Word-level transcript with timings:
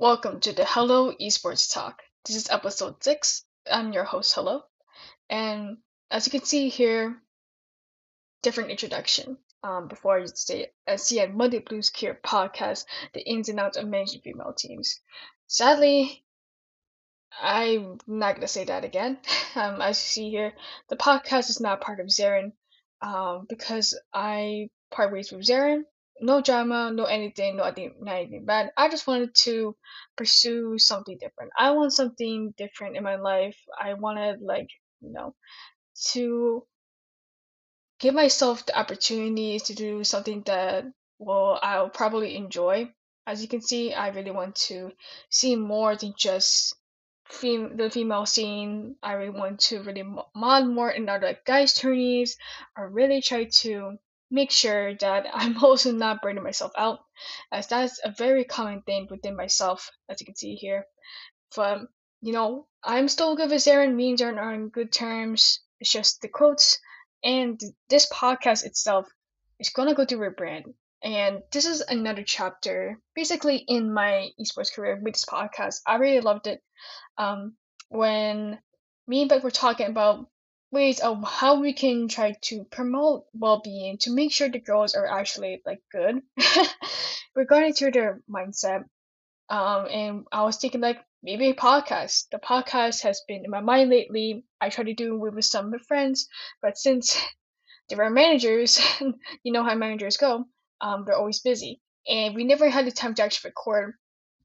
Welcome 0.00 0.40
to 0.40 0.54
the 0.54 0.64
Hello 0.64 1.12
Esports 1.12 1.70
Talk. 1.74 2.00
This 2.24 2.34
is 2.34 2.48
episode 2.48 3.04
6. 3.04 3.44
I'm 3.70 3.92
your 3.92 4.04
host, 4.04 4.34
Hello. 4.34 4.62
And 5.28 5.76
as 6.10 6.26
you 6.26 6.30
can 6.30 6.42
see 6.42 6.70
here, 6.70 7.20
different 8.42 8.70
introduction. 8.70 9.36
Um, 9.62 9.88
before 9.88 10.18
I 10.18 10.24
say, 10.24 10.68
I 10.88 10.96
see 10.96 11.20
at 11.20 11.34
Monday 11.34 11.58
Blues 11.58 11.90
Care 11.90 12.18
podcast, 12.24 12.86
the 13.12 13.20
ins 13.20 13.50
and 13.50 13.60
outs 13.60 13.76
of 13.76 13.88
managing 13.88 14.22
female 14.22 14.54
teams. 14.54 14.98
Sadly, 15.48 16.24
I'm 17.38 17.98
not 18.06 18.36
going 18.36 18.40
to 18.40 18.48
say 18.48 18.64
that 18.64 18.86
again. 18.86 19.18
Um, 19.54 19.82
as 19.82 19.98
you 19.98 20.06
see 20.08 20.30
here, 20.30 20.54
the 20.88 20.96
podcast 20.96 21.50
is 21.50 21.60
not 21.60 21.82
part 21.82 22.00
of 22.00 22.06
Zarin 22.06 22.52
um, 23.02 23.46
because 23.50 24.00
I 24.14 24.70
part 24.90 25.12
ways 25.12 25.30
with 25.30 25.46
Zarin 25.46 25.82
no 26.20 26.40
drama, 26.42 26.90
no 26.92 27.04
anything, 27.04 27.56
no 27.56 27.64
not 27.64 27.78
anything 27.78 28.44
bad. 28.44 28.72
I 28.76 28.88
just 28.88 29.06
wanted 29.06 29.34
to 29.46 29.76
pursue 30.16 30.78
something 30.78 31.18
different. 31.18 31.52
I 31.58 31.72
want 31.72 31.92
something 31.92 32.54
different 32.56 32.96
in 32.96 33.02
my 33.04 33.16
life. 33.16 33.58
I 33.80 33.94
wanted 33.94 34.40
like 34.42 34.68
you 35.00 35.12
know 35.12 35.34
to 36.12 36.64
give 37.98 38.14
myself 38.14 38.66
the 38.66 38.78
opportunity 38.78 39.58
to 39.60 39.74
do 39.74 40.04
something 40.04 40.42
that 40.46 40.84
well 41.18 41.58
I'll 41.62 41.90
probably 41.90 42.36
enjoy. 42.36 42.92
As 43.26 43.42
you 43.42 43.48
can 43.48 43.60
see, 43.60 43.92
I 43.94 44.08
really 44.08 44.30
want 44.32 44.56
to 44.68 44.92
see 45.28 45.54
more 45.56 45.94
than 45.94 46.14
just 46.18 46.74
fem- 47.26 47.76
the 47.76 47.90
female 47.90 48.26
scene. 48.26 48.96
I 49.02 49.12
really 49.14 49.38
want 49.38 49.60
to 49.68 49.82
really 49.82 50.04
mod 50.34 50.66
more 50.66 50.90
in 50.90 51.08
other 51.08 51.38
guys 51.46 51.74
tourneys. 51.74 52.36
I 52.76 52.82
really 52.82 53.22
try 53.22 53.44
to 53.62 53.98
make 54.30 54.50
sure 54.50 54.94
that 54.96 55.26
I'm 55.34 55.62
also 55.62 55.92
not 55.92 56.22
burning 56.22 56.44
myself 56.44 56.72
out, 56.76 57.00
as 57.52 57.66
that's 57.66 58.00
a 58.04 58.14
very 58.16 58.44
common 58.44 58.82
thing 58.82 59.08
within 59.10 59.36
myself, 59.36 59.90
as 60.08 60.20
you 60.20 60.26
can 60.26 60.36
see 60.36 60.54
here. 60.54 60.84
But 61.56 61.80
you 62.22 62.32
know, 62.32 62.66
I'm 62.84 63.08
still 63.08 63.36
good 63.36 63.50
with 63.50 63.66
Aaron. 63.66 63.96
Me 63.96 64.10
and 64.10 64.20
Aaron 64.20 64.38
are 64.38 64.52
on 64.52 64.68
good 64.68 64.92
terms. 64.92 65.60
It's 65.80 65.90
just 65.90 66.20
the 66.20 66.28
quotes 66.28 66.78
and 67.22 67.60
this 67.88 68.08
podcast 68.10 68.64
itself 68.64 69.06
is 69.58 69.70
gonna 69.70 69.94
go 69.94 70.04
through 70.04 70.26
a 70.26 70.30
rebrand. 70.30 70.74
And 71.02 71.42
this 71.50 71.66
is 71.66 71.80
another 71.80 72.22
chapter, 72.22 72.98
basically 73.14 73.56
in 73.56 73.92
my 73.92 74.30
esports 74.40 74.72
career 74.72 75.00
with 75.02 75.14
this 75.14 75.24
podcast. 75.24 75.80
I 75.86 75.96
really 75.96 76.20
loved 76.20 76.46
it. 76.46 76.62
Um, 77.16 77.56
when 77.88 78.58
me 79.06 79.22
and 79.22 79.28
Beck 79.28 79.42
were 79.42 79.50
talking 79.50 79.86
about 79.86 80.28
ways 80.70 81.00
of 81.00 81.22
how 81.24 81.60
we 81.60 81.72
can 81.72 82.08
try 82.08 82.36
to 82.42 82.64
promote 82.64 83.24
well-being 83.34 83.98
to 83.98 84.12
make 84.12 84.32
sure 84.32 84.48
the 84.48 84.58
girls 84.60 84.94
are 84.94 85.06
actually 85.06 85.62
like 85.66 85.82
good. 85.90 86.22
Regarding 87.34 87.74
to 87.74 87.90
their 87.90 88.20
mindset 88.28 88.84
um 89.48 89.86
and 89.90 90.24
i 90.32 90.42
was 90.44 90.56
thinking 90.56 90.80
like 90.80 90.98
maybe 91.22 91.50
a 91.50 91.54
podcast. 91.54 92.28
The 92.30 92.38
podcast 92.38 93.02
has 93.02 93.22
been 93.28 93.44
in 93.44 93.50
my 93.50 93.60
mind 93.60 93.90
lately. 93.90 94.44
I 94.60 94.70
try 94.70 94.84
to 94.84 94.94
do 94.94 95.14
it 95.26 95.34
with 95.34 95.44
some 95.44 95.66
of 95.66 95.72
my 95.72 95.78
friends 95.88 96.28
but 96.62 96.78
since 96.78 97.18
there 97.88 98.02
are 98.02 98.10
managers 98.10 98.80
you 99.44 99.52
know 99.52 99.64
how 99.64 99.74
managers 99.74 100.16
go 100.16 100.44
um 100.80 101.04
they're 101.04 101.16
always 101.16 101.40
busy. 101.40 101.80
And 102.08 102.34
we 102.34 102.44
never 102.44 102.68
had 102.70 102.86
the 102.86 102.92
time 102.92 103.14
to 103.14 103.22
actually 103.22 103.50
record 103.50 103.94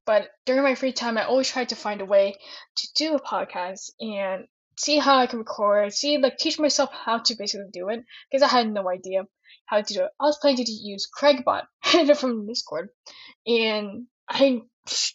but 0.04 0.28
during 0.44 0.62
my 0.62 0.74
free 0.74 0.92
time 0.92 1.18
i 1.18 1.24
always 1.24 1.48
try 1.50 1.64
to 1.64 1.76
find 1.76 2.00
a 2.00 2.04
way 2.04 2.36
to 2.76 2.88
do 2.96 3.14
a 3.14 3.20
podcast. 3.20 3.90
And 4.00 4.46
see 4.76 4.98
how 4.98 5.18
I 5.18 5.26
can 5.26 5.40
record, 5.40 5.92
see 5.92 6.18
like 6.18 6.38
teach 6.38 6.58
myself 6.58 6.90
how 6.92 7.18
to 7.18 7.34
basically 7.36 7.68
do 7.72 7.88
it 7.88 8.04
because 8.30 8.42
I 8.42 8.48
had 8.48 8.70
no 8.70 8.88
idea 8.88 9.24
how 9.66 9.80
to 9.80 9.94
do 9.94 10.04
it. 10.04 10.10
I 10.20 10.24
was 10.24 10.38
planning 10.40 10.64
to 10.64 10.72
use 10.72 11.08
Craigbot 11.10 11.64
from 12.16 12.46
Discord, 12.46 12.90
and 13.46 14.06
I 14.28 14.62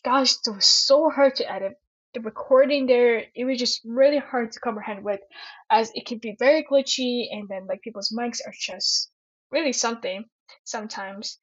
gosh, 0.04 0.34
it 0.46 0.56
was 0.56 0.66
so 0.66 1.10
hard 1.10 1.36
to 1.36 1.52
edit. 1.52 1.74
The 2.14 2.20
recording 2.20 2.88
there, 2.88 3.24
it 3.34 3.46
was 3.46 3.58
just 3.58 3.82
really 3.86 4.18
hard 4.18 4.52
to 4.52 4.60
comprehend 4.60 5.06
with, 5.06 5.22
as 5.70 5.92
it 5.96 6.06
can 6.06 6.18
be 6.18 6.36
very 6.38 6.66
glitchy, 6.70 7.28
and 7.32 7.48
then 7.48 7.68
like 7.68 7.82
people's 7.82 8.14
mics 8.18 8.40
are 8.46 8.54
just 8.60 9.10
really 9.50 9.74
something 9.74 10.26
sometimes. 10.66 11.40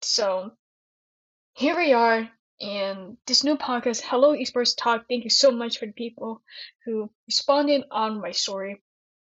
So 0.00 0.52
here 1.54 1.76
we 1.76 1.92
are 1.92 2.28
and 2.62 3.16
this 3.26 3.42
new 3.44 3.56
podcast, 3.56 4.02
Hello 4.02 4.32
Esports 4.32 4.74
Talk. 4.76 5.06
Thank 5.08 5.24
you 5.24 5.30
so 5.30 5.50
much 5.50 5.78
for 5.78 5.86
the 5.86 5.92
people 5.92 6.42
who 6.84 7.10
responded 7.26 7.82
on 7.90 8.20
my 8.20 8.30
story. 8.30 8.80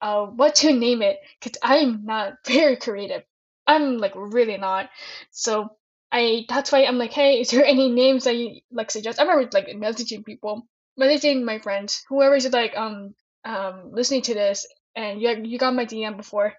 Uh, 0.01 0.25
what 0.27 0.55
to 0.55 0.71
name 0.71 1.01
it? 1.01 1.17
Cause 1.41 1.53
I'm 1.63 2.05
not 2.05 2.33
very 2.45 2.75
creative. 2.77 3.23
I'm 3.65 3.97
like 3.97 4.13
really 4.15 4.57
not. 4.57 4.89
So 5.31 5.77
I 6.11 6.45
that's 6.47 6.71
why 6.71 6.85
I'm 6.85 6.97
like, 6.97 7.11
hey, 7.13 7.39
is 7.41 7.49
there 7.49 7.65
any 7.65 7.89
names 7.89 8.25
that 8.25 8.35
you 8.35 8.61
like 8.71 8.91
suggest? 8.91 9.19
I 9.19 9.23
remember 9.23 9.49
like 9.53 9.67
messaging 9.67 10.23
people, 10.25 10.67
messaging 10.99 11.43
my 11.43 11.59
friends, 11.59 12.03
whoever's 12.09 12.47
like 12.51 12.77
um 12.77 13.15
um 13.45 13.89
listening 13.91 14.21
to 14.23 14.33
this, 14.33 14.67
and 14.95 15.21
you 15.21 15.29
you 15.43 15.57
got 15.57 15.73
my 15.73 15.85
DM 15.85 16.17
before 16.17 16.53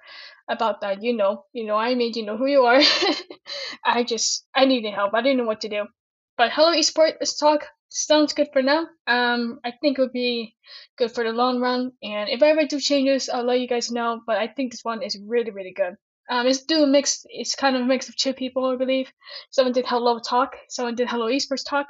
about 0.48 0.80
that. 0.80 1.02
You 1.02 1.14
know, 1.16 1.44
you 1.52 1.64
know, 1.66 1.76
I 1.76 1.94
made 1.94 2.16
you 2.16 2.24
know 2.24 2.36
who 2.36 2.46
you 2.46 2.62
are. 2.64 2.80
I 3.84 4.02
just 4.02 4.46
I 4.54 4.64
needed 4.64 4.92
help. 4.94 5.14
I 5.14 5.22
didn't 5.22 5.38
know 5.38 5.44
what 5.44 5.60
to 5.60 5.68
do. 5.68 5.84
But 6.36 6.50
Hello 6.52 6.72
Esports 6.72 7.38
Talk 7.38 7.66
sounds 7.88 8.32
good 8.32 8.48
for 8.52 8.60
now. 8.60 8.88
Um, 9.06 9.60
I 9.64 9.72
think 9.80 9.98
it 9.98 10.02
would 10.02 10.12
be 10.12 10.56
good 10.98 11.12
for 11.12 11.22
the 11.22 11.30
long 11.30 11.60
run. 11.60 11.92
And 12.02 12.28
if 12.28 12.42
I 12.42 12.48
ever 12.48 12.66
do 12.66 12.80
changes, 12.80 13.28
I'll 13.28 13.44
let 13.44 13.60
you 13.60 13.68
guys 13.68 13.92
know. 13.92 14.20
But 14.26 14.38
I 14.38 14.48
think 14.48 14.72
this 14.72 14.84
one 14.84 15.02
is 15.02 15.16
really, 15.16 15.52
really 15.52 15.72
good. 15.72 15.94
Um, 16.28 16.46
it's 16.46 16.64
do 16.64 16.82
a 16.82 16.86
mix. 16.86 17.24
It's 17.28 17.54
kind 17.54 17.76
of 17.76 17.82
a 17.82 17.86
mix 17.86 18.08
of 18.08 18.16
two 18.16 18.32
people, 18.34 18.64
I 18.64 18.76
believe. 18.76 19.12
Someone 19.50 19.72
did 19.72 19.86
Hello 19.86 20.18
Talk. 20.18 20.56
Someone 20.68 20.96
did 20.96 21.08
Hello 21.08 21.26
Esports 21.26 21.64
Talk. 21.64 21.86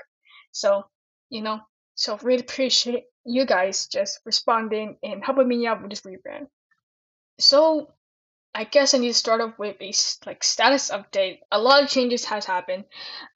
So, 0.53 0.85
you 1.31 1.41
know, 1.41 1.61
so 1.95 2.19
really 2.19 2.43
appreciate 2.43 3.05
you 3.25 3.47
guys 3.47 3.87
just 3.87 4.21
responding 4.27 4.99
and 5.03 5.25
helping 5.25 5.49
me 5.49 5.67
out 5.67 5.81
with 5.81 5.91
this 5.91 6.03
rebrand. 6.03 6.49
So 7.39 7.95
I 8.55 8.65
guess 8.65 8.95
I 8.95 8.99
need 8.99 9.09
to 9.09 9.15
start 9.15 9.41
off 9.41 9.59
with 9.59 9.77
a 9.81 9.93
like 10.27 10.45
status 10.45 10.91
update. 10.91 11.39
A 11.51 11.61
lot 11.61 11.83
of 11.83 11.91
changes 11.91 12.25
has 12.27 12.45
happened. 12.45 12.85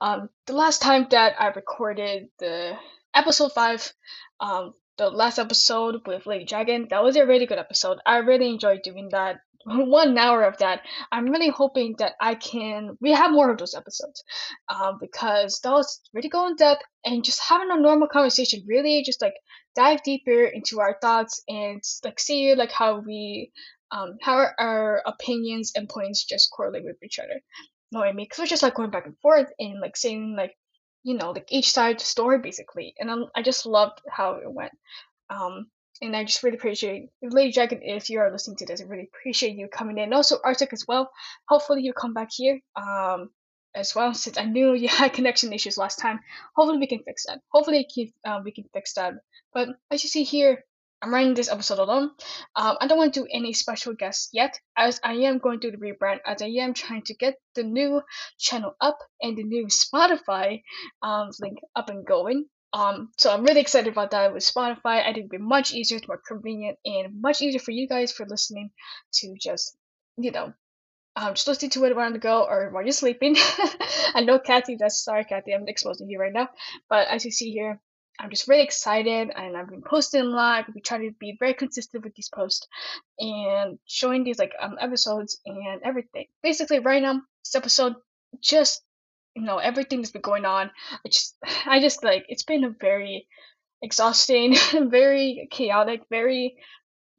Um, 0.00 0.30
the 0.46 0.52
last 0.52 0.80
time 0.80 1.08
that 1.10 1.34
I 1.40 1.48
recorded 1.48 2.28
the 2.38 2.76
episode 3.14 3.52
five, 3.52 3.92
um, 4.38 4.74
the 4.96 5.10
last 5.10 5.40
episode 5.40 6.06
with 6.06 6.26
Lady 6.26 6.44
Dragon, 6.44 6.86
that 6.90 7.02
was 7.02 7.16
a 7.16 7.26
really 7.26 7.46
good 7.46 7.58
episode. 7.58 7.98
I 8.06 8.18
really 8.18 8.48
enjoyed 8.48 8.82
doing 8.82 9.08
that. 9.10 9.40
One 9.64 10.16
hour 10.16 10.44
of 10.44 10.56
that. 10.58 10.82
I'm 11.10 11.26
really 11.30 11.48
hoping 11.48 11.96
that 11.98 12.12
I 12.20 12.36
can. 12.36 12.96
We 13.00 13.10
have 13.10 13.32
more 13.32 13.50
of 13.50 13.58
those 13.58 13.74
episodes, 13.74 14.22
um, 14.68 14.98
because 15.00 15.58
that 15.64 15.72
was 15.72 16.00
really 16.14 16.28
go 16.28 16.46
in 16.46 16.54
depth 16.54 16.82
and 17.04 17.24
just 17.24 17.40
having 17.40 17.70
a 17.72 17.80
normal 17.80 18.06
conversation. 18.06 18.64
Really, 18.68 19.02
just 19.02 19.20
like 19.20 19.34
dive 19.74 20.02
deeper 20.04 20.44
into 20.44 20.80
our 20.80 20.96
thoughts 21.00 21.42
and 21.48 21.82
like 22.04 22.20
see 22.20 22.54
like 22.54 22.72
how 22.72 23.00
we 23.00 23.50
um, 23.90 24.18
how 24.20 24.34
are 24.36 24.54
our 24.58 25.02
opinions 25.06 25.72
and 25.74 25.88
points 25.88 26.24
just 26.24 26.50
correlate 26.50 26.84
with 26.84 27.02
each 27.02 27.18
other. 27.18 27.40
know 27.92 28.00
what 28.00 28.08
I 28.08 28.12
mean? 28.12 28.26
Because 28.26 28.38
we're 28.38 28.46
just 28.46 28.62
like 28.62 28.74
going 28.74 28.90
back 28.90 29.06
and 29.06 29.18
forth 29.20 29.48
and 29.58 29.80
like 29.80 29.96
saying 29.96 30.34
like, 30.36 30.54
you 31.02 31.16
know, 31.16 31.30
like 31.30 31.48
each 31.50 31.72
side 31.72 31.96
of 31.96 31.98
the 31.98 32.04
story 32.04 32.38
basically. 32.38 32.94
And 32.98 33.10
I'm, 33.10 33.26
I 33.34 33.42
just 33.42 33.66
loved 33.66 34.00
how 34.10 34.34
it 34.34 34.52
went. 34.52 34.72
Um, 35.30 35.68
and 36.00 36.14
I 36.16 36.24
just 36.24 36.42
really 36.42 36.56
appreciate 36.56 37.08
Lady 37.22 37.52
Dragon. 37.52 37.80
If 37.82 38.10
you 38.10 38.20
are 38.20 38.30
listening 38.30 38.56
to 38.58 38.66
this, 38.66 38.80
I 38.80 38.84
really 38.84 39.08
appreciate 39.12 39.56
you 39.56 39.68
coming 39.68 39.98
in. 39.98 40.12
Also, 40.12 40.38
Arctic 40.44 40.72
as 40.72 40.84
well. 40.86 41.10
Hopefully, 41.48 41.82
you 41.82 41.92
come 41.92 42.14
back 42.14 42.28
here 42.32 42.60
um, 42.76 43.30
as 43.74 43.94
well. 43.94 44.14
Since 44.14 44.38
I 44.38 44.44
knew 44.44 44.74
you 44.74 44.88
had 44.88 45.12
connection 45.12 45.52
issues 45.52 45.76
last 45.76 45.98
time, 45.98 46.20
hopefully 46.54 46.78
we 46.78 46.86
can 46.86 47.02
fix 47.02 47.26
that. 47.26 47.40
Hopefully, 47.48 47.86
can, 47.92 48.12
uh, 48.24 48.40
we 48.44 48.52
can 48.52 48.64
fix 48.72 48.94
that. 48.94 49.14
But 49.52 49.70
as 49.90 50.04
you 50.04 50.10
see 50.10 50.24
here, 50.24 50.64
I'm 51.00 51.14
writing 51.14 51.34
this 51.34 51.50
episode 51.50 51.78
alone. 51.78 52.10
Um, 52.56 52.76
I 52.80 52.86
don't 52.86 52.98
want 52.98 53.14
to 53.14 53.20
do 53.20 53.28
any 53.32 53.52
special 53.52 53.94
guests 53.94 54.30
yet, 54.32 54.58
as 54.76 55.00
I 55.04 55.14
am 55.14 55.38
going 55.38 55.60
through 55.60 55.72
the 55.72 55.76
rebrand, 55.76 56.18
as 56.26 56.42
I 56.42 56.46
am 56.46 56.74
trying 56.74 57.02
to 57.02 57.14
get 57.14 57.36
the 57.54 57.62
new 57.62 58.02
channel 58.38 58.74
up 58.80 58.98
and 59.22 59.36
the 59.36 59.44
new 59.44 59.66
Spotify 59.66 60.62
um, 61.02 61.30
link 61.40 61.58
up 61.76 61.88
and 61.88 62.04
going. 62.04 62.46
Um, 62.72 63.10
so 63.16 63.32
I'm 63.32 63.44
really 63.44 63.60
excited 63.60 63.92
about 63.92 64.10
that 64.10 64.32
with 64.34 64.42
Spotify. 64.42 65.00
I 65.00 65.12
think 65.12 65.26
it'll 65.26 65.38
be 65.38 65.38
much 65.38 65.72
easier, 65.72 65.98
it's 65.98 66.08
more 66.08 66.20
convenient, 66.26 66.78
and 66.84 67.20
much 67.20 67.40
easier 67.40 67.60
for 67.60 67.70
you 67.70 67.88
guys 67.88 68.12
for 68.12 68.26
listening 68.26 68.70
to 69.14 69.36
just, 69.40 69.76
you 70.16 70.32
know, 70.32 70.52
um, 71.16 71.34
just 71.34 71.48
listening 71.48 71.70
to 71.72 71.84
it 71.84 71.96
on 71.96 72.12
the 72.12 72.18
go 72.18 72.44
or 72.44 72.70
while 72.70 72.82
you're 72.82 72.92
sleeping. 72.92 73.36
I 74.14 74.22
know 74.24 74.38
Kathy, 74.38 74.76
that's 74.78 75.02
sorry, 75.02 75.24
Kathy, 75.24 75.52
I'm 75.52 75.66
exposing 75.66 76.10
you 76.10 76.18
right 76.18 76.32
now. 76.32 76.48
But 76.90 77.08
as 77.08 77.24
you 77.24 77.30
see 77.30 77.50
here, 77.50 77.80
I'm 78.18 78.30
just 78.30 78.48
really 78.48 78.62
excited 78.62 79.30
and 79.34 79.56
I've 79.56 79.68
been 79.68 79.82
posting 79.82 80.22
a 80.22 80.24
lot. 80.24 80.66
We 80.74 80.80
try 80.80 80.98
to 80.98 81.12
be 81.20 81.36
very 81.38 81.54
consistent 81.54 82.04
with 82.04 82.14
these 82.14 82.28
posts 82.28 82.66
and 83.18 83.78
showing 83.86 84.24
these 84.24 84.38
like 84.38 84.52
um 84.60 84.76
episodes 84.80 85.38
and 85.46 85.80
everything. 85.84 86.26
Basically 86.42 86.80
right 86.80 87.02
now, 87.02 87.22
this 87.44 87.54
episode 87.54 87.94
just 88.40 88.82
you 89.34 89.44
know, 89.44 89.58
everything 89.58 90.00
that's 90.00 90.10
been 90.10 90.22
going 90.22 90.44
on. 90.44 90.70
I 91.04 91.08
just 91.08 91.36
I 91.66 91.80
just 91.80 92.02
like 92.02 92.26
it's 92.28 92.42
been 92.42 92.64
a 92.64 92.70
very 92.70 93.26
exhausting, 93.82 94.56
very 94.90 95.48
chaotic, 95.50 96.02
very 96.10 96.56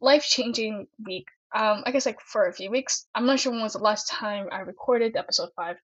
life 0.02 0.24
changing 0.24 0.88
week. 1.06 1.28
Um, 1.56 1.84
I 1.86 1.92
guess 1.92 2.06
like 2.06 2.22
for 2.22 2.48
a 2.48 2.54
few 2.54 2.70
weeks. 2.70 3.08
I'm 3.16 3.26
not 3.26 3.40
sure 3.40 3.52
when 3.52 3.62
was 3.62 3.74
the 3.74 3.80
last 3.80 4.08
time 4.08 4.48
I 4.52 4.60
recorded 4.60 5.16
episode 5.16 5.50
five. 5.56 5.78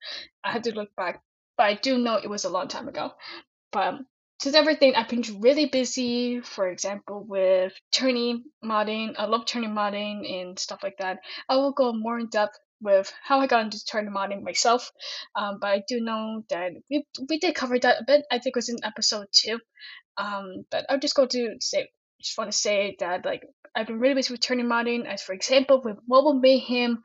I 0.43 0.51
had 0.53 0.65
to 0.65 0.75
look 0.75 0.95
back, 0.97 1.23
but 1.57 1.65
I 1.65 1.75
do 1.75 1.99
know 1.99 2.17
it 2.17 2.29
was 2.29 2.45
a 2.45 2.51
long 2.51 2.69
time 2.69 2.89
ago. 2.89 3.13
But 3.73 3.95
since 4.41 4.55
everything 4.55 4.95
I've 4.95 5.09
been 5.09 5.25
really 5.41 5.67
busy, 5.67 6.41
for 6.41 6.69
example, 6.69 7.25
with 7.27 7.73
tourney 7.93 8.43
modding, 8.65 9.15
I 9.19 9.27
love 9.27 9.47
tourney 9.47 9.69
modding 9.69 10.41
and 10.41 10.59
stuff 10.59 10.83
like 10.83 10.97
that. 10.99 11.19
I 11.49 11.57
will 11.57 11.73
go 11.73 11.93
more 11.93 12.19
in 12.19 12.29
depth 12.29 12.59
with 12.81 13.13
how 13.23 13.41
I 13.41 13.47
got 13.47 13.65
into 13.65 13.85
tourney 13.85 14.11
modding 14.11 14.43
myself. 14.43 14.91
Um, 15.35 15.59
but 15.61 15.69
I 15.69 15.83
do 15.89 16.01
know 16.01 16.45
that 16.51 16.73
we 16.91 17.07
we 17.29 17.39
did 17.39 17.55
cover 17.55 17.79
that 17.79 18.03
a 18.03 18.05
bit. 18.07 18.25
I 18.31 18.39
think 18.39 18.57
it 18.57 18.59
was 18.59 18.69
in 18.69 18.77
episode 18.85 19.27
two. 19.33 19.59
Um, 20.17 20.65
but 20.71 20.87
I'll 20.89 20.99
just 20.99 21.15
go 21.17 21.27
to 21.27 21.57
say 21.61 21.89
just 22.21 22.39
want 22.39 22.51
to 22.51 22.57
say 22.57 22.97
that 23.01 23.25
like 23.25 23.43
I've 23.75 23.87
been 23.87 24.01
really 24.01 24.15
busy 24.15 24.33
with 24.33 24.41
tourney 24.41 24.63
modding. 24.63 25.07
As 25.07 25.23
for 25.23 25.33
example, 25.33 25.81
with 25.83 25.99
Mobile 26.09 26.35
Mayhem 26.35 27.03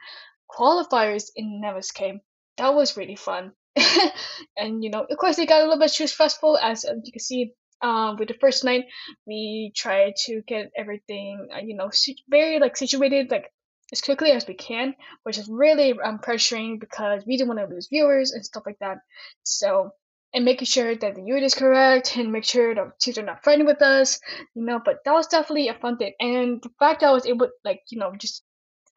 qualifiers 0.50 1.30
in 1.36 1.62
Nevis 1.62 1.92
came. 1.92 2.22
That 2.58 2.74
was 2.76 2.98
really 2.98 3.16
fun. 3.16 3.54
and 4.58 4.84
you 4.84 4.90
know, 4.90 5.06
of 5.10 5.18
course, 5.18 5.36
they 5.36 5.46
got 5.46 5.62
a 5.62 5.64
little 5.64 5.80
bit 5.80 5.92
too 5.92 6.08
stressful. 6.08 6.58
As 6.58 6.84
you 6.84 7.12
can 7.12 7.20
see, 7.20 7.54
um, 7.82 8.18
with 8.18 8.28
the 8.28 8.34
first 8.36 8.64
night, 8.64 8.86
we 9.26 9.72
tried 9.76 10.14
to 10.26 10.42
get 10.48 10.72
everything, 10.78 11.48
uh, 11.54 11.60
you 11.60 11.76
know, 11.76 11.90
very 12.30 12.60
like 12.60 12.76
situated 12.78 13.32
like 13.32 13.52
as 13.92 14.02
quickly 14.02 14.32
as 14.32 14.48
we 14.48 14.54
can, 14.54 14.96
which 15.24 15.38
is 15.38 15.50
really 15.50 15.94
um, 16.00 16.20
pressuring 16.20 16.80
because 16.80 17.24
we 17.26 17.38
didn't 17.38 17.48
want 17.56 17.60
to 17.60 17.74
lose 17.74 17.88
viewers 17.88 18.32
and 18.32 18.46
stuff 18.46 18.64
like 18.66 18.78
that. 18.80 18.98
So, 19.44 19.92
and 20.34 20.46
making 20.46 20.66
sure 20.68 20.96
that 20.96 21.16
the 21.16 21.24
unit 21.24 21.44
is 21.44 21.56
correct 21.56 22.16
and 22.16 22.32
make 22.32 22.44
sure 22.44 22.76
the 22.76 22.92
teams 23.02 23.18
are 23.18 23.24
not 23.24 23.44
fighting 23.44 23.66
with 23.66 23.82
us, 23.82 24.20
you 24.54 24.64
know. 24.64 24.80
But 24.84 24.98
that 25.06 25.14
was 25.14 25.28
definitely 25.28 25.70
a 25.70 25.74
fun 25.74 25.98
thing, 25.98 26.14
and 26.20 26.62
the 26.62 26.70
fact 26.80 27.02
that 27.02 27.10
I 27.10 27.14
was 27.14 27.26
able, 27.26 27.50
like, 27.66 27.82
you 27.90 27.98
know, 27.98 28.14
just 28.16 28.44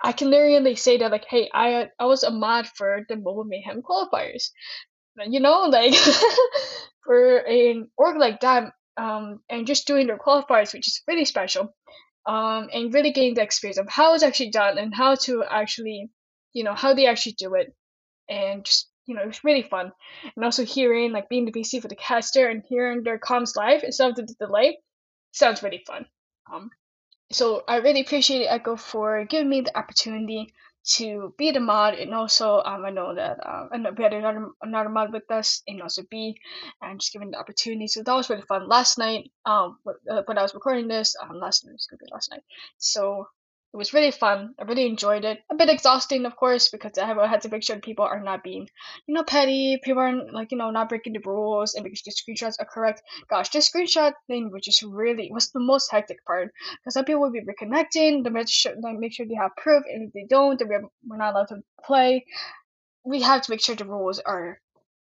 I 0.03 0.13
can 0.13 0.31
literally 0.31 0.77
say 0.77 0.99
that 0.99 1.11
like, 1.11 1.25
hey, 1.29 1.49
I 1.55 1.89
I 1.99 2.07
was 2.07 2.23
a 2.25 2.31
mod 2.31 2.67
for 2.67 3.05
the 3.09 3.17
Mobile 3.17 3.45
Mayhem 3.45 3.83
qualifiers. 3.83 4.51
You 5.17 5.41
know, 5.41 5.65
like 5.65 5.95
for 7.05 7.39
an 7.39 7.91
org 7.97 8.17
like 8.17 8.41
that, 8.41 8.73
um, 8.97 9.41
and 9.49 9.67
just 9.67 9.87
doing 9.87 10.07
their 10.07 10.19
qualifiers, 10.19 10.73
which 10.73 10.89
is 10.89 11.03
really 11.07 11.27
special, 11.27 11.75
um, 12.27 12.69
and 12.73 12.93
really 12.93 13.13
getting 13.13 13.35
the 13.35 13.43
experience 13.43 13.79
of 13.79 13.89
how 13.89 14.15
it's 14.15 14.23
actually 14.23 14.51
done 14.51 14.79
and 14.79 14.95
how 14.95 15.15
to 15.17 15.45
actually, 15.49 16.11
you 16.53 16.65
know, 16.65 16.75
how 16.75 16.95
they 16.95 17.07
actually 17.07 17.37
do 17.39 17.55
it, 17.55 17.75
and 18.29 18.65
just 18.65 18.89
you 19.07 19.15
know, 19.15 19.23
it 19.23 19.27
was 19.27 19.45
really 19.45 19.63
fun. 19.63 19.93
And 20.37 20.45
also 20.45 20.65
hearing 20.65 21.13
like 21.13 21.29
being 21.29 21.45
the 21.45 21.53
VC 21.53 21.83
for 21.83 21.89
the 21.89 21.97
caster 21.97 22.49
and 22.49 22.63
hearing 22.69 23.03
their 23.03 23.19
comms 23.19 23.57
live 23.57 23.83
instead 23.83 24.11
of 24.11 24.17
the 24.17 24.35
delay 24.39 24.79
sounds 25.33 25.63
really 25.63 25.83
fun. 25.87 26.07
Um, 26.53 26.71
so 27.35 27.63
I 27.69 27.77
really 27.77 28.03
appreciate 28.03 28.47
Echo 28.47 28.77
for 28.77 29.25
giving 29.25 29.49
me 29.49 29.63
the 29.63 29.77
opportunity 29.77 30.53
to 30.85 31.33
be 31.39 31.53
the 31.53 31.61
mod 31.61 31.95
and 31.95 32.13
also 32.13 32.61
um, 32.65 32.85
I 32.85 32.91
know 32.91 33.15
that 33.15 33.39
um, 33.47 33.69
and 33.73 33.87
we 33.97 34.03
had 34.03 34.13
another 34.13 34.49
another 34.63 34.89
mod 34.89 35.13
with 35.13 35.31
us 35.31 35.63
and 35.69 35.81
also 35.81 36.03
B 36.11 36.37
and 36.81 36.99
just 37.01 37.13
giving 37.13 37.31
the 37.31 37.39
opportunity. 37.39 37.87
So 37.87 38.03
that 38.03 38.15
was 38.15 38.29
really 38.29 38.43
fun 38.43 38.69
last 38.69 38.99
night 38.99 39.31
um 39.47 39.79
uh, 40.11 40.23
when 40.27 40.39
I 40.39 40.43
was 40.43 40.55
recording 40.55 40.89
this 40.89 41.15
um 41.23 41.39
last 41.39 41.65
night 41.65 41.73
was 41.73 41.87
gonna 41.87 41.99
be 41.99 42.13
last 42.13 42.31
night. 42.33 42.43
So 42.79 43.29
it 43.73 43.79
was 43.79 43.95
really 43.95 44.11
fun. 44.11 44.55
I 44.61 44.65
really 44.65 44.87
enjoyed 44.87 45.25
it. 45.25 45.39
A 45.51 45.55
bit 45.55 45.71
exhausting, 45.71 46.27
of 46.27 46.37
course, 46.37 46.69
because 46.69 46.99
I 46.99 47.07
had 47.27 47.41
to 47.43 47.49
make 47.49 47.63
sure 47.63 47.79
people 47.79 48.05
are 48.05 48.21
not 48.21 48.45
being, 48.45 48.69
you 49.07 49.15
know, 49.15 49.25
petty. 49.25 49.79
People 49.83 50.03
aren't 50.03 50.35
like, 50.35 50.53
you 50.53 50.59
know, 50.59 50.71
not 50.71 50.91
breaking 50.91 51.15
the 51.15 51.21
rules, 51.25 51.75
and 51.75 51.83
because 51.83 52.03
the 52.03 52.13
screenshots 52.13 52.57
are 52.61 52.67
correct. 52.67 53.03
Gosh, 53.31 53.49
the 53.49 53.61
screenshot 53.61 54.13
thing 54.27 54.51
was 54.53 54.63
just 54.63 54.83
really 54.83 55.31
was 55.33 55.51
the 55.51 55.61
most 55.61 55.91
hectic 55.91 56.23
part 56.27 56.53
because 56.81 56.95
some 56.95 57.07
people 57.07 57.23
would 57.23 57.33
be 57.33 57.41
reconnecting. 57.41 58.25
They 58.25 58.31
make 58.31 58.49
sure, 58.51 58.75
they 58.75 58.93
make 58.93 59.15
sure 59.15 59.25
they 59.27 59.37
have 59.37 59.57
proof, 59.57 59.85
and 59.91 60.09
if 60.09 60.13
they 60.13 60.27
don't, 60.29 60.59
then 60.59 60.69
we're, 60.69 60.83
we're 61.07 61.17
not 61.17 61.35
allowed 61.35 61.49
to 61.49 61.63
play. 61.83 62.27
We 63.05 63.23
have 63.23 63.41
to 63.43 63.51
make 63.51 63.63
sure 63.63 63.75
the 63.75 63.87
rules 63.87 64.19
are. 64.19 64.61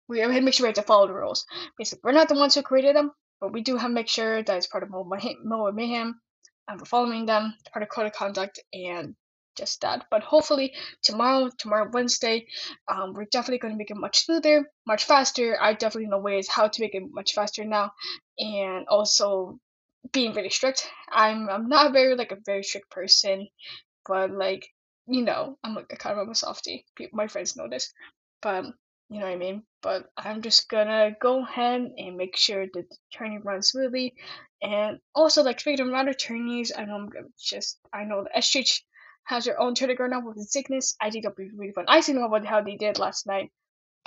We 0.09 0.19
have 0.19 0.33
to 0.33 0.41
make 0.41 0.53
sure 0.53 0.65
we 0.65 0.69
have 0.69 0.75
to 0.75 0.81
follow 0.81 1.07
the 1.07 1.13
rules. 1.13 1.45
Basically, 1.77 2.01
we're 2.03 2.11
not 2.11 2.27
the 2.27 2.35
ones 2.35 2.55
who 2.55 2.63
created 2.63 2.97
them, 2.97 3.11
but 3.39 3.53
we 3.53 3.61
do 3.61 3.77
have 3.77 3.89
to 3.89 3.93
make 3.93 4.09
sure 4.09 4.43
that 4.43 4.57
it's 4.57 4.67
part 4.67 4.83
of 4.83 4.89
Mobile 4.89 5.71
Mayhem 5.71 6.19
um, 6.67 6.79
following 6.79 7.25
them, 7.25 7.55
part 7.71 7.83
of 7.83 7.89
code 7.89 8.07
of 8.07 8.13
conduct, 8.13 8.59
and 8.73 9.15
just 9.57 9.81
that. 9.81 10.05
But 10.11 10.23
hopefully 10.23 10.73
tomorrow, 11.01 11.49
tomorrow 11.57 11.89
Wednesday, 11.91 12.47
um, 12.87 13.13
we're 13.13 13.25
definitely 13.25 13.59
going 13.59 13.73
to 13.73 13.77
make 13.77 13.91
it 13.91 13.97
much 13.97 14.25
smoother, 14.25 14.69
much 14.85 15.05
faster. 15.05 15.57
I 15.59 15.73
definitely 15.73 16.09
know 16.09 16.19
ways 16.19 16.47
how 16.47 16.67
to 16.67 16.81
make 16.81 16.95
it 16.95 17.03
much 17.11 17.33
faster 17.33 17.65
now, 17.65 17.91
and 18.37 18.87
also 18.87 19.59
being 20.11 20.33
really 20.33 20.49
strict. 20.49 20.87
I'm 21.11 21.49
I'm 21.49 21.67
not 21.69 21.93
very 21.93 22.15
like 22.15 22.31
a 22.31 22.37
very 22.45 22.63
strict 22.63 22.89
person, 22.91 23.47
but 24.07 24.31
like 24.31 24.67
you 25.07 25.23
know, 25.23 25.57
I'm 25.63 25.73
like 25.73 25.91
a 25.91 25.97
kind 25.97 26.19
of 26.19 26.27
a 26.27 26.35
softie. 26.35 26.85
People, 26.95 27.17
my 27.17 27.27
friends 27.27 27.55
know 27.55 27.67
this, 27.69 27.93
but 28.41 28.65
you 29.09 29.19
know 29.19 29.25
what 29.25 29.33
I 29.33 29.37
mean? 29.37 29.63
But 29.81 30.09
I'm 30.17 30.41
just 30.41 30.69
gonna 30.69 31.15
go 31.21 31.43
ahead 31.43 31.81
and 31.97 32.17
make 32.17 32.35
sure 32.35 32.65
that 32.65 32.89
the 32.89 32.97
training 33.11 33.41
runs 33.43 33.69
smoothly. 33.69 34.15
And 34.61 34.99
also, 35.13 35.43
like, 35.43 35.59
of 35.89 35.93
other 35.93 36.09
attorneys, 36.11 36.71
I 36.75 36.85
know 36.85 36.95
I'm 36.95 37.09
just, 37.39 37.79
I 37.93 38.03
know 38.03 38.23
the 38.23 38.37
SGH 38.37 38.81
has 39.25 39.45
their 39.45 39.59
own 39.59 39.75
going 39.95 40.13
on 40.13 40.25
with 40.25 40.37
the 40.37 40.43
sickness. 40.43 40.95
I 41.01 41.09
think 41.09 41.23
that'll 41.23 41.35
be 41.35 41.51
really 41.55 41.73
fun. 41.73 41.85
I 41.87 42.01
think 42.01 42.17
about 42.17 42.45
how 42.45 42.61
they 42.61 42.75
did 42.75 42.99
last 42.99 43.27
night. 43.27 43.51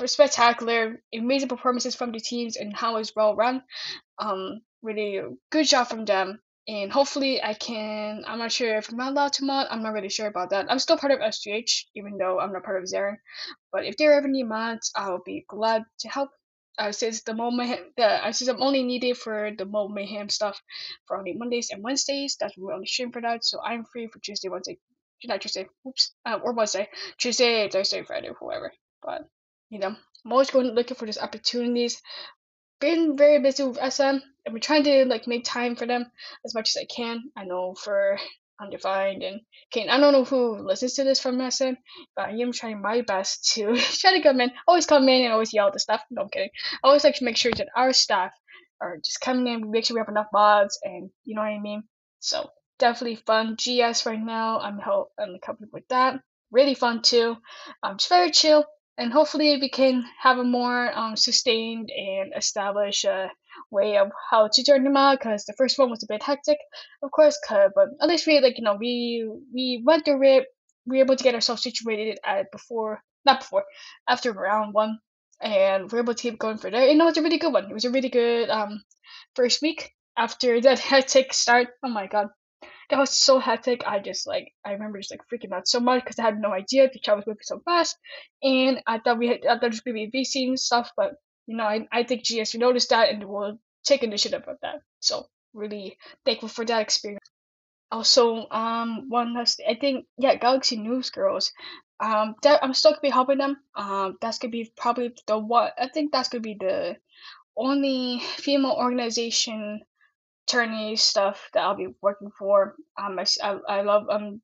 Spectacular, 0.04 1.02
amazing 1.14 1.48
performances 1.48 1.94
from 1.94 2.10
the 2.12 2.20
teams 2.20 2.56
and 2.56 2.74
how 2.74 2.96
it's 2.96 3.14
well 3.14 3.36
run. 3.36 3.62
Um, 4.18 4.62
really 4.82 5.20
good 5.50 5.66
job 5.66 5.88
from 5.88 6.06
them 6.06 6.40
and 6.68 6.92
hopefully 6.92 7.42
I 7.42 7.54
can. 7.54 8.24
I'm 8.26 8.38
not 8.38 8.52
sure 8.52 8.76
if 8.76 8.90
I'm 8.90 9.00
allowed 9.00 9.32
to 9.34 9.44
mod. 9.44 9.68
I'm 9.70 9.82
not 9.82 9.92
really 9.92 10.08
sure 10.08 10.26
about 10.26 10.50
that. 10.50 10.66
I'm 10.70 10.78
still 10.78 10.98
part 10.98 11.12
of 11.12 11.20
SGH, 11.20 11.86
even 11.94 12.18
though 12.18 12.38
I'm 12.40 12.52
not 12.52 12.64
part 12.64 12.82
of 12.82 12.88
Zaren. 12.88 13.16
But 13.72 13.84
if 13.84 13.96
there 13.96 14.16
are 14.16 14.24
any 14.24 14.42
mods, 14.44 14.92
I'll 14.94 15.22
be 15.24 15.44
glad 15.48 15.84
to 16.00 16.08
help. 16.08 16.30
Uh, 16.78 16.92
since 16.92 17.22
the 17.24 17.34
moment 17.34 17.78
the 17.96 18.06
uh, 18.06 18.32
since 18.32 18.48
I'm 18.48 18.62
only 18.62 18.82
needed 18.82 19.18
for 19.18 19.50
the 19.58 19.66
Mo 19.66 19.88
Mayhem 19.88 20.30
stuff 20.30 20.62
for 21.06 21.18
only 21.18 21.34
Mondays 21.34 21.70
and 21.70 21.82
Wednesdays, 21.82 22.36
that's 22.40 22.56
when 22.56 22.68
we 22.68 22.72
only 22.74 22.86
stream 22.86 23.12
for 23.12 23.20
that. 23.20 23.44
So 23.44 23.60
I'm 23.62 23.84
free 23.84 24.06
for 24.06 24.18
Tuesday, 24.20 24.48
Wednesday, 24.48 24.78
not 25.24 25.42
Tuesday, 25.42 25.66
oops, 25.86 26.14
uh, 26.24 26.38
or 26.42 26.54
Wednesday, 26.54 26.88
Tuesday, 27.18 27.68
Thursday, 27.68 28.02
Friday, 28.02 28.30
whoever. 28.38 28.72
But 29.02 29.28
you 29.68 29.78
know, 29.78 29.94
I'm 30.24 30.32
always 30.32 30.50
going 30.50 30.68
looking 30.68 30.96
for 30.96 31.04
these 31.04 31.18
opportunities 31.18 32.00
been 32.80 33.16
very 33.16 33.38
busy 33.40 33.64
with 33.64 33.78
SM. 33.92 34.18
Been 34.44 34.60
trying 34.60 34.84
to 34.84 35.04
like 35.04 35.26
make 35.26 35.44
time 35.44 35.76
for 35.76 35.86
them 35.86 36.10
as 36.44 36.54
much 36.54 36.70
as 36.70 36.76
I 36.76 36.84
can. 36.84 37.30
I 37.36 37.44
know 37.44 37.74
for 37.74 38.18
Undefined 38.60 39.22
and 39.22 39.40
Kane. 39.70 39.88
I 39.88 39.98
don't 39.98 40.12
know 40.12 40.24
who 40.24 40.58
listens 40.58 40.94
to 40.94 41.04
this 41.04 41.20
from 41.20 41.50
SM, 41.50 41.72
but 42.14 42.28
I 42.28 42.32
am 42.32 42.52
trying 42.52 42.82
my 42.82 43.00
best 43.02 43.52
to 43.54 43.76
try 44.00 44.12
to 44.12 44.22
come 44.22 44.40
in. 44.40 44.52
Always 44.66 44.86
come 44.86 45.08
in 45.08 45.24
and 45.24 45.32
always 45.32 45.52
yell 45.52 45.70
the 45.70 45.78
stuff. 45.78 46.02
No, 46.10 46.22
I'm 46.22 46.28
kidding. 46.28 46.50
I 46.82 46.88
always 46.88 47.04
like 47.04 47.16
to 47.16 47.24
make 47.24 47.36
sure 47.36 47.52
that 47.52 47.68
our 47.76 47.92
staff 47.92 48.32
are 48.80 48.96
just 48.98 49.20
coming 49.20 49.46
in, 49.46 49.70
make 49.70 49.84
sure 49.84 49.94
we 49.94 50.00
have 50.00 50.08
enough 50.08 50.28
mods, 50.32 50.78
and 50.82 51.10
you 51.24 51.34
know 51.34 51.42
what 51.42 51.48
I 51.48 51.58
mean. 51.58 51.84
So 52.18 52.50
definitely 52.78 53.16
fun. 53.16 53.56
GS 53.56 54.06
right 54.06 54.20
now. 54.20 54.58
I'm 54.58 54.78
help. 54.78 55.12
I'm 55.18 55.38
helping 55.42 55.68
with 55.72 55.86
that. 55.88 56.20
Really 56.50 56.74
fun 56.74 57.02
too. 57.02 57.36
Um, 57.82 57.98
just 57.98 58.08
very 58.08 58.30
chill 58.30 58.66
and 59.00 59.12
hopefully 59.14 59.56
we 59.58 59.70
can 59.70 60.04
have 60.20 60.36
a 60.36 60.44
more 60.44 60.96
um, 60.96 61.16
sustained 61.16 61.90
and 61.90 62.34
established 62.36 63.06
uh, 63.06 63.28
way 63.70 63.96
of 63.96 64.10
how 64.30 64.48
to 64.52 64.64
turn 64.64 64.84
them 64.84 64.96
out 64.96 65.18
because 65.18 65.44
the 65.44 65.54
first 65.54 65.78
one 65.78 65.90
was 65.90 66.02
a 66.02 66.06
bit 66.06 66.22
hectic 66.22 66.58
of 67.02 67.10
course 67.10 67.38
but 67.48 67.88
at 68.00 68.08
least 68.08 68.26
we 68.26 68.40
like 68.40 68.58
you 68.58 68.64
know 68.64 68.76
we 68.78 69.28
we 69.54 69.82
went 69.84 70.04
through 70.04 70.22
it. 70.22 70.46
We 70.86 70.98
were 70.98 71.04
able 71.04 71.16
to 71.16 71.24
get 71.24 71.34
ourselves 71.34 71.62
situated 71.62 72.18
at 72.24 72.50
before 72.50 73.02
not 73.24 73.40
before 73.40 73.64
after 74.08 74.32
round 74.32 74.74
one 74.74 74.98
and 75.40 75.90
we 75.90 75.98
are 75.98 76.02
able 76.02 76.14
to 76.14 76.22
keep 76.22 76.38
going 76.38 76.58
for 76.58 76.70
there 76.70 76.88
and 76.88 77.00
it 77.00 77.04
was 77.04 77.16
a 77.16 77.22
really 77.22 77.38
good 77.38 77.52
one. 77.52 77.70
It 77.70 77.74
was 77.74 77.84
a 77.84 77.90
really 77.90 78.08
good 78.08 78.50
um 78.50 78.82
first 79.34 79.62
week 79.62 79.92
after 80.16 80.60
that 80.60 80.78
hectic 80.90 81.32
start. 81.32 81.68
Oh 81.82 81.88
my 81.88 82.06
god. 82.06 82.28
That 82.90 82.98
was 82.98 83.10
so 83.10 83.38
hectic. 83.38 83.86
I 83.86 84.00
just 84.00 84.26
like 84.26 84.52
I 84.64 84.72
remember 84.72 84.98
just 84.98 85.12
like 85.12 85.20
freaking 85.32 85.52
out 85.52 85.68
so 85.68 85.80
much 85.80 86.02
because 86.02 86.18
I 86.18 86.24
had 86.24 86.40
no 86.40 86.52
idea 86.52 86.88
the 86.92 86.98
child 86.98 87.18
was 87.18 87.26
moving 87.26 87.42
so 87.42 87.60
fast, 87.64 87.96
and 88.42 88.82
I 88.86 88.98
thought 88.98 89.18
we 89.18 89.28
had 89.28 89.46
I 89.46 89.54
thought 89.54 89.64
it 89.64 89.72
was 89.72 89.80
gonna 89.80 89.94
be 89.94 90.10
VC 90.10 90.48
and 90.48 90.58
stuff, 90.58 90.90
but 90.96 91.14
you 91.50 91.56
know 91.56 91.64
I 91.64 91.88
I 91.90 92.04
think 92.04 92.24
GS 92.24 92.54
noticed 92.54 92.90
that 92.90 93.10
and 93.10 93.24
will 93.24 93.58
take 93.84 94.04
initiative 94.04 94.44
of 94.46 94.56
that. 94.62 94.82
So 95.00 95.26
really 95.52 95.98
thankful 96.24 96.48
for 96.48 96.64
that 96.64 96.80
experience. 96.80 97.26
Also, 97.90 98.48
um, 98.50 99.08
one 99.08 99.34
last 99.34 99.60
I 99.68 99.74
think 99.74 100.06
yeah, 100.16 100.36
Galaxy 100.36 100.76
News 100.76 101.10
Girls. 101.10 101.52
Um, 101.98 102.36
that 102.42 102.62
I'm 102.62 102.72
still 102.72 102.92
gonna 102.92 103.02
be 103.02 103.10
helping 103.10 103.38
them. 103.38 103.56
Um, 103.74 104.16
that's 104.20 104.38
gonna 104.38 104.52
be 104.52 104.72
probably 104.76 105.12
the 105.26 105.38
what 105.38 105.74
I 105.76 105.88
think 105.88 106.12
that's 106.12 106.28
gonna 106.28 106.40
be 106.42 106.56
the 106.58 106.96
only 107.56 108.20
female 108.36 108.76
organization 108.78 109.80
attorney 110.46 110.96
stuff 110.96 111.50
that 111.52 111.64
I'll 111.64 111.76
be 111.76 111.94
working 112.00 112.30
for. 112.38 112.76
Um, 112.96 113.18
I, 113.18 113.26
I, 113.42 113.78
I 113.78 113.82
love 113.82 114.06
um 114.08 114.40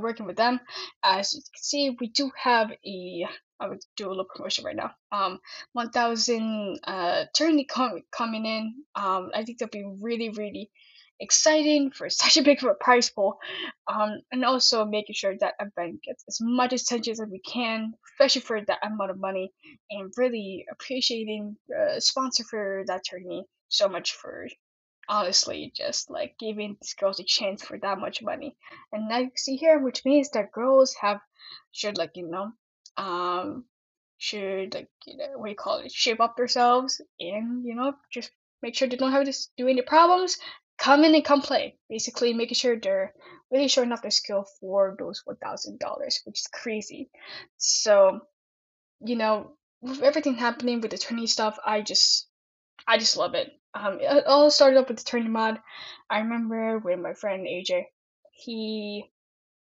working 0.00 0.26
with 0.26 0.36
them. 0.36 0.60
As 1.02 1.32
you 1.32 1.42
can 1.42 1.62
see, 1.62 1.96
we 2.00 2.08
do 2.08 2.30
have 2.36 2.72
a 2.84 3.26
I 3.60 3.68
would 3.68 3.80
do 3.96 4.08
a 4.08 4.10
little 4.10 4.26
promotion 4.34 4.64
right 4.64 4.76
now. 4.76 4.92
Um, 5.12 5.38
1,000 5.72 6.80
uh 6.84 7.24
attorney 7.28 7.64
com- 7.64 8.02
coming 8.10 8.46
in. 8.46 8.74
Um, 8.94 9.30
I 9.34 9.44
think 9.44 9.58
that'll 9.58 9.70
be 9.70 9.98
really 10.00 10.30
really 10.30 10.70
exciting 11.20 11.90
for 11.90 12.08
such 12.22 12.36
a 12.36 12.42
big 12.42 12.62
of 12.62 12.70
a 12.70 12.74
prize 12.74 13.10
pool, 13.10 13.38
um, 13.86 14.20
and 14.32 14.44
also 14.44 14.84
making 14.84 15.14
sure 15.14 15.34
that 15.38 15.54
event 15.60 16.02
gets 16.02 16.24
as 16.28 16.38
much 16.40 16.72
attention 16.72 17.12
as 17.12 17.22
we 17.30 17.40
can, 17.40 17.92
especially 18.12 18.40
for 18.42 18.60
that 18.64 18.78
amount 18.82 19.10
of 19.10 19.18
money, 19.18 19.52
and 19.90 20.12
really 20.16 20.66
appreciating 20.72 21.56
the 21.68 22.00
sponsor 22.00 22.44
for 22.44 22.84
that 22.86 23.02
tourney 23.08 23.44
so 23.68 23.88
much 23.88 24.12
for 24.14 24.48
honestly 25.08 25.72
just 25.76 26.08
like 26.10 26.34
giving 26.38 26.76
these 26.80 26.94
girls 26.94 27.20
a 27.20 27.24
chance 27.24 27.62
for 27.62 27.78
that 27.78 27.98
much 27.98 28.22
money. 28.22 28.56
And 28.92 29.08
now 29.08 29.18
you 29.18 29.30
see 29.36 29.56
here, 29.56 29.78
which 29.78 30.04
means 30.04 30.30
that 30.30 30.52
girls 30.52 30.94
have 31.00 31.20
should 31.72 31.98
like 31.98 32.12
you 32.14 32.28
know 32.28 32.52
um 33.00 33.64
should 34.18 34.74
like 34.74 34.88
you 35.06 35.16
know 35.16 35.30
what 35.36 35.48
you 35.50 35.56
call 35.56 35.78
it 35.78 35.90
shape 35.90 36.20
up 36.20 36.36
themselves 36.36 37.00
and 37.18 37.64
you 37.64 37.74
know 37.74 37.94
just 38.12 38.30
make 38.62 38.74
sure 38.76 38.86
they 38.88 38.96
don't 38.96 39.12
have 39.12 39.24
to 39.24 39.34
do 39.56 39.66
any 39.68 39.82
problems. 39.82 40.38
Come 40.78 41.04
in 41.04 41.14
and 41.14 41.24
come 41.24 41.40
play. 41.42 41.76
Basically 41.88 42.32
making 42.34 42.56
sure 42.56 42.76
they're 42.78 43.12
really 43.50 43.68
showing 43.68 43.92
off 43.92 44.02
their 44.02 44.10
skill 44.10 44.46
for 44.60 44.96
those 44.98 45.22
one 45.24 45.36
thousand 45.36 45.78
dollars 45.78 46.20
which 46.24 46.40
is 46.40 46.46
crazy. 46.48 47.10
So 47.56 48.20
you 49.04 49.16
know 49.16 49.52
with 49.80 50.02
everything 50.02 50.34
happening 50.34 50.80
with 50.80 50.90
the 50.90 50.98
tourney 50.98 51.26
stuff 51.26 51.58
i 51.64 51.80
just 51.80 52.28
i 52.86 52.98
just 52.98 53.16
love 53.16 53.34
it. 53.34 53.48
Um 53.74 53.98
it 54.00 54.26
all 54.26 54.50
started 54.50 54.78
up 54.78 54.88
with 54.88 54.98
the 54.98 55.04
tourney 55.04 55.28
mod. 55.28 55.58
I 56.10 56.18
remember 56.20 56.78
when 56.78 57.02
my 57.02 57.14
friend 57.14 57.46
aj 57.46 57.84
he 58.32 59.10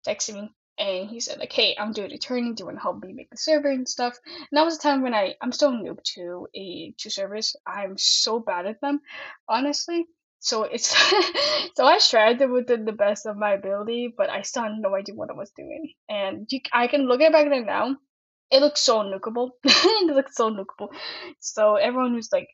texted 0.08 0.34
me 0.36 0.52
and 0.78 1.10
he 1.10 1.20
said 1.20 1.40
like, 1.40 1.52
"Hey, 1.54 1.76
I'm 1.78 1.92
doing 1.92 2.12
a 2.12 2.18
tourney. 2.18 2.54
Do 2.54 2.62
you 2.62 2.66
want 2.66 2.78
to 2.78 2.82
help 2.82 3.04
me 3.04 3.14
make 3.14 3.30
the 3.30 3.38
server 3.38 3.70
and 3.70 3.88
stuff?" 3.88 4.18
And 4.26 4.58
that 4.58 4.66
was 4.66 4.78
a 4.78 4.82
time 4.82 5.02
when 5.02 5.14
I 5.14 5.36
I'm 5.42 5.52
still 5.52 5.72
noob 5.72 6.04
to 6.16 6.48
a 6.56 6.94
to 6.98 7.10
servers. 7.10 7.56
I'm 7.66 7.98
so 7.98 8.40
bad 8.40 8.66
at 8.66 8.82
them, 8.82 9.02
honestly. 9.50 10.06
So 10.40 10.64
it's 10.64 10.90
so 11.76 11.86
I 11.86 12.00
tried 12.00 12.42
it 12.42 12.50
within 12.50 12.86
the 12.86 12.92
best 12.92 13.26
of 13.26 13.38
my 13.38 13.54
ability, 13.54 14.14
but 14.16 14.30
I 14.30 14.42
still 14.44 14.64
had 14.64 14.74
no 14.78 14.96
idea 14.96 15.16
what 15.16 15.30
I 15.30 15.34
was 15.34 15.52
doing. 15.52 15.94
And 16.10 16.48
you, 16.52 16.62
I 16.72 16.88
can 16.88 17.08
look 17.08 17.22
at 17.22 17.28
it 17.30 17.34
back 17.34 17.50
then 17.50 17.66
now. 17.66 17.96
It 18.52 18.62
looks 18.62 18.82
so 18.82 19.00
nukeable. 19.00 19.52
it 19.64 20.16
looks 20.16 20.36
so 20.36 20.50
nukeable. 20.50 20.90
So 21.40 21.76
everyone 21.76 22.16
was 22.16 22.32
like, 22.32 22.48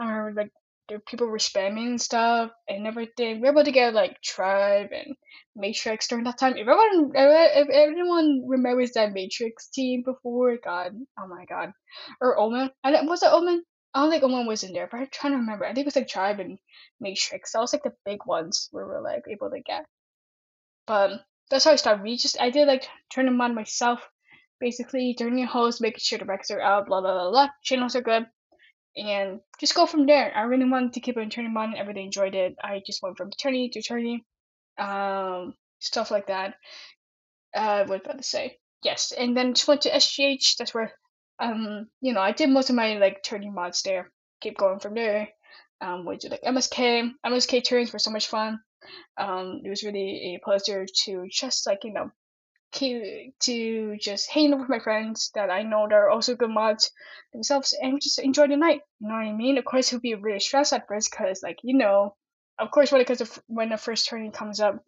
I 0.00 0.04
remember 0.08 0.42
like 0.42 0.52
there 0.88 1.00
people 1.00 1.26
were 1.26 1.38
spamming 1.38 1.86
and 1.86 2.00
stuff 2.00 2.50
and 2.68 2.86
everything. 2.86 3.36
We 3.36 3.40
were 3.42 3.52
able 3.52 3.64
to 3.64 3.72
get 3.72 3.94
like 3.94 4.20
Tribe 4.22 4.90
and 4.92 5.16
Matrix 5.54 6.08
during 6.08 6.24
that 6.24 6.38
time. 6.38 6.56
If 6.56 6.68
everyone, 6.68 7.12
if 7.14 7.68
anyone 7.70 8.44
remembers 8.46 8.92
that 8.92 9.12
Matrix 9.12 9.68
team 9.68 10.02
before, 10.04 10.56
God, 10.62 10.92
oh 11.18 11.26
my 11.26 11.44
God, 11.46 11.72
or 12.20 12.38
Omen, 12.38 12.70
I 12.84 13.02
was 13.02 13.22
it 13.22 13.32
Omen? 13.32 13.64
I 13.94 14.00
don't 14.00 14.10
think 14.10 14.22
Omen 14.22 14.46
was 14.46 14.62
in 14.62 14.72
there, 14.72 14.88
but 14.90 14.98
I'm 14.98 15.08
trying 15.10 15.32
to 15.32 15.38
remember. 15.38 15.64
I 15.64 15.68
think 15.68 15.84
it 15.84 15.86
was 15.86 15.96
like 15.96 16.08
Tribe 16.08 16.38
and 16.40 16.58
Matrix. 17.00 17.52
That 17.52 17.60
was 17.60 17.72
like 17.72 17.82
the 17.82 17.94
big 18.04 18.20
ones 18.26 18.68
we 18.72 18.82
were 18.82 19.00
like 19.00 19.24
able 19.28 19.50
to 19.50 19.60
get. 19.60 19.86
But 20.86 21.22
that's 21.50 21.64
how 21.64 21.72
I 21.72 21.76
started. 21.76 22.02
We 22.02 22.16
just 22.16 22.40
I 22.40 22.50
did 22.50 22.68
like 22.68 22.86
turn 23.12 23.26
them 23.26 23.40
on 23.40 23.54
myself, 23.54 24.08
basically 24.60 25.14
turning 25.18 25.38
your 25.38 25.48
host, 25.48 25.80
making 25.80 26.00
sure 26.00 26.18
the 26.18 26.26
records 26.26 26.50
are 26.50 26.60
out, 26.60 26.86
blah 26.86 27.00
blah 27.00 27.12
blah 27.12 27.30
blah. 27.30 27.48
Channels 27.62 27.96
are 27.96 28.02
good 28.02 28.26
and 28.96 29.40
just 29.60 29.74
go 29.74 29.86
from 29.86 30.06
there. 30.06 30.32
I 30.34 30.42
really 30.42 30.68
wanted 30.68 30.94
to 30.94 31.00
keep 31.00 31.16
on 31.16 31.30
turning 31.30 31.56
on. 31.56 31.76
I 31.76 31.82
really 31.82 32.04
enjoyed 32.04 32.34
it. 32.34 32.56
I 32.62 32.82
just 32.86 33.02
went 33.02 33.16
from 33.16 33.28
attorney 33.28 33.68
to 33.70 33.80
attorney, 33.80 34.24
um, 34.78 35.54
stuff 35.80 36.10
like 36.10 36.28
that. 36.28 36.54
Uh, 37.54 37.84
what 37.84 38.04
about 38.04 38.18
to 38.18 38.24
say? 38.24 38.58
Yes, 38.82 39.12
and 39.12 39.36
then 39.36 39.54
just 39.54 39.68
went 39.68 39.82
to 39.82 39.90
SGH. 39.90 40.56
That's 40.58 40.74
where, 40.74 40.92
um, 41.40 41.88
you 42.00 42.12
know, 42.12 42.20
I 42.20 42.32
did 42.32 42.50
most 42.50 42.70
of 42.70 42.76
my 42.76 42.98
like 42.98 43.22
turning 43.22 43.54
mods 43.54 43.82
there. 43.82 44.10
Keep 44.40 44.58
going 44.58 44.80
from 44.80 44.94
there. 44.94 45.28
Um, 45.80 46.04
went 46.04 46.20
to 46.22 46.28
like 46.28 46.42
MSK. 46.42 47.10
MSK 47.24 47.64
turns 47.64 47.92
were 47.92 47.98
so 47.98 48.10
much 48.10 48.28
fun. 48.28 48.60
Um, 49.18 49.60
it 49.64 49.70
was 49.70 49.82
really 49.82 50.36
a 50.36 50.44
pleasure 50.44 50.86
to 51.04 51.26
just 51.30 51.66
like 51.66 51.80
you 51.84 51.92
know 51.92 52.10
to 52.76 53.96
just 54.00 54.30
hang 54.30 54.52
out 54.52 54.60
with 54.60 54.68
my 54.68 54.78
friends 54.78 55.30
that 55.34 55.50
I 55.50 55.62
know 55.62 55.86
that 55.88 55.94
are 55.94 56.10
also 56.10 56.36
good 56.36 56.50
mods 56.50 56.90
themselves 57.32 57.74
and 57.80 58.00
just 58.00 58.18
enjoy 58.18 58.48
the 58.48 58.56
night. 58.56 58.80
You 59.00 59.08
know 59.08 59.14
what 59.14 59.26
I 59.26 59.32
mean? 59.32 59.58
Of 59.58 59.64
course, 59.64 59.88
he'll 59.88 60.00
be 60.00 60.14
really 60.14 60.40
stressed 60.40 60.72
at 60.72 60.88
first 60.88 61.10
because, 61.10 61.42
like, 61.42 61.58
you 61.62 61.76
know, 61.76 62.16
of 62.58 62.70
course, 62.70 62.92
when 62.92 63.00
it 63.00 63.06
comes 63.06 63.18
to 63.18 63.42
when 63.46 63.68
the 63.68 63.76
first 63.76 64.08
turning 64.08 64.32
comes 64.32 64.60
up, 64.60 64.84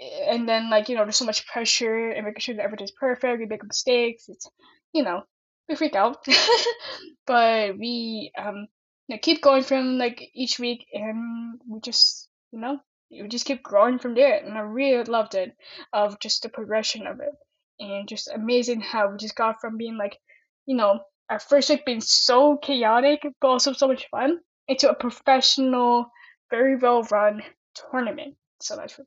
and 0.00 0.48
then 0.48 0.70
like 0.70 0.88
you 0.88 0.96
know, 0.96 1.04
there's 1.04 1.16
so 1.16 1.24
much 1.24 1.46
pressure 1.46 2.10
and 2.10 2.24
making 2.26 2.40
sure 2.40 2.56
that 2.56 2.64
everything's 2.64 2.90
perfect. 2.92 3.38
We 3.38 3.46
make 3.46 3.64
mistakes. 3.64 4.28
It's 4.28 4.48
you 4.92 5.02
know, 5.02 5.22
we 5.68 5.76
freak 5.76 5.94
out, 5.94 6.26
but 7.26 7.78
we 7.78 8.32
um 8.36 8.66
you 9.08 9.16
know, 9.16 9.20
keep 9.22 9.42
going 9.42 9.62
from 9.62 9.98
like 9.98 10.30
each 10.34 10.58
week, 10.58 10.86
and 10.92 11.60
we 11.68 11.80
just 11.80 12.28
you 12.50 12.60
know 12.60 12.80
you 13.12 13.28
just 13.28 13.44
keep 13.44 13.62
growing 13.62 13.98
from 13.98 14.14
there. 14.14 14.42
And 14.42 14.56
i 14.56 14.60
really 14.60 15.04
loved 15.04 15.34
it 15.34 15.54
of 15.92 16.18
just 16.18 16.42
the 16.42 16.48
progression 16.48 17.06
of 17.06 17.20
it. 17.20 17.34
And 17.78 18.08
just 18.08 18.28
amazing 18.28 18.80
how 18.80 19.10
we 19.10 19.18
just 19.18 19.36
got 19.36 19.60
from 19.60 19.76
being 19.76 19.96
like 19.96 20.18
you 20.66 20.76
know 20.76 21.00
our 21.28 21.38
first 21.38 21.68
week 21.70 21.84
being 21.84 22.00
so 22.00 22.56
chaotic 22.56 23.20
but 23.40 23.48
also 23.48 23.72
so 23.72 23.88
much 23.88 24.08
fun 24.10 24.38
into 24.68 24.90
a 24.90 24.94
professional 24.94 26.06
very 26.50 26.76
well 26.76 27.02
run 27.04 27.42
tournament. 27.74 28.36
So 28.60 28.76
that's 28.76 28.98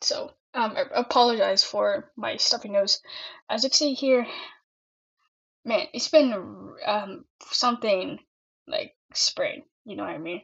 so 0.00 0.32
um 0.54 0.74
i 0.76 0.84
apologize 0.94 1.62
for 1.62 2.10
my 2.16 2.36
stuffy 2.36 2.68
nose. 2.68 3.00
As 3.48 3.64
you 3.64 3.70
can 3.70 3.76
see 3.76 3.94
here 3.94 4.26
man 5.64 5.86
it's 5.92 6.08
been 6.08 6.32
um 6.86 7.24
something 7.50 8.18
like 8.66 8.94
spring 9.14 9.62
you 9.84 9.96
know 9.96 10.04
what 10.04 10.12
i 10.12 10.18
mean 10.18 10.42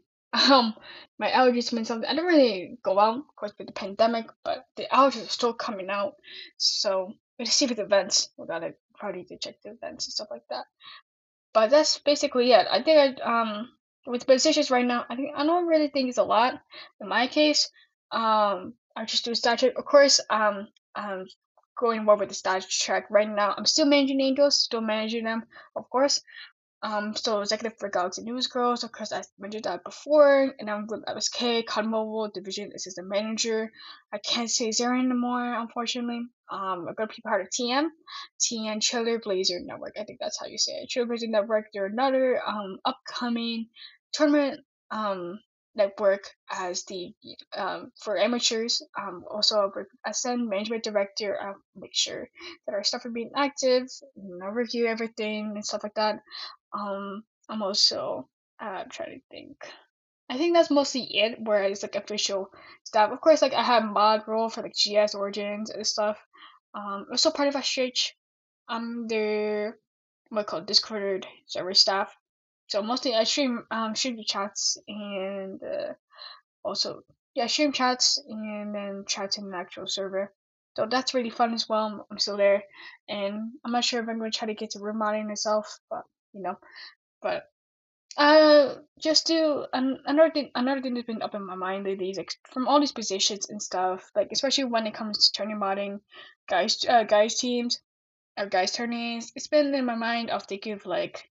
um, 0.50 0.74
my 1.18 1.30
allergies 1.30 1.72
mean 1.72 1.84
something. 1.84 2.08
I 2.08 2.14
don't 2.14 2.26
really 2.26 2.78
go 2.82 2.98
out, 2.98 3.18
of 3.18 3.36
course, 3.36 3.52
with 3.58 3.66
the 3.66 3.72
pandemic, 3.72 4.26
but 4.44 4.66
the 4.76 4.86
allergies 4.92 5.26
are 5.26 5.30
still 5.30 5.54
coming 5.54 5.90
out. 5.90 6.14
So 6.58 7.12
we'll 7.38 7.46
see 7.46 7.66
with 7.66 7.78
the 7.78 7.84
events. 7.84 8.30
We 8.36 8.46
gotta 8.46 8.74
probably 8.98 9.24
to 9.24 9.38
check 9.38 9.56
the 9.62 9.70
events 9.70 10.06
and 10.06 10.12
stuff 10.12 10.28
like 10.30 10.46
that. 10.50 10.64
But 11.52 11.70
that's 11.70 11.98
basically 11.98 12.52
it. 12.52 12.66
I 12.70 12.82
think 12.82 13.20
I 13.20 13.22
um 13.22 13.68
with 14.06 14.26
positions 14.26 14.70
right 14.70 14.86
now, 14.86 15.04
I 15.10 15.16
think 15.16 15.32
I 15.36 15.44
don't 15.44 15.66
really 15.66 15.88
think 15.88 16.08
it's 16.08 16.18
a 16.18 16.22
lot. 16.22 16.60
In 17.00 17.08
my 17.08 17.26
case, 17.26 17.70
um, 18.12 18.74
I 18.94 19.04
just 19.04 19.24
do 19.24 19.34
statue. 19.34 19.70
Of 19.76 19.84
course, 19.84 20.20
um, 20.30 20.68
um, 20.94 21.26
going 21.78 22.04
more 22.04 22.16
with 22.16 22.28
the 22.28 22.34
statue 22.34 22.66
track 22.70 23.06
right 23.10 23.28
now. 23.28 23.54
I'm 23.56 23.66
still 23.66 23.86
managing 23.86 24.20
angels, 24.20 24.58
still 24.58 24.80
managing 24.80 25.24
them, 25.24 25.44
of 25.74 25.88
course. 25.90 26.20
Um, 26.86 27.16
so 27.16 27.40
executive 27.40 27.76
for 27.80 27.88
Galaxy 27.88 28.22
News 28.22 28.46
Girls, 28.46 28.84
of 28.84 28.92
course 28.92 29.10
I 29.10 29.24
mentioned 29.40 29.64
that 29.64 29.82
before, 29.82 30.54
and 30.56 30.70
I'm 30.70 30.86
with 30.86 31.04
MSK, 31.04 31.66
COD 31.66 31.84
Mobile, 31.84 32.30
Division 32.32 32.70
Assistant 32.76 33.08
Manager. 33.08 33.72
I 34.12 34.18
can't 34.18 34.48
say 34.48 34.70
zero 34.70 34.96
anymore, 34.96 35.52
unfortunately. 35.54 36.20
Um, 36.48 36.86
I'm 36.86 36.94
gonna 36.94 37.08
be 37.08 37.22
part 37.22 37.40
of 37.40 37.48
TM, 37.50 37.88
TN 38.38 38.80
Chiller 38.80 39.18
Blazer 39.18 39.58
Network. 39.60 39.94
I 39.98 40.04
think 40.04 40.20
that's 40.20 40.38
how 40.38 40.46
you 40.46 40.58
say 40.58 40.74
it. 40.74 40.88
Chiller 40.88 41.06
Blazer 41.06 41.26
Network. 41.26 41.66
They're 41.72 41.86
another 41.86 42.40
um 42.46 42.78
upcoming 42.84 43.66
tournament 44.12 44.60
um 44.92 45.40
network 45.76 46.24
as 46.50 46.84
the 46.84 47.12
um 47.56 47.92
for 48.02 48.18
amateurs. 48.18 48.82
Um, 48.98 49.24
also 49.30 49.70
with 49.74 49.86
SN 50.10 50.48
Management 50.48 50.82
Director. 50.84 51.38
I 51.40 51.52
make 51.76 51.94
sure 51.94 52.28
that 52.66 52.74
our 52.74 52.82
stuff 52.82 53.04
are 53.04 53.10
being 53.10 53.32
active, 53.36 53.86
you 54.16 54.38
know, 54.38 54.46
review 54.46 54.86
everything 54.86 55.52
and 55.54 55.64
stuff 55.64 55.82
like 55.82 55.94
that. 55.94 56.20
Um, 56.72 57.24
I'm 57.48 57.62
also 57.62 58.28
uh 58.60 58.84
trying 58.90 59.20
to 59.20 59.26
think. 59.30 59.56
I 60.28 60.38
think 60.38 60.54
that's 60.54 60.70
mostly 60.70 61.02
it. 61.02 61.38
Whereas 61.40 61.82
like 61.82 61.96
official 61.96 62.50
stuff, 62.84 63.12
of 63.12 63.20
course, 63.20 63.42
like 63.42 63.54
I 63.54 63.62
have 63.62 63.84
mod 63.84 64.26
role 64.26 64.48
for 64.48 64.62
like 64.62 64.74
GS 64.74 65.14
Origins 65.14 65.70
and 65.70 65.86
stuff. 65.86 66.18
Um, 66.74 67.06
also 67.10 67.30
part 67.30 67.48
of 67.48 67.54
SGH. 67.54 68.12
I'm 68.68 69.06
the 69.08 69.74
what 70.30 70.46
called 70.46 70.66
Discord 70.66 71.26
server 71.46 71.74
staff. 71.74 72.16
So 72.68 72.82
mostly 72.82 73.14
I 73.14 73.24
stream 73.24 73.64
um 73.70 73.94
stream 73.94 74.16
the 74.16 74.24
chats 74.24 74.76
and 74.88 75.62
uh, 75.62 75.92
also 76.64 77.02
yeah 77.34 77.46
stream 77.46 77.72
chats 77.72 78.18
and 78.28 78.74
then 78.74 79.04
chats 79.06 79.38
in 79.38 79.50
the 79.50 79.56
actual 79.56 79.86
server. 79.86 80.32
So 80.76 80.86
that's 80.86 81.14
really 81.14 81.30
fun 81.30 81.54
as 81.54 81.68
well. 81.68 82.06
I'm 82.10 82.18
still 82.18 82.36
there, 82.36 82.62
and 83.08 83.52
I'm 83.64 83.72
not 83.72 83.84
sure 83.84 84.02
if 84.02 84.08
I'm 84.08 84.18
going 84.18 84.30
to 84.30 84.38
try 84.38 84.46
to 84.48 84.54
get 84.54 84.70
to 84.70 84.80
room 84.80 84.98
modding 84.98 85.26
myself, 85.26 85.78
but 85.88 86.02
you 86.36 86.42
know. 86.42 86.58
But 87.22 87.44
uh, 88.16 88.76
just 88.98 89.26
to 89.28 89.66
an, 89.72 89.98
another 90.06 90.30
thing, 90.30 90.50
another 90.54 90.80
thing 90.80 90.94
that's 90.94 91.06
been 91.06 91.22
up 91.22 91.34
in 91.34 91.44
my 91.44 91.56
mind 91.56 91.84
lately 91.84 92.10
is 92.10 92.16
like 92.16 92.32
from 92.52 92.68
all 92.68 92.80
these 92.80 92.92
positions 92.92 93.48
and 93.48 93.62
stuff, 93.62 94.10
like 94.14 94.28
especially 94.32 94.64
when 94.64 94.86
it 94.86 94.94
comes 94.94 95.18
to 95.18 95.32
tourney 95.32 95.54
modding, 95.54 96.00
guys, 96.48 96.84
uh, 96.88 97.04
guys 97.04 97.36
teams, 97.36 97.80
or 98.38 98.46
guys 98.46 98.72
tourneys. 98.72 99.32
It's 99.34 99.48
been 99.48 99.74
in 99.74 99.84
my 99.84 99.96
mind 99.96 100.30
of 100.30 100.44
thinking 100.44 100.72
of 100.74 100.86
like 100.86 101.28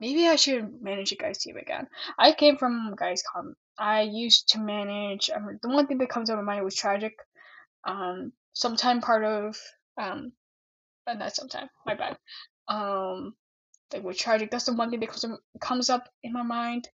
maybe 0.00 0.26
I 0.26 0.36
should 0.36 0.82
manage 0.82 1.12
a 1.12 1.16
guys 1.16 1.38
team 1.38 1.56
again. 1.56 1.86
I 2.18 2.32
came 2.32 2.56
from 2.56 2.94
guys 2.98 3.22
com. 3.32 3.54
I 3.78 4.02
used 4.02 4.48
to 4.50 4.58
manage. 4.58 5.30
Um, 5.30 5.58
the 5.62 5.68
one 5.68 5.86
thing 5.86 5.98
that 5.98 6.10
comes 6.10 6.28
to 6.28 6.36
my 6.36 6.42
mind 6.42 6.64
was 6.64 6.74
tragic. 6.74 7.14
Um, 7.86 8.32
sometime 8.52 9.00
part 9.00 9.24
of 9.24 9.56
um, 9.96 10.32
but 11.08 11.18
not 11.18 11.34
sometime. 11.34 11.68
My 11.86 11.94
bad. 11.94 12.18
Um, 12.68 13.34
like 13.92 14.02
with 14.02 14.18
tragic. 14.18 14.50
That's 14.50 14.64
the 14.66 14.74
one 14.74 14.90
thing 14.90 15.00
that 15.00 15.08
comes 15.08 15.26
comes 15.60 15.90
up 15.90 16.08
in 16.22 16.32
my 16.32 16.42
mind. 16.42 16.88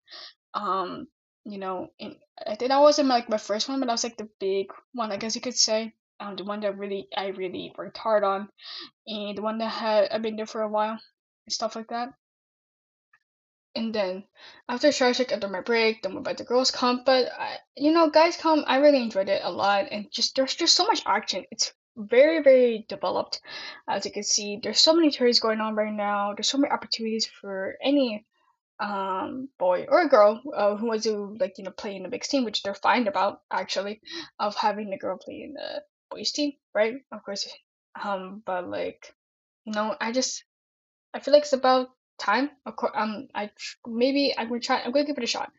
Um, 0.54 1.08
you 1.44 1.58
know, 1.58 1.88
in, 1.98 2.16
I 2.46 2.56
think 2.56 2.70
that 2.70 2.80
wasn't 2.80 3.08
like 3.08 3.28
my 3.28 3.38
first 3.38 3.68
one, 3.68 3.80
but 3.80 3.86
that 3.86 3.92
was 3.92 4.04
like 4.04 4.16
the 4.16 4.28
big 4.40 4.68
one, 4.92 5.12
I 5.12 5.16
guess 5.16 5.34
you 5.34 5.40
could 5.40 5.56
say. 5.56 5.94
Um, 6.20 6.36
the 6.36 6.44
one 6.44 6.60
that 6.60 6.78
really 6.78 7.08
I 7.16 7.28
really 7.28 7.74
worked 7.76 7.98
hard 7.98 8.24
on, 8.24 8.48
and 9.06 9.36
the 9.36 9.42
one 9.42 9.58
that 9.58 9.68
had 9.68 10.08
I've 10.10 10.22
been 10.22 10.36
there 10.36 10.46
for 10.46 10.62
a 10.62 10.68
while 10.68 10.92
and 11.46 11.52
stuff 11.52 11.76
like 11.76 11.88
that. 11.88 12.10
And 13.76 13.92
then 13.92 14.24
after 14.68 14.92
Shark 14.92 15.20
after 15.20 15.48
my 15.48 15.60
break, 15.60 16.02
then 16.02 16.14
we 16.14 16.20
went 16.20 16.38
to 16.38 16.44
Girls 16.44 16.70
Comp. 16.70 17.04
But 17.04 17.32
I, 17.36 17.56
you 17.76 17.92
know, 17.92 18.08
Guys 18.08 18.36
Comp, 18.36 18.64
I 18.68 18.76
really 18.76 19.02
enjoyed 19.02 19.28
it 19.28 19.42
a 19.42 19.50
lot, 19.50 19.88
and 19.90 20.10
just 20.12 20.36
there's 20.36 20.54
just 20.54 20.76
so 20.76 20.86
much 20.86 21.02
action. 21.04 21.44
It's 21.50 21.74
very 21.96 22.42
very 22.42 22.86
developed, 22.88 23.40
as 23.88 24.04
you 24.06 24.12
can 24.12 24.22
see. 24.24 24.58
There's 24.62 24.80
so 24.80 24.94
many 24.94 25.10
tours 25.10 25.40
going 25.40 25.60
on 25.60 25.74
right 25.74 25.92
now. 25.92 26.34
There's 26.34 26.48
so 26.50 26.58
many 26.58 26.72
opportunities 26.72 27.26
for 27.26 27.76
any 27.82 28.26
um 28.80 29.48
boy 29.58 29.86
or 29.88 30.08
girl 30.08 30.42
uh, 30.56 30.76
who 30.76 30.86
wants 30.88 31.04
to 31.04 31.36
like 31.40 31.54
you 31.58 31.64
know 31.64 31.70
play 31.70 31.96
in 31.96 32.06
a 32.06 32.08
mixed 32.08 32.30
team, 32.30 32.44
which 32.44 32.62
they're 32.62 32.74
fine 32.74 33.06
about 33.08 33.40
actually, 33.52 34.00
of 34.38 34.54
having 34.56 34.90
the 34.90 34.98
girl 34.98 35.18
play 35.18 35.42
in 35.42 35.54
the 35.54 35.82
boys 36.10 36.32
team, 36.32 36.52
right? 36.74 36.96
Of 37.12 37.24
course, 37.24 37.48
um, 38.02 38.42
but 38.44 38.68
like 38.68 39.14
you 39.64 39.72
know, 39.72 39.96
I 40.00 40.12
just 40.12 40.44
I 41.14 41.20
feel 41.20 41.34
like 41.34 41.44
it's 41.44 41.52
about 41.52 41.88
time. 42.18 42.50
Of 42.66 42.76
course, 42.76 42.92
um, 42.94 43.28
I 43.34 43.50
maybe 43.86 44.34
I'm 44.36 44.48
gonna 44.48 44.60
try. 44.60 44.80
I'm 44.82 44.92
gonna 44.92 45.06
give 45.06 45.18
it 45.18 45.24
a 45.24 45.26
shot. 45.28 45.52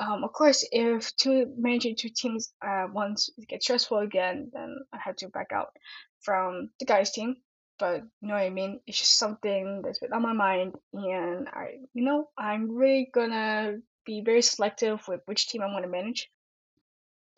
Um, 0.00 0.24
of 0.24 0.32
course, 0.32 0.66
if 0.72 1.14
two 1.16 1.52
managing 1.58 1.94
two 1.94 2.08
teams 2.08 2.54
uh 2.66 2.86
once 2.90 3.28
get 3.46 3.62
stressful 3.62 3.98
again, 3.98 4.50
then 4.52 4.78
I 4.94 4.98
have 5.04 5.16
to 5.16 5.28
back 5.28 5.52
out 5.52 5.76
from 6.22 6.70
the 6.78 6.86
guys 6.86 7.10
team. 7.12 7.36
But 7.78 8.02
you 8.20 8.28
know 8.28 8.34
what 8.34 8.42
I 8.42 8.50
mean? 8.50 8.80
It's 8.86 8.98
just 8.98 9.18
something 9.18 9.82
that's 9.82 9.98
been 9.98 10.12
on 10.12 10.22
my 10.22 10.32
mind, 10.32 10.74
and 10.92 11.48
I, 11.48 11.78
you 11.92 12.04
know, 12.04 12.28
I'm 12.36 12.76
really 12.76 13.10
gonna 13.12 13.78
be 14.06 14.22
very 14.22 14.42
selective 14.42 15.06
with 15.06 15.20
which 15.26 15.48
team 15.48 15.62
I 15.62 15.72
want 15.72 15.84
to 15.84 15.90
manage, 15.90 16.30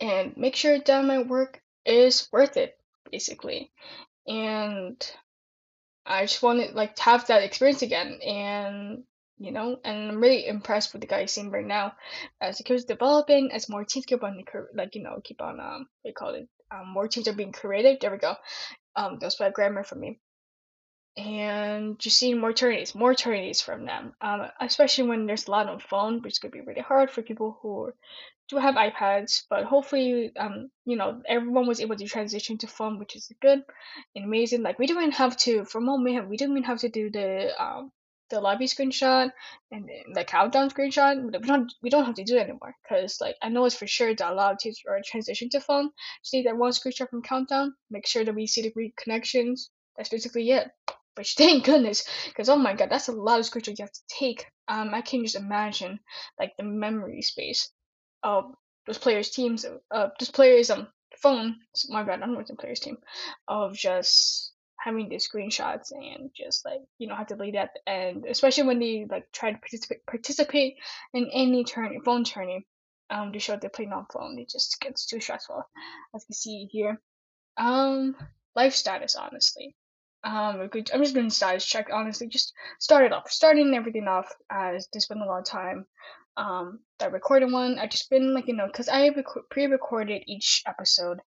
and 0.00 0.36
make 0.36 0.56
sure 0.56 0.78
that 0.78 1.04
my 1.04 1.22
work 1.22 1.60
is 1.84 2.28
worth 2.32 2.56
it, 2.56 2.78
basically. 3.10 3.72
And 4.26 4.96
I 6.06 6.26
just 6.26 6.42
wanted 6.42 6.74
like 6.74 6.94
to 6.96 7.02
have 7.02 7.26
that 7.26 7.42
experience 7.42 7.82
again, 7.82 8.20
and 8.22 9.04
you 9.38 9.52
know, 9.52 9.78
and 9.84 10.10
I'm 10.12 10.20
really 10.20 10.46
impressed 10.46 10.92
with 10.92 11.00
the 11.02 11.08
guys 11.08 11.34
team 11.34 11.50
right 11.50 11.66
now 11.66 11.94
as 12.40 12.60
it 12.60 12.64
keeps 12.64 12.84
developing, 12.84 13.50
as 13.52 13.68
more 13.68 13.84
teams 13.84 14.06
keep 14.06 14.22
on 14.22 14.44
like 14.74 14.94
you 14.94 15.02
know 15.02 15.20
keep 15.24 15.40
on 15.42 15.60
um 15.60 15.86
you 16.04 16.12
call 16.12 16.34
it 16.34 16.48
um 16.70 16.88
more 16.92 17.08
teams 17.08 17.28
are 17.28 17.32
being 17.34 17.52
created. 17.52 17.98
There 18.00 18.10
we 18.10 18.18
go. 18.18 18.34
Um, 18.96 19.18
that's 19.20 19.36
bad 19.36 19.54
grammar 19.54 19.84
for 19.84 19.96
me. 19.96 20.20
And 21.16 21.98
just 21.98 22.18
seeing 22.18 22.38
more 22.38 22.54
tourneys, 22.54 22.94
more 22.94 23.14
tourneys 23.14 23.60
from 23.60 23.84
them, 23.84 24.14
um, 24.22 24.46
especially 24.60 25.08
when 25.08 25.26
there's 25.26 25.46
a 25.46 25.50
lot 25.50 25.68
on 25.68 25.78
phone, 25.78 26.22
which 26.22 26.40
could 26.40 26.52
be 26.52 26.62
really 26.62 26.80
hard 26.80 27.10
for 27.10 27.20
people 27.20 27.58
who 27.60 27.92
do 28.48 28.56
have 28.56 28.76
iPads, 28.76 29.44
but 29.50 29.64
hopefully, 29.64 30.32
um, 30.38 30.70
you 30.86 30.96
know, 30.96 31.20
everyone 31.26 31.66
was 31.66 31.80
able 31.80 31.96
to 31.96 32.06
transition 32.06 32.56
to 32.58 32.66
phone, 32.66 32.98
which 32.98 33.14
is 33.16 33.30
good 33.42 33.62
and 34.14 34.24
amazing. 34.24 34.62
Like 34.62 34.78
we 34.78 34.86
even 34.86 35.10
have 35.12 35.36
to, 35.38 35.64
for 35.64 35.80
Mom 35.80 36.02
Mayhem, 36.04 36.28
we 36.28 36.36
didn't 36.36 36.56
even 36.56 36.64
have 36.64 36.80
to 36.80 36.88
do 36.88 37.10
the 37.10 37.50
um 37.62 37.92
the 38.32 38.40
lobby 38.40 38.66
screenshot 38.66 39.30
and 39.70 39.88
the 40.14 40.24
countdown 40.24 40.70
screenshot. 40.70 41.22
We 41.22 41.30
don't 41.46 41.72
we 41.82 41.90
don't 41.90 42.06
have 42.06 42.14
to 42.16 42.24
do 42.24 42.38
anymore 42.38 42.74
because 42.82 43.20
like 43.20 43.36
I 43.42 43.50
know 43.50 43.64
it's 43.66 43.76
for 43.76 43.86
sure 43.86 44.14
that 44.14 44.32
a 44.32 44.34
lot 44.34 44.52
of 44.52 44.58
teams 44.58 44.80
are 44.88 45.00
transitioning 45.00 45.50
to 45.50 45.60
phone. 45.60 45.90
Just 46.22 46.34
need 46.34 46.46
that 46.46 46.56
one 46.56 46.72
screenshot 46.72 47.10
from 47.10 47.22
countdown. 47.22 47.74
Make 47.90 48.06
sure 48.06 48.24
that 48.24 48.34
we 48.34 48.46
see 48.46 48.62
the 48.62 48.92
connections. 48.96 49.70
That's 49.96 50.08
basically 50.08 50.50
it. 50.50 50.68
But 51.14 51.26
thank 51.36 51.64
goodness, 51.64 52.04
because 52.28 52.48
oh 52.48 52.56
my 52.56 52.74
god, 52.74 52.90
that's 52.90 53.08
a 53.08 53.12
lot 53.12 53.38
of 53.38 53.46
screenshots 53.46 53.78
you 53.78 53.84
have 53.84 53.92
to 53.92 54.02
take. 54.08 54.46
Um, 54.68 54.94
I 54.94 55.02
can 55.02 55.22
just 55.22 55.36
imagine 55.36 56.00
like 56.40 56.52
the 56.56 56.64
memory 56.64 57.22
space 57.22 57.70
of 58.22 58.54
those 58.86 58.98
players' 58.98 59.30
teams, 59.30 59.66
uh, 59.90 60.08
those 60.18 60.30
players' 60.30 60.70
um 60.70 60.88
phone. 61.18 61.56
My 61.88 62.02
bad, 62.02 62.22
I'm 62.22 62.32
not 62.32 62.46
the 62.46 62.56
players' 62.56 62.80
team 62.80 62.96
of 63.46 63.74
just 63.76 64.51
having 64.82 65.08
the 65.08 65.16
screenshots 65.16 65.92
and 65.92 66.30
just 66.34 66.64
like 66.64 66.80
you 66.98 67.06
know 67.06 67.14
have 67.14 67.28
to 67.28 67.36
lead 67.36 67.56
at 67.56 67.70
the 67.74 67.92
end, 67.92 68.24
especially 68.28 68.64
when 68.64 68.78
they 68.78 69.06
like 69.08 69.30
try 69.32 69.52
to 69.52 69.58
participate 69.58 70.04
participate 70.06 70.74
in 71.14 71.28
any 71.32 71.64
turn 71.64 72.00
phone 72.04 72.24
turning. 72.24 72.64
Um, 73.10 73.30
to 73.32 73.38
show 73.38 73.56
they're 73.56 73.68
playing 73.68 73.92
on 73.92 74.06
phone, 74.10 74.38
it 74.38 74.48
just 74.48 74.80
gets 74.80 75.04
too 75.04 75.20
stressful, 75.20 75.62
as 76.14 76.24
you 76.30 76.34
see 76.34 76.68
here. 76.70 76.98
Um, 77.58 78.16
life 78.56 78.74
status, 78.74 79.16
honestly. 79.16 79.76
Um, 80.24 80.70
I'm 80.72 81.02
just 81.02 81.14
doing 81.14 81.28
status 81.28 81.66
check, 81.66 81.88
honestly. 81.92 82.28
Just 82.28 82.54
started 82.78 83.12
off, 83.12 83.30
starting 83.30 83.74
everything 83.74 84.08
off 84.08 84.32
as 84.50 84.88
this 84.94 85.08
been 85.08 85.20
a 85.20 85.26
long 85.26 85.44
time. 85.44 85.84
Um, 86.38 86.80
that 87.00 87.12
recorded 87.12 87.52
one, 87.52 87.78
I 87.78 87.86
just 87.86 88.08
been 88.08 88.32
like 88.32 88.48
you 88.48 88.56
know, 88.56 88.68
cause 88.72 88.88
I 88.88 89.08
rec- 89.08 89.50
pre-recorded 89.50 90.22
each 90.26 90.62
episode 90.66 91.18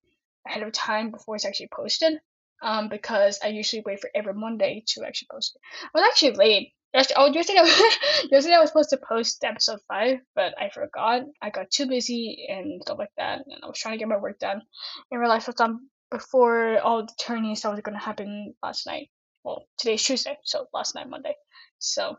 ahead 0.47 0.63
of 0.63 0.73
time 0.73 1.11
before 1.11 1.37
it's 1.37 1.45
actually 1.45 1.69
posted. 1.75 2.21
Um, 2.65 2.89
because 2.89 3.39
I 3.45 3.49
usually 3.49 3.83
wait 3.85 4.01
for 4.01 4.09
every 4.15 4.33
Monday 4.33 4.83
to 4.89 5.05
actually 5.05 5.29
post 5.31 5.55
it. 5.55 5.61
I 5.95 6.01
was 6.01 6.09
actually 6.09 6.33
late. 6.33 6.73
Yesterday, 6.95 7.15
oh, 7.19 7.27
yesterday, 7.27 7.59
yesterday 8.31 8.55
I 8.55 8.61
was 8.61 8.71
supposed 8.71 8.91
to 8.91 8.97
post 8.97 9.45
episode 9.45 9.81
five, 9.87 10.21
but 10.35 10.55
I 10.59 10.71
forgot. 10.71 11.23
I 11.43 11.51
got 11.51 11.71
too 11.71 11.87
busy 11.87 12.47
and 12.49 12.81
stuff 12.81 12.99
like 12.99 13.13
that, 13.19 13.43
and 13.47 13.61
I 13.63 13.67
was 13.67 13.79
trying 13.79 13.95
to 13.95 13.99
get 13.99 14.09
my 14.09 14.17
work 14.17 14.39
done, 14.39 14.63
and 15.11 15.21
realized 15.21 15.47
what's 15.47 15.61
on 15.61 15.81
before 16.11 16.79
all 16.79 17.03
the 17.05 17.13
tourneys 17.19 17.63
that 17.63 17.71
was 17.71 17.81
going 17.81 17.99
to 17.99 18.05
happen 18.05 18.55
last 18.63 18.87
night. 18.87 19.11
Well, 19.43 19.67
today's 19.77 20.03
Tuesday, 20.03 20.39
so 20.45 20.67
last 20.73 20.95
night, 20.95 21.11
Monday. 21.11 21.35
So, 21.81 22.17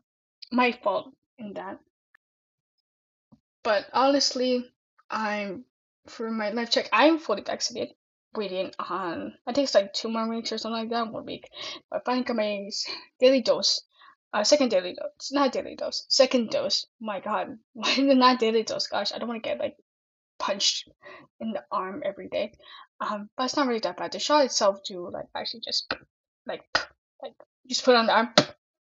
my 0.51 0.73
fault 0.83 1.13
in 1.39 1.53
that. 1.53 1.79
But 3.63 3.87
honestly, 3.93 4.69
I'm 5.09 5.65
for 6.07 6.29
my 6.29 6.51
life 6.51 6.69
check. 6.69 6.87
I'm 6.93 7.17
fully 7.17 7.41
vaccinated. 7.41 7.95
Waiting 8.37 8.71
on 8.79 9.33
I 9.47 9.53
think 9.53 9.65
it's 9.65 9.75
like 9.75 9.93
two 9.93 10.09
more 10.09 10.27
weeks 10.27 10.51
or 10.51 10.57
something 10.57 10.81
like 10.81 10.89
that. 10.89 11.11
One 11.11 11.25
week. 11.25 11.49
But 11.89 12.05
finally 12.05 12.33
my 12.33 12.69
daily 13.19 13.41
dose. 13.41 13.81
Uh, 14.33 14.43
second 14.43 14.69
daily 14.69 14.93
dose, 14.93 15.31
not 15.31 15.53
daily 15.53 15.75
dose. 15.75 16.05
Second 16.09 16.49
dose. 16.49 16.87
My 16.99 17.21
God, 17.21 17.57
why 17.73 17.95
not 17.99 18.39
daily 18.39 18.63
dose? 18.63 18.87
Gosh, 18.87 19.13
I 19.13 19.17
don't 19.17 19.29
want 19.29 19.41
to 19.41 19.49
get 19.49 19.59
like 19.59 19.77
punched 20.39 20.89
in 21.39 21.53
the 21.53 21.63
arm 21.71 22.01
every 22.03 22.27
day. 22.27 22.51
Um, 22.99 23.29
but 23.37 23.45
it's 23.45 23.55
not 23.55 23.67
really 23.67 23.79
that 23.79 23.97
bad. 23.97 24.11
The 24.11 24.19
shot 24.19 24.45
itself 24.45 24.79
do 24.85 25.09
like 25.09 25.27
actually 25.35 25.61
just 25.61 25.93
like 26.45 26.63
like 27.21 27.33
just 27.67 27.85
put 27.85 27.95
on 27.95 28.07
the 28.07 28.13
arm. 28.13 28.33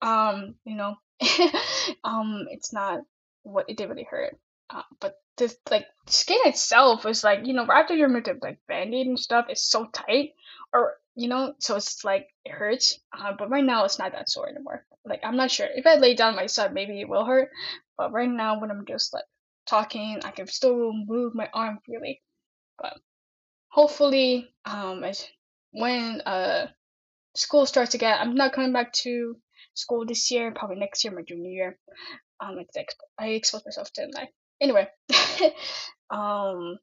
Um, 0.02 0.54
you 0.64 0.76
know, 0.76 0.96
um, 2.04 2.46
it's 2.50 2.72
not 2.72 3.00
what 3.42 3.66
it 3.68 3.76
did 3.76 3.88
really 3.88 4.06
hurt. 4.08 4.36
Uh, 4.70 4.82
but 5.00 5.16
the 5.36 5.54
like 5.70 5.86
skin 6.06 6.38
itself 6.44 7.06
is 7.06 7.24
like 7.24 7.40
you 7.46 7.54
know 7.54 7.66
after 7.70 7.94
you 7.94 8.04
remove 8.04 8.26
removed 8.26 8.42
like 8.42 8.58
band-aid 8.68 9.06
and 9.06 9.18
stuff 9.18 9.46
it's 9.48 9.64
so 9.64 9.86
tight 9.92 10.30
or 10.72 10.94
you 11.14 11.28
know 11.28 11.54
so 11.58 11.76
it's 11.76 12.04
like 12.04 12.28
it 12.44 12.52
hurts 12.52 12.98
uh, 13.18 13.32
but 13.38 13.50
right 13.50 13.64
now 13.64 13.84
it's 13.84 13.98
not 13.98 14.12
that 14.12 14.28
sore 14.28 14.48
anymore. 14.48 14.84
Like 15.04 15.20
i'm 15.24 15.36
not 15.36 15.50
sure. 15.50 15.66
If 15.74 15.86
i 15.86 15.96
lay 15.96 16.14
down 16.14 16.36
my 16.36 16.46
side 16.46 16.74
maybe 16.74 17.00
it 17.00 17.08
will 17.08 17.24
hurt 17.24 17.50
but 17.96 18.12
right 18.12 18.28
now 18.28 18.60
when 18.60 18.70
i'm 18.70 18.84
just 18.86 19.12
like 19.12 19.24
talking 19.66 20.20
i 20.24 20.30
can 20.30 20.46
still 20.46 20.92
move 20.92 21.34
my 21.34 21.48
arm 21.52 21.78
freely. 21.84 22.22
But 22.78 22.94
hopefully 23.68 24.54
um 24.64 25.04
when 25.72 26.20
uh 26.20 26.68
school 27.34 27.66
starts 27.66 27.94
again 27.94 28.16
i'm 28.20 28.34
not 28.36 28.52
coming 28.52 28.72
back 28.72 28.92
to 28.92 29.36
school 29.74 30.06
this 30.06 30.30
year 30.30 30.52
probably 30.52 30.76
next 30.76 31.02
year 31.02 31.12
my 31.12 31.22
junior 31.22 31.50
year. 31.50 31.78
Um 32.40 32.58
i 33.18 33.26
expose 33.28 33.64
myself 33.64 33.92
to 33.94 34.06
like 34.14 34.32
anyway 34.60 34.88
um 36.10 36.78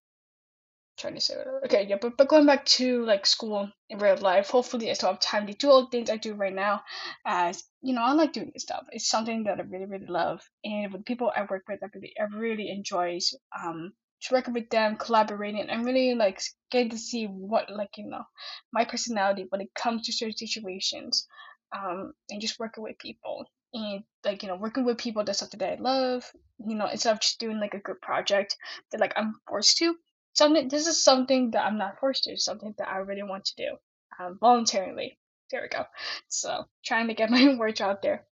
trying 1.01 1.15
to 1.15 1.21
say 1.21 1.35
whatever. 1.35 1.61
Okay, 1.65 1.87
yeah, 1.89 1.97
but, 1.99 2.15
but 2.15 2.27
going 2.27 2.45
back 2.45 2.65
to 2.65 3.03
like 3.05 3.25
school 3.25 3.69
in 3.89 3.97
real 3.97 4.17
life, 4.17 4.49
hopefully 4.49 4.89
I 4.89 4.93
still 4.93 5.09
have 5.09 5.19
time 5.19 5.47
to 5.47 5.53
do 5.53 5.69
all 5.69 5.83
the 5.83 5.89
things 5.89 6.09
I 6.09 6.17
do 6.17 6.33
right 6.35 6.53
now. 6.53 6.81
As 7.25 7.63
you 7.81 7.93
know, 7.93 8.03
I 8.03 8.13
like 8.13 8.33
doing 8.33 8.51
this 8.53 8.63
stuff. 8.63 8.85
It's 8.91 9.09
something 9.09 9.43
that 9.45 9.59
I 9.59 9.63
really, 9.63 9.85
really 9.85 10.05
love. 10.05 10.41
And 10.63 10.93
with 10.93 11.05
people 11.05 11.31
I 11.35 11.41
work 11.49 11.63
with, 11.67 11.79
I 11.83 11.87
really, 11.93 12.13
I 12.19 12.23
really 12.35 12.69
enjoys 12.69 13.33
um 13.59 13.93
working 14.31 14.53
with 14.53 14.69
them, 14.69 14.97
collaborating. 14.97 15.67
I'm 15.69 15.83
really 15.83 16.13
like 16.13 16.39
getting 16.69 16.91
to 16.91 16.97
see 16.97 17.25
what 17.25 17.71
like 17.71 17.97
you 17.97 18.07
know 18.07 18.23
my 18.71 18.85
personality 18.85 19.47
when 19.49 19.61
it 19.61 19.73
comes 19.73 20.05
to 20.05 20.13
certain 20.13 20.37
situations, 20.37 21.27
um, 21.75 22.13
and 22.29 22.41
just 22.41 22.59
working 22.59 22.83
with 22.83 22.99
people 22.99 23.45
and 23.73 24.03
like 24.23 24.43
you 24.43 24.49
know 24.49 24.55
working 24.55 24.85
with 24.85 24.97
people 24.97 25.23
that's 25.23 25.39
something 25.39 25.59
that 25.59 25.79
I 25.79 25.81
love. 25.81 26.31
You 26.65 26.75
know, 26.75 26.87
instead 26.87 27.13
of 27.13 27.21
just 27.21 27.39
doing 27.39 27.59
like 27.59 27.73
a 27.73 27.79
group 27.79 28.01
project 28.01 28.57
that 28.91 28.99
like 29.01 29.13
I'm 29.15 29.35
forced 29.47 29.77
to 29.77 29.95
something 30.33 30.67
this 30.69 30.87
is 30.87 31.03
something 31.03 31.51
that 31.51 31.65
I'm 31.65 31.77
not 31.77 31.99
forced 31.99 32.23
to, 32.25 32.37
something 32.37 32.73
that 32.77 32.87
I 32.87 32.97
really 32.97 33.23
want 33.23 33.45
to 33.45 33.55
do 33.55 33.77
um, 34.19 34.37
voluntarily. 34.39 35.17
There 35.49 35.61
we 35.61 35.67
go. 35.67 35.85
So 36.27 36.65
trying 36.85 37.07
to 37.07 37.13
get 37.13 37.29
my 37.31 37.55
words 37.55 37.81
out 37.81 38.01
there, 38.01 38.25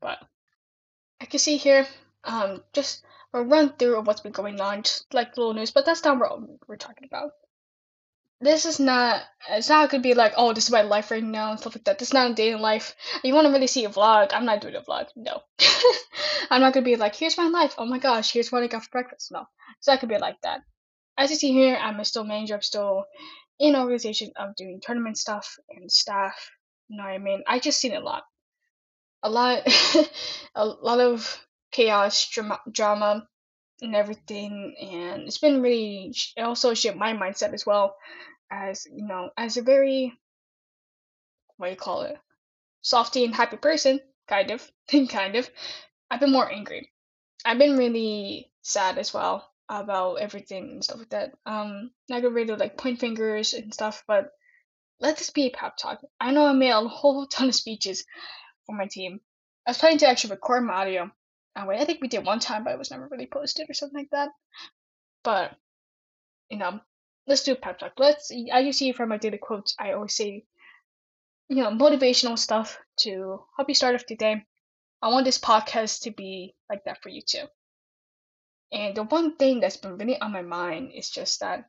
but 0.00 0.18
I 1.20 1.26
can 1.26 1.38
see 1.38 1.56
here 1.56 1.86
um 2.24 2.62
just 2.72 3.04
a 3.32 3.42
run 3.42 3.74
through 3.78 3.98
of 3.98 4.06
what's 4.06 4.22
been 4.22 4.32
going 4.32 4.60
on, 4.60 4.82
just 4.82 5.12
like 5.12 5.36
little 5.36 5.54
news, 5.54 5.70
but 5.70 5.84
that's 5.84 6.04
not 6.04 6.18
what 6.18 6.40
we're 6.66 6.76
talking 6.76 7.08
about. 7.10 7.32
This 8.40 8.66
is 8.66 8.78
not 8.78 9.22
it's 9.50 9.68
not 9.68 9.90
gonna 9.90 10.02
be 10.02 10.14
like 10.14 10.32
oh 10.36 10.52
this 10.52 10.64
is 10.64 10.70
my 10.70 10.82
life 10.82 11.10
right 11.10 11.22
now 11.22 11.50
and 11.50 11.58
stuff 11.58 11.74
like 11.74 11.84
that. 11.84 11.98
This 11.98 12.08
is 12.08 12.14
not 12.14 12.30
a 12.30 12.34
day 12.34 12.52
in 12.52 12.60
life. 12.60 12.94
You 13.24 13.34
want 13.34 13.46
to 13.46 13.52
really 13.52 13.66
see 13.66 13.84
a 13.84 13.88
vlog? 13.88 14.30
I'm 14.32 14.44
not 14.44 14.60
doing 14.60 14.76
a 14.76 14.80
vlog 14.80 15.08
no. 15.16 15.42
I'm 16.50 16.60
not 16.60 16.72
gonna 16.72 16.84
be 16.84 16.96
like 16.96 17.16
here's 17.16 17.36
my 17.36 17.48
life. 17.48 17.74
Oh 17.78 17.86
my 17.86 17.98
gosh 17.98 18.32
here's 18.32 18.52
what 18.52 18.62
i 18.62 18.66
got 18.66 18.84
for 18.84 18.90
breakfast. 18.90 19.32
No 19.32 19.44
it's 19.78 19.88
not 19.88 20.00
gonna 20.00 20.14
be 20.14 20.20
like 20.20 20.40
that. 20.42 20.60
As 21.16 21.30
you 21.30 21.36
see 21.36 21.52
here 21.52 21.76
i'm 21.76 21.98
a 22.00 22.04
still 22.04 22.24
manager. 22.24 22.54
I'm 22.54 22.62
still 22.62 23.04
in 23.58 23.74
organization 23.74 24.30
of 24.36 24.54
doing 24.56 24.80
tournament 24.80 25.18
stuff 25.18 25.56
and 25.70 25.90
staff. 25.90 26.50
You 26.88 26.98
know 26.98 27.04
what 27.04 27.12
i 27.12 27.18
mean? 27.18 27.42
I 27.46 27.58
just 27.58 27.80
seen 27.80 27.94
a 27.94 28.00
lot. 28.00 28.22
A 29.22 29.30
lot 29.30 29.66
a 30.54 30.64
lot 30.64 31.00
of 31.00 31.44
chaos 31.72 32.28
drama, 32.28 32.60
drama 32.70 33.26
and 33.80 33.94
everything 33.94 34.74
and 34.80 35.22
it's 35.22 35.38
been 35.38 35.62
really 35.62 36.14
it 36.36 36.42
also 36.42 36.74
shaped 36.74 36.96
my 36.96 37.12
mindset 37.12 37.52
as 37.52 37.64
well 37.64 37.96
as 38.50 38.86
you 38.92 39.06
know 39.06 39.30
as 39.36 39.56
a 39.56 39.62
very 39.62 40.12
what 41.56 41.66
do 41.68 41.70
you 41.72 41.76
call 41.76 42.02
it 42.02 42.18
softy 42.82 43.24
and 43.24 43.34
happy 43.34 43.56
person 43.56 44.00
kind 44.28 44.50
of 44.50 44.70
kind 45.08 45.36
of. 45.36 45.50
I've 46.10 46.20
been 46.20 46.32
more 46.32 46.50
angry. 46.50 46.92
I've 47.44 47.58
been 47.58 47.76
really 47.76 48.50
sad 48.62 48.98
as 48.98 49.12
well 49.12 49.48
about 49.68 50.16
everything 50.16 50.70
and 50.70 50.84
stuff 50.84 50.98
like 50.98 51.10
that. 51.10 51.32
Um 51.46 51.90
not 52.08 52.22
gonna 52.22 52.34
really 52.34 52.54
like 52.54 52.78
point 52.78 53.00
fingers 53.00 53.54
and 53.54 53.72
stuff 53.74 54.04
but 54.06 54.30
let 55.00 55.16
this 55.16 55.30
be 55.30 55.46
a 55.46 55.50
pep 55.50 55.76
talk. 55.76 56.00
I 56.20 56.32
know 56.32 56.46
i 56.46 56.52
made 56.52 56.70
a 56.70 56.80
whole 56.80 57.26
ton 57.26 57.48
of 57.48 57.54
speeches 57.54 58.04
for 58.66 58.74
my 58.74 58.86
team. 58.86 59.20
I 59.66 59.70
was 59.70 59.78
planning 59.78 59.98
to 59.98 60.08
actually 60.08 60.32
record 60.32 60.64
my 60.64 60.74
audio 60.74 61.10
I 61.58 61.84
think 61.84 62.00
we 62.00 62.08
did 62.08 62.24
one 62.24 62.40
time, 62.40 62.64
but 62.64 62.72
it 62.72 62.78
was 62.78 62.90
never 62.90 63.08
really 63.10 63.26
posted 63.26 63.68
or 63.68 63.74
something 63.74 63.98
like 63.98 64.10
that. 64.10 64.30
But 65.24 65.56
you 66.50 66.58
know, 66.58 66.80
let's 67.26 67.42
do 67.42 67.52
a 67.52 67.56
pep 67.56 67.78
talk. 67.78 67.92
Let's, 67.98 68.30
as 68.30 68.64
you 68.64 68.72
see 68.72 68.92
from 68.92 69.10
my 69.10 69.18
daily 69.18 69.38
quotes, 69.38 69.74
I 69.78 69.92
always 69.92 70.14
say, 70.14 70.44
you 71.48 71.62
know, 71.62 71.70
motivational 71.70 72.38
stuff 72.38 72.78
to 73.00 73.44
help 73.56 73.68
you 73.68 73.74
start 73.74 73.94
off 73.94 74.06
the 74.06 74.16
day. 74.16 74.44
I 75.02 75.08
want 75.08 75.24
this 75.24 75.38
podcast 75.38 76.02
to 76.02 76.10
be 76.10 76.54
like 76.68 76.84
that 76.84 77.02
for 77.02 77.08
you 77.08 77.22
too. 77.22 77.44
And 78.72 78.96
the 78.96 79.04
one 79.04 79.36
thing 79.36 79.60
that's 79.60 79.76
been 79.76 79.96
really 79.96 80.20
on 80.20 80.32
my 80.32 80.42
mind 80.42 80.92
is 80.94 81.10
just 81.10 81.40
that 81.40 81.68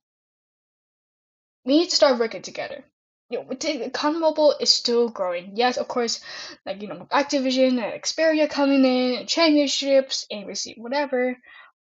we 1.65 1.79
need 1.79 1.89
to 1.89 1.95
start 1.95 2.19
working 2.19 2.41
together. 2.41 2.83
You 3.29 3.43
know, 3.43 3.89
COD 3.89 4.19
Mobile 4.19 4.55
is 4.59 4.73
still 4.73 5.09
growing. 5.09 5.51
Yes, 5.55 5.77
of 5.77 5.87
course, 5.87 6.19
like 6.65 6.81
you 6.81 6.87
know, 6.87 7.07
Activision 7.11 7.81
and 7.81 8.01
Xperia 8.01 8.49
coming 8.49 8.83
in, 8.83 9.27
championships, 9.27 10.25
ABC, 10.31 10.77
whatever. 10.77 11.37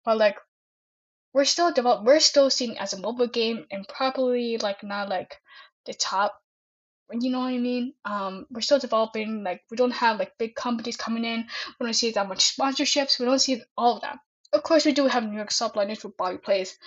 But 0.04 0.18
like 0.18 0.36
we're 1.32 1.44
still 1.44 1.72
develop 1.72 2.04
we're 2.04 2.20
still 2.20 2.50
seen 2.50 2.76
as 2.76 2.92
a 2.92 3.00
mobile 3.00 3.26
game 3.26 3.66
and 3.70 3.88
probably 3.88 4.58
like 4.58 4.82
not 4.82 5.08
like 5.08 5.40
the 5.86 5.94
top 5.94 6.42
you 7.20 7.30
know 7.30 7.40
what 7.40 7.52
I 7.52 7.58
mean? 7.58 7.94
Um, 8.04 8.46
we're 8.50 8.60
still 8.60 8.78
developing. 8.78 9.44
Like 9.44 9.62
we 9.70 9.76
don't 9.76 9.90
have 9.92 10.18
like 10.18 10.38
big 10.38 10.54
companies 10.54 10.96
coming 10.96 11.24
in. 11.24 11.46
We 11.78 11.86
don't 11.86 11.94
see 11.94 12.10
that 12.12 12.28
much 12.28 12.56
sponsorships. 12.56 13.18
We 13.18 13.26
don't 13.26 13.38
see 13.38 13.62
all 13.76 13.96
of 13.96 14.02
that. 14.02 14.18
Of 14.52 14.62
course, 14.62 14.84
we 14.84 14.92
do 14.92 15.06
have 15.06 15.24
New 15.24 15.36
York 15.36 15.50
subliners 15.50 16.04
with 16.04 16.16
Bobby 16.16 16.38
Plays, 16.38 16.78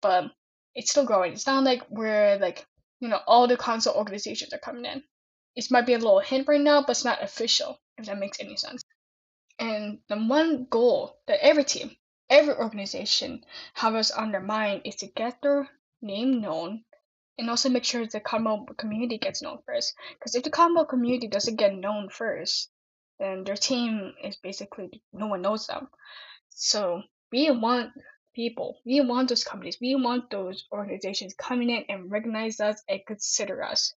but 0.00 0.30
it's 0.74 0.90
still 0.90 1.04
growing. 1.04 1.32
It's 1.32 1.46
not 1.46 1.64
like 1.64 1.82
we're 1.90 2.38
like 2.38 2.66
you 3.04 3.10
know 3.10 3.20
all 3.26 3.46
the 3.46 3.58
console 3.58 3.94
organizations 3.94 4.54
are 4.54 4.58
coming 4.58 4.86
in. 4.86 5.02
It 5.54 5.70
might 5.70 5.84
be 5.84 5.92
a 5.92 5.98
little 5.98 6.20
hint 6.20 6.48
right 6.48 6.58
now, 6.58 6.80
but 6.80 6.92
it's 6.92 7.04
not 7.04 7.22
official. 7.22 7.78
If 7.98 8.06
that 8.06 8.18
makes 8.18 8.40
any 8.40 8.56
sense. 8.56 8.82
And 9.58 9.98
the 10.08 10.16
one 10.16 10.66
goal 10.70 11.18
that 11.26 11.44
every 11.44 11.64
team, 11.64 11.94
every 12.30 12.54
organization 12.54 13.44
has 13.74 14.10
on 14.10 14.32
their 14.32 14.40
mind 14.40 14.82
is 14.86 14.96
to 14.96 15.06
get 15.06 15.42
their 15.42 15.68
name 16.00 16.40
known 16.40 16.82
and 17.36 17.50
also 17.50 17.68
make 17.68 17.84
sure 17.84 18.06
the 18.06 18.20
combo 18.20 18.64
community 18.78 19.18
gets 19.18 19.42
known 19.42 19.58
first. 19.66 19.92
Because 20.14 20.34
if 20.34 20.42
the 20.42 20.50
combo 20.50 20.86
community 20.86 21.28
doesn't 21.28 21.56
get 21.56 21.74
known 21.74 22.08
first, 22.08 22.70
then 23.18 23.44
their 23.44 23.56
team 23.56 24.14
is 24.24 24.36
basically 24.36 25.02
no 25.12 25.26
one 25.26 25.42
knows 25.42 25.66
them. 25.66 25.88
So 26.48 27.02
we 27.30 27.50
want 27.50 27.90
people, 28.34 28.78
we 28.84 29.00
want 29.00 29.28
those 29.28 29.44
companies, 29.44 29.78
we 29.80 29.94
want 29.94 30.30
those 30.30 30.66
organizations 30.72 31.34
coming 31.38 31.70
in 31.70 31.84
and 31.88 32.10
recognize 32.10 32.60
us 32.60 32.82
and 32.88 33.00
consider 33.06 33.62
us, 33.62 33.94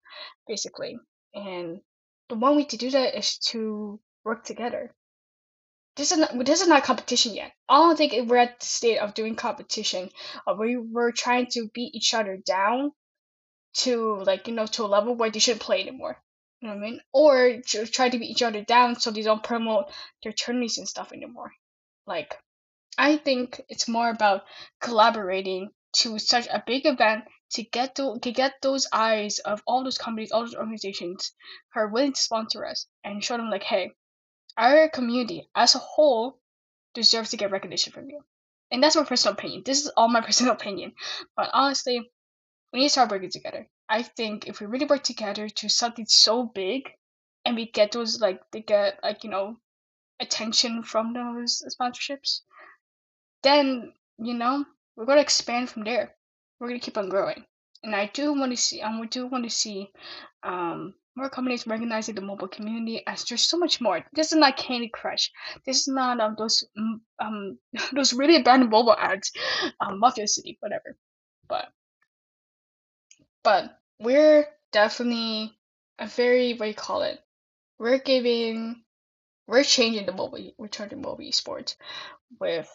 basically. 0.46 0.99
And 1.35 1.81
the 2.29 2.37
one 2.37 2.57
way 2.57 2.64
to 2.64 2.77
do 2.77 2.90
that 2.90 3.18
is 3.18 3.38
to 3.51 4.01
work 4.25 4.44
together 4.44 4.94
this 5.96 6.12
is 6.12 6.18
not 6.18 6.44
this 6.44 6.61
is 6.61 6.68
not 6.68 6.85
competition 6.85 7.35
yet. 7.35 7.53
I 7.68 7.79
don't 7.79 7.96
think 7.96 8.29
we're 8.29 8.37
at 8.37 8.61
the 8.61 8.66
state 8.66 8.99
of 8.99 9.14
doing 9.14 9.35
competition. 9.35 10.11
Uh, 10.46 10.55
we 10.59 10.77
we're 10.77 11.11
trying 11.11 11.46
to 11.53 11.68
beat 11.72 11.94
each 11.94 12.12
other 12.14 12.37
down 12.37 12.92
to 13.79 14.22
like 14.25 14.46
you 14.46 14.55
know 14.55 14.66
to 14.66 14.85
a 14.85 14.87
level 14.87 15.14
where 15.14 15.31
they 15.31 15.38
shouldn't 15.38 15.62
play 15.62 15.81
anymore. 15.81 16.18
You 16.61 16.68
know 16.68 16.75
what 16.75 16.85
I 16.85 16.90
mean? 16.90 17.01
Or 17.12 17.61
try 17.92 18.09
to 18.11 18.18
beat 18.18 18.31
each 18.31 18.42
other 18.42 18.62
down 18.62 19.01
so 19.01 19.11
they 19.11 19.22
don't 19.22 19.42
promote 19.42 19.87
their 20.22 20.33
tourneys 20.33 20.79
and 20.79 20.88
stuff 20.88 21.12
anymore. 21.12 21.53
Like, 22.07 22.38
I 22.99 23.17
think 23.17 23.61
it's 23.69 23.89
more 23.89 24.09
about 24.09 24.45
collaborating 24.81 25.71
to 25.95 26.19
such 26.19 26.47
a 26.47 26.63
big 26.67 26.87
event 26.87 27.25
to 27.51 27.63
get 27.63 27.95
to, 27.97 28.19
to 28.21 28.33
get 28.33 28.55
those 28.63 28.87
eyes 28.93 29.39
of 29.41 29.63
all 29.67 29.85
those 29.85 29.99
companies, 29.99 30.33
all 30.33 30.41
those 30.41 30.55
organizations 30.55 31.33
who 31.73 31.81
are 31.81 31.89
willing 31.89 32.13
to 32.13 32.21
sponsor 32.21 32.67
us 32.67 32.87
and 33.05 33.23
show 33.23 33.37
them 33.37 33.51
like, 33.51 33.63
hey, 33.63 33.93
our 34.57 34.89
community 34.89 35.49
as 35.55 35.75
a 35.75 35.79
whole 35.79 36.39
deserves 36.95 37.31
to 37.31 37.37
get 37.37 37.51
recognition 37.51 37.93
from 37.93 38.09
you. 38.09 38.21
And 38.71 38.83
that's 38.83 38.97
my 38.97 39.05
personal 39.05 39.35
opinion. 39.35 39.63
This 39.65 39.85
is 39.85 39.93
all 39.97 40.09
my 40.09 40.21
personal 40.27 40.55
opinion. 40.55 40.93
But 41.37 41.51
honestly, 41.53 42.01
we 42.73 42.81
need 42.81 42.87
to 42.87 42.91
start 42.91 43.11
working 43.11 43.31
together. 43.31 43.69
I 43.89 44.03
think 44.03 44.49
if 44.49 44.61
we 44.61 44.67
really 44.67 44.87
work 44.87 45.05
together 45.05 45.49
to 45.49 45.69
something 45.69 46.07
so 46.07 46.45
big 46.45 46.91
and 47.45 47.55
we 47.55 47.71
get 47.71 47.93
those 47.93 48.21
like 48.21 48.41
they 48.51 48.63
get 48.63 48.99
like, 49.03 49.23
you 49.23 49.31
know, 49.31 49.59
attention 50.19 50.83
from 50.83 51.13
those 51.13 51.63
sponsorships, 51.79 52.41
then, 53.47 53.93
you 54.19 54.35
know, 54.35 54.65
we're 54.97 55.07
gonna 55.07 55.21
expand 55.21 55.71
from 55.71 55.85
there. 55.85 56.15
We're 56.59 56.69
gonna 56.69 56.81
keep 56.81 56.99
on 56.99 57.09
growing. 57.09 57.45
And 57.83 57.95
I 57.95 58.11
do 58.13 58.33
want 58.33 58.53
to 58.53 58.57
see 58.57 58.83
we 59.01 59.07
do 59.07 59.27
want 59.27 59.45
to 59.45 59.51
see 59.51 59.91
um 60.43 60.95
more 61.15 61.31
companies 61.31 61.67
recognizing 61.67 62.15
the 62.15 62.21
mobile 62.21 62.49
community 62.49 63.03
as 63.07 63.25
there's 63.25 63.43
so 63.43 63.57
much 63.57 63.81
more. 63.81 64.05
This 64.13 64.33
is 64.33 64.39
not 64.39 64.57
Candy 64.57 64.89
Crush. 64.89 65.31
This 65.65 65.81
is 65.83 65.89
not 65.89 66.21
um 66.21 66.35
those 66.37 66.65
um 67.21 67.59
those 67.93 68.13
really 68.13 68.43
bad 68.43 68.61
mobile 68.69 68.97
ads, 68.99 69.33
um 69.81 70.01
Mafia 70.01 70.27
City, 70.27 70.57
whatever. 70.61 70.97
But 71.49 71.69
but 73.45 73.79
we're 74.01 74.47
definitely 74.73 75.57
a 75.99 76.07
very 76.07 76.55
what 76.55 76.67
do 76.67 76.71
you 76.71 76.75
call 76.75 77.03
it? 77.03 77.21
We're 77.79 77.99
giving 77.99 78.83
we're 79.47 79.63
changing 79.63 80.07
the 80.07 80.13
mobile 80.13 80.51
we're 80.59 80.69
changing 80.69 81.01
mobile 81.01 81.25
esports 81.25 81.77
with 82.41 82.69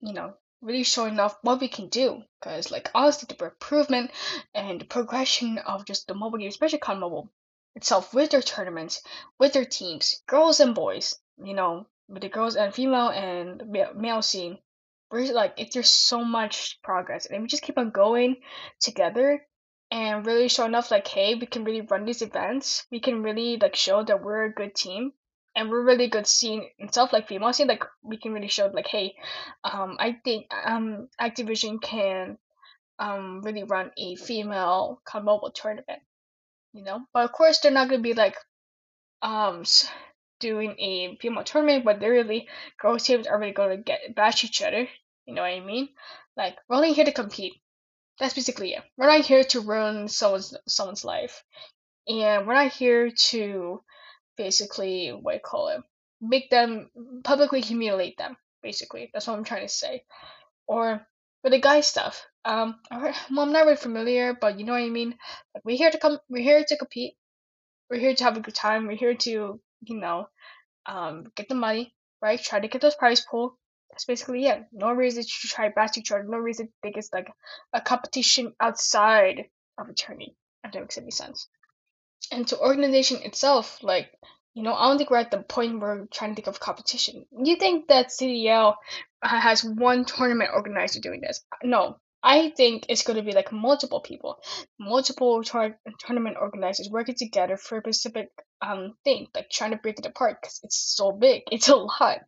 you 0.00 0.12
know 0.12 0.34
really 0.60 0.84
showing 0.84 1.18
off 1.18 1.36
what 1.42 1.60
we 1.60 1.68
can 1.68 1.88
do 1.88 2.22
because 2.40 2.70
like 2.70 2.90
honestly 2.94 3.26
the 3.28 3.44
improvement 3.44 4.10
and 4.54 4.80
the 4.80 4.84
progression 4.84 5.58
of 5.58 5.84
just 5.84 6.06
the 6.06 6.14
mobile 6.14 6.38
game 6.38 6.48
especially 6.48 6.78
COD 6.78 6.98
mobile 6.98 7.30
itself 7.74 8.12
with 8.12 8.30
their 8.30 8.42
tournaments, 8.42 9.02
with 9.38 9.52
their 9.52 9.64
teams, 9.64 10.22
girls 10.26 10.60
and 10.60 10.74
boys, 10.74 11.18
you 11.42 11.54
know, 11.54 11.86
with 12.08 12.22
the 12.22 12.28
girls 12.28 12.56
and 12.56 12.74
female 12.74 13.08
and 13.08 13.62
male 13.94 14.22
scene. 14.22 14.58
We're 15.10 15.32
like, 15.32 15.54
it, 15.58 15.72
there's 15.72 15.90
so 15.90 16.24
much 16.24 16.80
progress, 16.82 17.26
and 17.26 17.42
we 17.42 17.48
just 17.48 17.62
keep 17.62 17.76
on 17.76 17.90
going 17.90 18.36
together 18.80 19.46
and 19.90 20.24
really 20.24 20.48
showing 20.48 20.74
off, 20.74 20.90
like, 20.90 21.06
hey, 21.06 21.34
we 21.34 21.46
can 21.46 21.64
really 21.64 21.82
run 21.82 22.06
these 22.06 22.22
events. 22.22 22.86
We 22.90 23.00
can 23.00 23.22
really 23.22 23.58
like 23.58 23.76
show 23.76 24.02
that 24.04 24.22
we're 24.22 24.44
a 24.44 24.52
good 24.52 24.74
team, 24.74 25.12
and 25.56 25.70
we're 25.70 25.84
really 25.84 26.08
good 26.08 26.26
scene 26.26 26.68
itself, 26.78 27.12
like 27.12 27.28
female 27.28 27.52
scene. 27.52 27.68
Like, 27.68 27.84
we 28.02 28.16
can 28.16 28.32
really 28.32 28.48
show, 28.48 28.66
like, 28.66 28.86
hey, 28.88 29.14
um, 29.64 29.96
I 29.98 30.12
think 30.24 30.46
um 30.64 31.08
Activision 31.20 31.80
can 31.82 32.38
um 32.98 33.42
really 33.42 33.64
run 33.64 33.90
a 33.96 34.16
female 34.16 35.00
mobile 35.14 35.50
tournament 35.50 36.02
you 36.72 36.82
know. 36.82 37.00
But 37.12 37.24
of 37.24 37.32
course, 37.32 37.60
they're 37.60 37.70
not 37.72 37.88
gonna 37.88 38.02
be 38.02 38.14
like 38.14 38.36
um 39.22 39.64
doing 40.40 40.76
a 40.78 41.16
female 41.20 41.44
tournament, 41.44 41.84
but 41.84 42.00
they're 42.00 42.12
really 42.12 42.48
girls 42.80 43.04
teams 43.04 43.26
are 43.26 43.38
really 43.38 43.52
gonna 43.52 43.76
get 43.76 44.14
bash 44.14 44.44
each 44.44 44.62
other. 44.62 44.88
You 45.26 45.34
know 45.34 45.42
what 45.42 45.52
I 45.52 45.60
mean? 45.60 45.88
Like 46.36 46.56
we're 46.68 46.76
only 46.76 46.92
here 46.92 47.04
to 47.04 47.12
compete. 47.12 47.54
That's 48.18 48.34
basically 48.34 48.72
it. 48.74 48.82
We're 48.96 49.06
not 49.08 49.24
here 49.24 49.44
to 49.44 49.60
ruin 49.60 50.08
someone's 50.08 50.54
someone's 50.68 51.04
life, 51.04 51.42
and 52.08 52.46
we're 52.46 52.54
not 52.54 52.72
here 52.72 53.10
to 53.30 53.82
basically 54.42 55.10
what 55.10 55.36
I 55.36 55.38
call 55.38 55.68
it, 55.68 55.80
make 56.20 56.50
them 56.50 56.90
publicly 57.22 57.60
humiliate 57.60 58.18
them. 58.18 58.36
Basically, 58.62 59.10
that's 59.12 59.26
what 59.26 59.36
I'm 59.36 59.44
trying 59.44 59.66
to 59.66 59.72
say. 59.72 60.04
Or 60.66 61.06
with 61.42 61.52
the 61.52 61.60
guy 61.60 61.80
stuff. 61.80 62.24
Um, 62.44 62.76
well, 62.90 63.14
I'm 63.38 63.52
not 63.52 63.64
really 63.66 63.76
familiar, 63.76 64.34
but 64.34 64.58
you 64.58 64.64
know 64.64 64.72
what 64.72 64.82
I 64.82 64.88
mean. 64.88 65.14
Like 65.54 65.64
we're 65.64 65.76
here 65.76 65.90
to 65.90 65.98
come, 65.98 66.18
we're 66.28 66.42
here 66.42 66.64
to 66.64 66.76
compete. 66.76 67.14
We're 67.90 68.00
here 68.00 68.14
to 68.14 68.24
have 68.24 68.36
a 68.36 68.40
good 68.40 68.54
time. 68.54 68.86
We're 68.86 68.96
here 68.96 69.14
to, 69.14 69.60
you 69.82 69.96
know, 69.96 70.28
um, 70.86 71.26
get 71.36 71.48
the 71.48 71.54
money, 71.54 71.94
right? 72.20 72.40
Try 72.40 72.60
to 72.60 72.68
get 72.68 72.80
those 72.80 72.94
prize 72.94 73.20
pool. 73.20 73.58
That's 73.90 74.06
basically 74.06 74.46
it. 74.46 74.64
No 74.72 74.92
reason 74.92 75.22
to 75.22 75.48
try 75.48 75.68
to 75.68 75.74
bash 75.74 75.98
each 75.98 76.10
other. 76.10 76.24
No 76.24 76.38
reason 76.38 76.66
to 76.66 76.72
think 76.82 76.96
it's 76.96 77.12
like 77.12 77.28
a 77.72 77.80
competition 77.80 78.54
outside 78.58 79.44
of 79.78 79.88
a 79.88 79.90
attorney. 79.90 80.34
If 80.64 80.72
that 80.72 80.80
makes 80.80 80.98
any 80.98 81.10
sense. 81.10 81.48
And 82.30 82.46
to 82.48 82.58
organization 82.58 83.22
itself, 83.22 83.82
like 83.82 84.10
you 84.54 84.62
know, 84.62 84.74
I 84.74 84.88
don't 84.88 84.98
think 84.98 85.10
we're 85.10 85.16
at 85.16 85.30
the 85.30 85.42
point 85.42 85.80
where 85.80 85.96
we're 85.96 86.06
trying 86.06 86.30
to 86.32 86.34
think 86.34 86.46
of 86.46 86.60
competition. 86.60 87.24
You 87.42 87.56
think 87.56 87.88
that 87.88 88.08
CDL 88.08 88.74
has 89.22 89.64
one 89.64 90.04
tournament 90.04 90.50
organizer 90.52 91.00
doing 91.00 91.22
this? 91.22 91.42
No, 91.62 91.96
I 92.22 92.50
think 92.50 92.86
it's 92.88 93.02
going 93.02 93.16
to 93.16 93.22
be 93.22 93.32
like 93.32 93.50
multiple 93.50 94.00
people, 94.00 94.42
multiple 94.78 95.42
tour- 95.42 95.78
tournament 95.98 96.36
organizers 96.40 96.90
working 96.90 97.14
together 97.14 97.56
for 97.56 97.78
a 97.78 97.80
specific 97.82 98.28
um 98.60 98.94
thing, 99.04 99.26
like 99.34 99.48
trying 99.50 99.70
to 99.70 99.78
break 99.78 99.98
it 99.98 100.06
apart 100.06 100.38
because 100.40 100.60
it's 100.62 100.76
so 100.76 101.12
big, 101.12 101.42
it's 101.50 101.68
a 101.68 101.76
lot. 101.76 102.18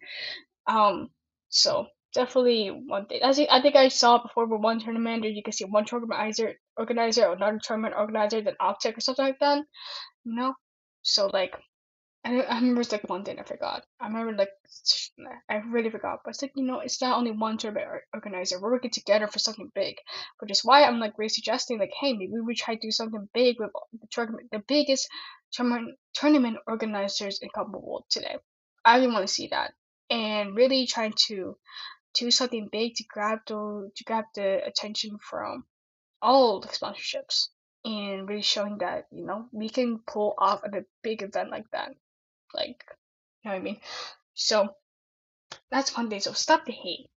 Um, 0.67 1.11
so 1.51 1.87
definitely 2.15 2.69
one 2.69 3.07
thing. 3.07 3.21
As 3.23 3.39
I 3.39 3.61
think 3.61 3.77
I 3.77 3.89
saw 3.89 4.23
before 4.23 4.47
with 4.47 4.61
one 4.61 4.81
tournament, 4.81 5.25
or 5.25 5.29
you 5.29 5.43
can 5.43 5.53
see 5.53 5.65
one 5.65 5.85
tournament 5.85 6.13
organizer, 6.13 6.55
organizer, 6.77 7.27
or 7.27 7.35
another 7.35 7.61
tournament 7.63 7.95
organizer, 7.97 8.41
than 8.41 8.57
Optic 8.61 8.97
or 8.97 9.01
something 9.01 9.25
like 9.27 9.39
that. 9.41 9.65
You 10.25 10.35
know, 10.35 10.55
so 11.03 11.29
like 11.33 11.55
I, 12.25 12.41
I 12.41 12.55
remember 12.57 12.81
it's 12.81 12.93
like 12.93 13.09
one 13.09 13.25
thing 13.25 13.39
I 13.39 13.43
forgot. 13.43 13.85
I 14.01 14.07
remember 14.07 14.33
like 14.33 14.49
I 15.51 15.57
really 15.57 15.91
forgot, 15.91 16.21
but 16.25 16.31
it's 16.31 16.43
like 16.43 16.53
you 16.57 16.65
know 16.65 16.81
it's 16.81 17.03
not 17.03 17.19
only 17.19 17.33
one 17.33 17.59
tournament 17.59 18.03
organizer. 18.15 18.61
We're 18.61 18.73
working 18.73 18.91
together 18.91 19.27
for 19.27 19.39
something 19.39 19.71
big, 19.75 19.97
which 20.39 20.51
is 20.51 20.65
why 20.65 20.85
I'm 20.85 21.01
like 21.01 21.19
really 21.19 21.29
suggesting 21.29 21.79
like 21.79 21.93
hey 22.01 22.15
maybe 22.15 22.33
we 22.45 22.55
try 22.55 22.75
to 22.75 22.81
do 22.81 22.91
something 22.91 23.29
big 23.35 23.57
with 23.61 23.71
the 24.01 24.07
tournament, 24.11 24.49
the 24.53 24.63
biggest 24.67 25.09
tournament 25.53 25.97
tournament 26.15 26.57
organizers 26.67 27.41
in 27.43 27.51
COD 27.55 27.73
World 27.73 28.05
today. 28.09 28.37
I 28.85 28.97
really 28.97 29.13
want 29.13 29.27
to 29.27 29.33
see 29.33 29.49
that 29.49 29.73
and 30.11 30.55
really 30.55 30.87
trying 30.87 31.15
to 31.27 31.57
do 32.15 32.31
something 32.31 32.69
big 32.71 32.95
to 32.95 33.05
grab 33.05 33.41
the 33.47 33.91
to 33.97 34.05
grab 34.05 34.25
the 34.35 34.65
attention 34.65 35.19
from 35.19 35.65
all 36.23 36.61
the 36.61 36.69
sponsorships 36.69 37.49
and 37.85 38.29
really 38.29 38.43
showing 38.43 38.79
that 38.79 39.07
you 39.11 39.25
know 39.27 39.47
we 39.53 39.69
can 39.69 39.99
pull 40.07 40.35
off 40.39 40.63
a 40.65 40.85
big 41.03 41.23
event 41.23 41.51
like 41.51 41.71
that 41.73 41.91
like, 42.55 42.85
you 43.43 43.51
know 43.51 43.57
what 43.57 43.61
I 43.61 43.65
mean? 43.65 43.81
So 44.35 44.69
that's 45.71 45.97
one 45.97 46.09
thing. 46.09 46.21
So 46.21 46.33
stop 46.33 46.65
the 46.65 46.73
hate. 46.73 47.11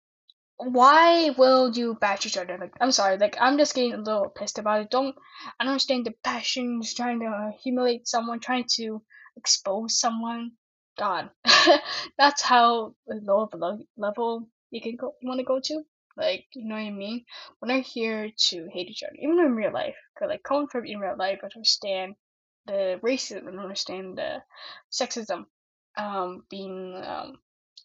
Why 0.59 1.31
will 1.37 1.71
you 1.77 1.95
bash 1.95 2.25
each 2.25 2.39
other? 2.39 2.57
Like, 2.59 2.75
I'm 2.81 2.91
sorry. 2.91 3.19
Like, 3.19 3.37
I'm 3.39 3.59
just 3.59 3.75
getting 3.75 3.93
a 3.93 3.99
little 3.99 4.31
pissed 4.31 4.59
about 4.59 4.81
it. 4.81 4.91
Don't 4.91 5.15
I 5.61 5.65
don't 5.65 5.73
understand 5.73 6.07
the 6.07 6.15
passion, 6.25 6.81
just 6.83 6.97
trying 6.97 7.21
to 7.21 7.53
humiliate 7.63 8.09
someone, 8.09 8.41
trying 8.41 8.65
to 8.77 9.03
expose 9.37 10.01
someone. 10.01 10.53
God, 10.99 11.29
that's 12.19 12.41
how 12.41 12.95
low 13.07 13.43
of 13.43 13.53
a 13.53 13.79
level 13.99 14.49
you 14.71 14.81
can 14.81 14.97
go. 14.97 15.15
You 15.21 15.29
want 15.29 15.41
to 15.41 15.45
go 15.45 15.61
to? 15.61 15.83
Like, 16.17 16.47
you 16.55 16.67
know 16.67 16.77
what 16.77 16.81
I 16.81 16.91
mean? 16.91 17.25
We're 17.61 17.75
not 17.75 17.85
here 17.85 18.31
to 18.49 18.69
hate 18.73 18.89
each 18.89 19.03
other, 19.03 19.17
even 19.21 19.39
in 19.39 19.55
real 19.55 19.73
life. 19.73 19.97
Cause 20.19 20.29
like 20.29 20.43
coming 20.43 20.69
from 20.69 20.87
in 20.87 20.99
real 20.99 21.17
life, 21.17 21.41
I 21.43 21.49
understand 21.55 22.15
the 22.67 22.99
racism 23.03 23.49
and 23.49 23.61
understand 23.61 24.17
the 24.17 24.43
sexism, 24.91 25.45
um, 25.97 26.45
being 26.49 27.03
um, 27.05 27.39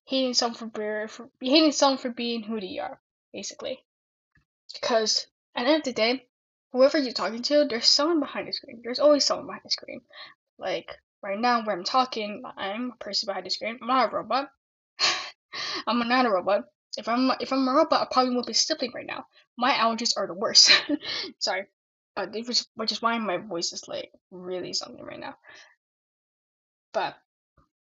hating 0.06 0.34
someone 0.34 0.72
for, 0.72 1.08
for 1.10 1.30
hating 1.42 1.74
someone 1.74 1.98
for 1.98 2.10
being 2.10 2.42
who 2.44 2.60
they 2.60 2.80
are, 2.80 3.02
basically. 3.34 3.80
Because 4.74 5.28
at 5.56 5.64
the 5.64 5.70
end 5.70 5.78
of 5.80 5.84
the 5.84 5.94
day, 5.94 6.26
whoever 6.72 6.98
you're 6.98 7.14
talking 7.14 7.42
to, 7.44 7.66
there's 7.66 7.86
someone 7.86 8.22
behind 8.22 8.48
the 8.48 8.54
screen. 8.54 8.82
There's 8.82 9.00
always 9.00 9.26
someone 9.26 9.48
behind 9.48 9.64
the 9.66 9.72
screen. 9.72 10.02
Like 10.58 10.90
right 11.22 11.40
now, 11.40 11.66
where 11.66 11.76
I'm 11.76 11.84
talking, 11.84 12.44
I'm 12.58 12.92
a 12.92 13.04
person 13.04 13.28
behind 13.28 13.46
the 13.46 13.50
screen. 13.50 13.78
I'm 13.82 13.88
not 13.88 14.12
a 14.12 14.16
robot. 14.16 14.50
I'm 15.88 16.08
not 16.08 16.26
a 16.26 16.30
robot. 16.30 16.66
If 16.98 17.08
I'm 17.08 17.32
if 17.40 17.54
I'm 17.54 17.68
a 17.68 17.74
robot, 17.74 18.02
I 18.02 18.08
probably 18.12 18.36
won't 18.36 18.48
be 18.48 18.54
sleeping 18.54 18.92
right 18.94 19.06
now. 19.06 19.26
My 19.58 19.72
allergies 19.72 20.14
are 20.18 20.28
the 20.28 20.34
worst. 20.34 20.72
Sorry. 21.40 21.68
But 22.16 22.34
which, 22.34 22.66
which 22.76 22.92
is 22.92 23.02
why 23.02 23.18
my 23.18 23.38
voice 23.38 23.72
is 23.72 23.88
like 23.88 24.12
really 24.32 24.74
something 24.74 25.04
right 25.04 25.20
now. 25.20 25.36
But 26.94 27.16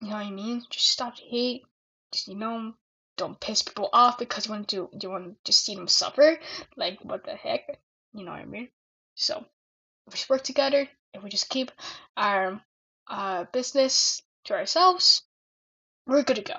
you 0.02 0.10
know 0.10 0.16
what 0.16 0.26
I 0.26 0.32
mean? 0.32 0.64
Just 0.70 0.88
stop 0.88 1.18
hate. 1.18 1.64
Just 2.12 2.28
you 2.28 2.36
know, 2.36 2.74
don't 3.18 3.40
piss 3.40 3.62
people 3.62 3.90
off 3.94 4.18
because 4.18 4.48
you 4.48 4.52
want 4.52 4.68
to 4.70 4.90
you 5.00 5.10
want 5.10 5.26
to 5.26 5.36
just 5.46 5.64
see 5.64 5.76
them 5.76 5.88
suffer. 5.88 6.38
Like 6.76 7.00
what 7.04 7.24
the 7.24 7.36
heck? 7.36 7.80
You 8.14 8.26
know 8.26 8.32
what 8.32 8.42
I 8.42 8.46
mean? 8.46 8.70
So 9.16 9.46
if 10.08 10.14
we 10.14 10.34
work 10.34 10.44
together, 10.44 10.88
if 11.14 11.24
we 11.24 11.30
just 11.30 11.50
keep 11.50 11.72
our 12.18 12.62
uh, 13.08 13.46
business 13.54 14.22
to 14.46 14.54
ourselves, 14.54 15.24
we're 16.06 16.24
good 16.24 16.38
to 16.38 16.42
go. 16.42 16.56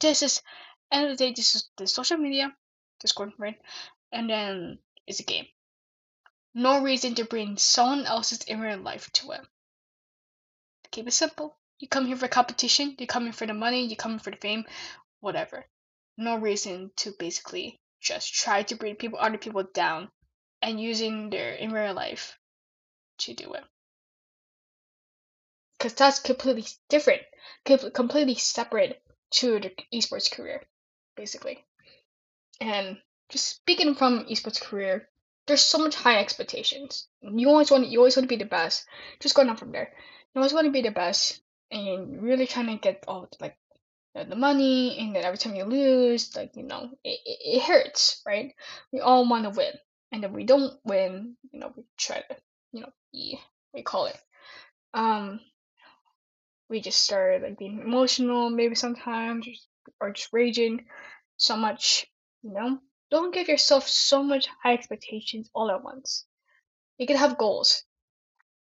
This 0.00 0.22
is 0.22 0.42
end 0.90 1.10
of 1.10 1.18
the 1.18 1.24
day. 1.24 1.32
This 1.34 1.54
is 1.54 1.68
the 1.76 1.86
social 1.86 2.18
media, 2.18 2.54
Discord, 3.00 3.32
right? 3.38 3.58
And 4.12 4.30
then 4.30 4.78
it's 5.06 5.20
a 5.20 5.24
game 5.24 5.46
no 6.56 6.80
reason 6.80 7.14
to 7.14 7.22
bring 7.22 7.58
someone 7.58 8.06
else's 8.06 8.42
inner 8.48 8.78
life 8.78 9.12
to 9.12 9.30
it. 9.32 9.42
Keep 10.90 11.08
it 11.08 11.10
simple. 11.10 11.54
You 11.78 11.86
come 11.86 12.06
here 12.06 12.16
for 12.16 12.28
competition, 12.28 12.96
you 12.98 13.06
come 13.06 13.24
here 13.24 13.32
for 13.34 13.46
the 13.46 13.52
money, 13.52 13.84
you 13.84 13.94
come 13.94 14.12
here 14.12 14.20
for 14.20 14.30
the 14.30 14.38
fame, 14.38 14.64
whatever. 15.20 15.66
No 16.16 16.36
reason 16.36 16.92
to 16.96 17.12
basically 17.18 17.78
just 18.00 18.32
try 18.32 18.62
to 18.62 18.74
bring 18.74 18.96
people 18.96 19.18
other 19.18 19.36
people 19.36 19.64
down 19.64 20.08
and 20.62 20.80
using 20.80 21.28
their 21.28 21.54
inner 21.54 21.92
life 21.92 22.38
to 23.18 23.34
do 23.34 23.52
it. 23.52 23.64
Because 25.76 25.92
that's 25.92 26.20
completely 26.20 26.64
different, 26.88 27.20
completely 27.92 28.36
separate 28.36 29.02
to 29.32 29.60
the 29.60 29.72
esports 29.92 30.30
career, 30.30 30.62
basically. 31.16 31.64
And 32.60 32.98
just 33.28 33.46
speaking 33.46 33.94
from 33.94 34.26
esports 34.26 34.60
career, 34.60 35.08
there's 35.46 35.62
so 35.62 35.78
much 35.78 35.94
high 35.94 36.18
expectations. 36.18 37.08
You 37.20 37.48
always 37.48 37.70
want 37.70 37.88
you 37.88 37.98
always 37.98 38.16
want 38.16 38.28
to 38.28 38.34
be 38.34 38.42
the 38.42 38.48
best. 38.48 38.86
Just 39.20 39.34
going 39.34 39.48
on 39.48 39.56
from 39.56 39.72
there. 39.72 39.92
You 40.34 40.40
always 40.40 40.52
want 40.52 40.66
to 40.66 40.72
be 40.72 40.82
the 40.82 40.90
best 40.90 41.40
and 41.70 42.22
really 42.22 42.46
trying 42.46 42.66
to 42.66 42.76
get 42.76 43.04
all 43.08 43.28
like 43.40 43.56
the 44.14 44.36
money 44.36 44.98
and 44.98 45.14
then 45.14 45.24
every 45.24 45.38
time 45.38 45.54
you 45.54 45.64
lose, 45.64 46.34
like 46.36 46.56
you 46.56 46.62
know, 46.62 46.90
it, 47.04 47.20
it, 47.24 47.38
it 47.56 47.62
hurts, 47.62 48.22
right? 48.26 48.54
We 48.92 49.00
all 49.00 49.28
want 49.28 49.44
to 49.44 49.50
win. 49.50 49.72
And 50.12 50.24
if 50.24 50.30
we 50.30 50.44
don't 50.44 50.78
win, 50.84 51.36
you 51.52 51.60
know, 51.60 51.72
we 51.76 51.84
try 51.98 52.20
to, 52.20 52.36
you 52.72 52.80
know, 52.80 52.92
we 53.12 53.82
call 53.82 54.06
it. 54.06 54.18
Um 54.94 55.40
we 56.68 56.80
just 56.80 57.02
start 57.02 57.42
like 57.42 57.58
being 57.58 57.80
emotional 57.80 58.50
maybe 58.50 58.74
sometimes 58.74 59.46
or 60.00 60.10
just 60.10 60.32
raging 60.32 60.86
so 61.36 61.56
much, 61.56 62.06
you 62.42 62.52
know? 62.52 62.78
Don't 63.10 63.32
give 63.32 63.48
yourself 63.48 63.86
so 63.86 64.22
much 64.22 64.48
high 64.62 64.74
expectations 64.74 65.48
all 65.54 65.70
at 65.70 65.84
once. 65.84 66.26
You 66.98 67.06
can 67.06 67.16
have 67.16 67.38
goals. 67.38 67.84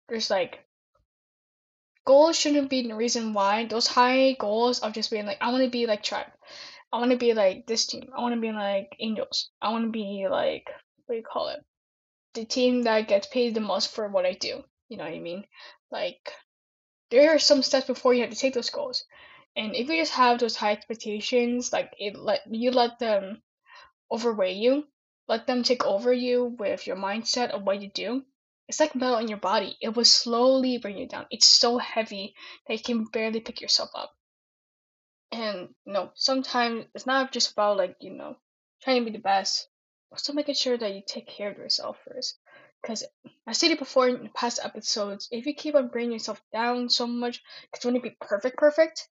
There's 0.08 0.30
like 0.30 0.64
goals 2.04 2.38
shouldn't 2.38 2.70
be 2.70 2.86
the 2.86 2.94
reason 2.94 3.32
why 3.32 3.66
those 3.66 3.86
high 3.86 4.32
goals 4.38 4.80
of 4.80 4.92
just 4.92 5.10
being 5.10 5.26
like 5.26 5.38
I 5.40 5.50
want 5.50 5.64
to 5.64 5.70
be 5.70 5.86
like 5.86 6.02
tribe. 6.02 6.30
I 6.92 6.98
want 6.98 7.10
to 7.10 7.16
be 7.16 7.34
like 7.34 7.66
this 7.66 7.86
team. 7.86 8.10
I 8.16 8.20
want 8.20 8.34
to 8.34 8.40
be 8.40 8.52
like 8.52 8.94
angels. 9.00 9.50
I 9.60 9.70
want 9.70 9.86
to 9.86 9.90
be 9.90 10.26
like 10.30 10.64
what 11.06 11.14
do 11.14 11.18
you 11.18 11.24
call 11.24 11.48
it? 11.48 11.60
The 12.34 12.44
team 12.44 12.82
that 12.82 13.08
gets 13.08 13.26
paid 13.26 13.54
the 13.54 13.60
most 13.60 13.92
for 13.92 14.08
what 14.08 14.26
I 14.26 14.34
do. 14.34 14.62
You 14.88 14.96
know 14.96 15.04
what 15.04 15.12
I 15.12 15.18
mean? 15.18 15.44
Like 15.90 16.32
there 17.10 17.34
are 17.34 17.38
some 17.38 17.62
steps 17.62 17.86
before 17.86 18.14
you 18.14 18.22
have 18.22 18.30
to 18.30 18.36
take 18.36 18.54
those 18.54 18.70
goals. 18.70 19.04
And 19.56 19.76
if 19.76 19.88
you 19.88 19.96
just 19.96 20.12
have 20.14 20.38
those 20.38 20.56
high 20.56 20.72
expectations, 20.72 21.72
like 21.72 21.94
it 21.98 22.16
let 22.16 22.42
you 22.50 22.70
let 22.70 22.98
them 22.98 23.42
overweigh 24.10 24.54
you, 24.54 24.88
let 25.28 25.46
them 25.46 25.62
take 25.62 25.86
over 25.86 26.12
you 26.12 26.44
with 26.58 26.86
your 26.86 26.96
mindset 26.96 27.50
of 27.50 27.62
what 27.62 27.80
you 27.82 27.90
do, 27.90 28.24
it's 28.68 28.80
like 28.80 28.94
metal 28.94 29.18
in 29.18 29.28
your 29.28 29.38
body. 29.38 29.76
It 29.80 29.96
will 29.96 30.04
slowly 30.04 30.78
bring 30.78 30.98
you 30.98 31.06
down. 31.08 31.26
It's 31.30 31.46
so 31.46 31.78
heavy 31.78 32.34
that 32.66 32.74
you 32.74 32.82
can 32.82 33.04
barely 33.04 33.40
pick 33.40 33.60
yourself 33.60 33.90
up. 33.94 34.12
And 35.32 35.74
you 35.86 35.92
know, 35.92 36.12
sometimes 36.14 36.86
it's 36.94 37.06
not 37.06 37.32
just 37.32 37.52
about 37.52 37.76
like, 37.76 37.96
you 38.00 38.10
know, 38.10 38.36
trying 38.82 39.04
to 39.04 39.10
be 39.10 39.16
the 39.16 39.22
best. 39.22 39.68
Also 40.12 40.32
making 40.32 40.56
sure 40.56 40.76
that 40.76 40.94
you 40.94 41.02
take 41.06 41.28
care 41.28 41.50
of 41.50 41.58
yourself 41.58 41.98
first. 42.04 42.38
Because 42.82 43.04
I 43.46 43.52
stated 43.52 43.78
before 43.78 44.08
in 44.08 44.30
past 44.30 44.60
episodes, 44.62 45.28
if 45.30 45.46
you 45.46 45.54
keep 45.54 45.74
on 45.74 45.88
bringing 45.88 46.12
yourself 46.12 46.42
down 46.52 46.88
so 46.88 47.06
much, 47.06 47.42
because 47.70 47.84
you 47.84 47.90
want 47.90 48.02
to 48.02 48.10
be 48.10 48.16
perfect, 48.20 48.56
perfect, 48.56 49.08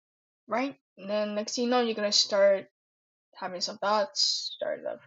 right? 0.47 0.75
And 0.97 1.09
then 1.09 1.35
next 1.35 1.55
thing 1.55 1.65
you 1.65 1.69
know, 1.69 1.81
you're 1.81 1.95
gonna 1.95 2.11
start 2.11 2.67
having 3.35 3.61
some 3.61 3.77
thoughts, 3.77 4.55
start 4.55 4.85
of 4.85 4.99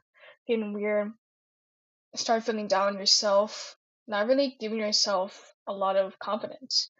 feeling 0.46 0.72
weird, 0.72 1.12
start 2.14 2.44
feeling 2.44 2.66
down 2.66 2.98
yourself, 2.98 3.76
not 4.06 4.26
really 4.26 4.56
giving 4.58 4.78
yourself 4.78 5.54
a 5.66 5.72
lot 5.72 5.96
of 5.96 6.18
confidence. 6.18 6.90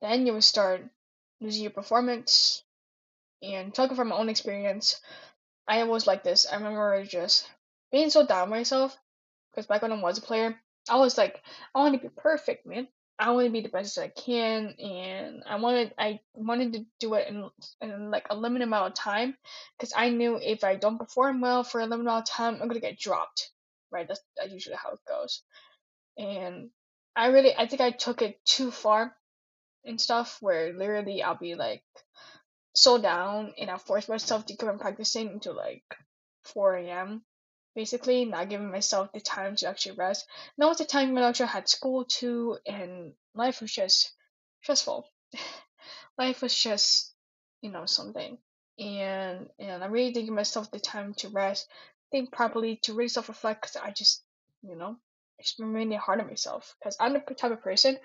Then 0.00 0.26
you 0.26 0.32
will 0.32 0.42
start 0.42 0.88
losing 1.40 1.62
your 1.62 1.72
performance. 1.72 2.62
And 3.42 3.74
talking 3.74 3.96
from 3.96 4.08
my 4.08 4.16
own 4.16 4.30
experience, 4.30 5.00
I 5.68 5.84
was 5.84 6.06
like 6.06 6.24
this. 6.24 6.46
I 6.46 6.56
remember 6.56 7.04
just 7.04 7.50
being 7.92 8.10
so 8.10 8.26
down 8.26 8.48
myself 8.48 8.96
because 9.56 9.68
back 9.68 9.82
when 9.82 9.92
I 9.92 10.00
was 10.02 10.18
a 10.18 10.22
player, 10.22 10.60
I 10.90 10.98
was 10.98 11.18
like, 11.18 11.42
I 11.74 11.80
want 11.80 11.96
to 11.96 12.08
be 12.08 12.14
perfect, 12.16 12.66
man. 12.66 12.88
I 13.18 13.32
want 13.32 13.46
to 13.46 13.52
be 13.52 13.62
the 13.62 13.70
best 13.70 13.98
I 13.98 14.08
can, 14.08 14.74
and 14.80 15.42
I 15.46 15.56
wanted 15.56 15.94
I 15.98 16.20
wanted 16.34 16.74
to 16.74 16.86
do 17.00 17.14
it 17.14 17.28
in, 17.28 17.50
in 17.82 18.10
like 18.12 18.26
a 18.30 18.36
limited 18.36 18.66
amount 18.66 18.88
of 18.88 18.94
time, 18.94 19.36
because 19.78 19.94
I 19.96 20.10
knew 20.10 20.38
if 20.42 20.64
I 20.64 20.76
don't 20.76 20.98
perform 20.98 21.40
well 21.42 21.64
for 21.64 21.80
a 21.80 21.84
limited 21.86 22.02
amount 22.08 22.28
of 22.30 22.34
time, 22.34 22.58
I'm 22.62 22.68
gonna 22.68 22.80
get 22.80 22.98
dropped. 23.00 23.50
Right, 23.92 24.08
that's, 24.08 24.20
that's 24.36 24.52
usually 24.52 24.76
how 24.76 24.92
it 24.92 25.00
goes. 25.08 25.42
and 26.18 26.70
I 27.16 27.28
really 27.28 27.54
I 27.56 27.68
think 27.68 27.82
I 27.82 27.92
took 27.92 28.22
it 28.22 28.44
too 28.46 28.70
far 28.72 29.16
and 29.86 30.00
stuff 30.00 30.38
where 30.42 30.72
literally 30.74 31.22
I'll 31.22 31.36
be 31.38 31.56
like 31.56 31.84
so 32.74 32.98
down 32.98 33.54
and 33.58 33.70
I 33.70 33.78
force 33.78 34.08
myself 34.08 34.46
to 34.46 34.56
keep 34.56 34.68
on 34.68 34.78
practicing 34.78 35.28
until 35.30 35.56
like 35.56 35.84
4 36.44 36.76
a.m. 36.78 37.24
Basically, 37.76 38.24
not 38.24 38.48
giving 38.48 38.70
myself 38.72 39.12
the 39.12 39.20
time 39.20 39.54
to 39.56 39.68
actually 39.68 39.96
rest. 39.96 40.26
Now 40.58 40.70
at 40.72 40.78
the 40.78 40.86
time 40.86 41.12
when 41.12 41.22
I 41.22 41.28
actually 41.28 41.48
had 41.48 41.68
school 41.68 42.06
too, 42.06 42.58
and 42.66 43.12
life 43.34 43.60
was 43.60 43.70
just 43.72 44.12
stressful. 44.62 45.06
life 46.18 46.40
was 46.40 46.54
just, 46.58 47.14
you 47.60 47.70
know, 47.70 47.84
something. 47.84 48.38
And 48.78 49.50
and 49.58 49.84
I 49.84 49.86
really 49.88 50.12
didn't 50.12 50.26
give 50.26 50.34
myself 50.34 50.70
the 50.70 50.80
time 50.80 51.12
to 51.18 51.28
rest, 51.28 51.68
think 52.10 52.32
properly, 52.32 52.80
to 52.84 52.94
really 52.94 53.08
self 53.08 53.28
reflect. 53.28 53.62
Cause 53.62 53.76
I 53.76 53.90
just, 53.90 54.24
you 54.62 54.74
know, 54.74 54.96
it's 55.38 55.52
been 55.54 55.74
really 55.74 55.96
hard 55.96 56.20
on 56.20 56.28
myself. 56.28 56.74
Cause 56.82 56.96
I'm 56.98 57.12
the 57.12 57.20
type 57.20 57.52
of 57.52 57.62
person. 57.62 57.98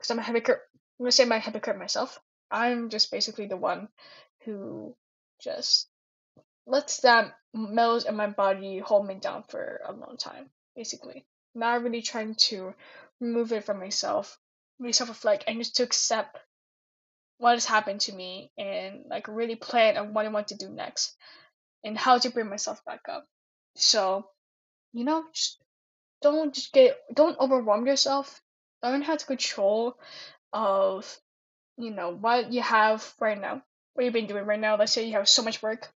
Cause 0.00 0.10
I'm 0.10 0.18
a 0.18 0.22
hypocrite. 0.22 0.60
I'm 0.98 1.04
gonna 1.04 1.12
say 1.12 1.22
I'm 1.22 1.32
a 1.32 1.38
hypocrite 1.38 1.78
myself. 1.78 2.18
I'm 2.50 2.90
just 2.90 3.12
basically 3.12 3.46
the 3.46 3.56
one 3.56 3.88
who 4.44 4.96
just 5.40 5.88
lets 6.68 6.98
that 7.00 7.34
mellows 7.54 8.04
in 8.04 8.14
my 8.14 8.28
body 8.28 8.78
hold 8.78 9.06
me 9.06 9.14
down 9.16 9.42
for 9.44 9.80
a 9.86 9.92
long 9.92 10.16
time, 10.18 10.50
basically. 10.76 11.26
Not 11.54 11.82
really 11.82 12.02
trying 12.02 12.34
to 12.48 12.74
remove 13.20 13.52
it 13.52 13.64
from 13.64 13.80
myself, 13.80 14.38
really 14.78 14.92
self 14.92 15.08
reflect, 15.08 15.44
and 15.48 15.58
just 15.58 15.76
to 15.76 15.82
accept 15.82 16.38
what 17.38 17.54
has 17.54 17.64
happened 17.64 18.00
to 18.02 18.12
me 18.12 18.52
and 18.58 19.04
like 19.08 19.28
really 19.28 19.56
plan 19.56 19.96
on 19.96 20.12
what 20.12 20.26
I 20.26 20.28
want 20.28 20.48
to 20.48 20.56
do 20.56 20.68
next 20.68 21.16
and 21.84 21.96
how 21.96 22.18
to 22.18 22.30
bring 22.30 22.48
myself 22.48 22.84
back 22.84 23.00
up. 23.08 23.26
So, 23.76 24.28
you 24.92 25.04
know, 25.04 25.24
just 25.32 25.62
don't 26.20 26.54
just 26.54 26.72
get 26.72 26.98
don't 27.14 27.38
overwhelm 27.38 27.86
yourself. 27.86 28.40
Learn 28.82 29.02
how 29.02 29.16
to 29.16 29.26
control 29.26 29.98
of 30.52 31.18
you 31.76 31.90
know 31.90 32.10
what 32.10 32.52
you 32.52 32.60
have 32.62 33.14
right 33.20 33.40
now, 33.40 33.62
what 33.94 34.04
you've 34.04 34.12
been 34.12 34.26
doing 34.26 34.44
right 34.44 34.60
now. 34.60 34.76
Let's 34.76 34.92
say 34.92 35.06
you 35.06 35.12
have 35.12 35.28
so 35.28 35.42
much 35.42 35.62
work, 35.62 35.92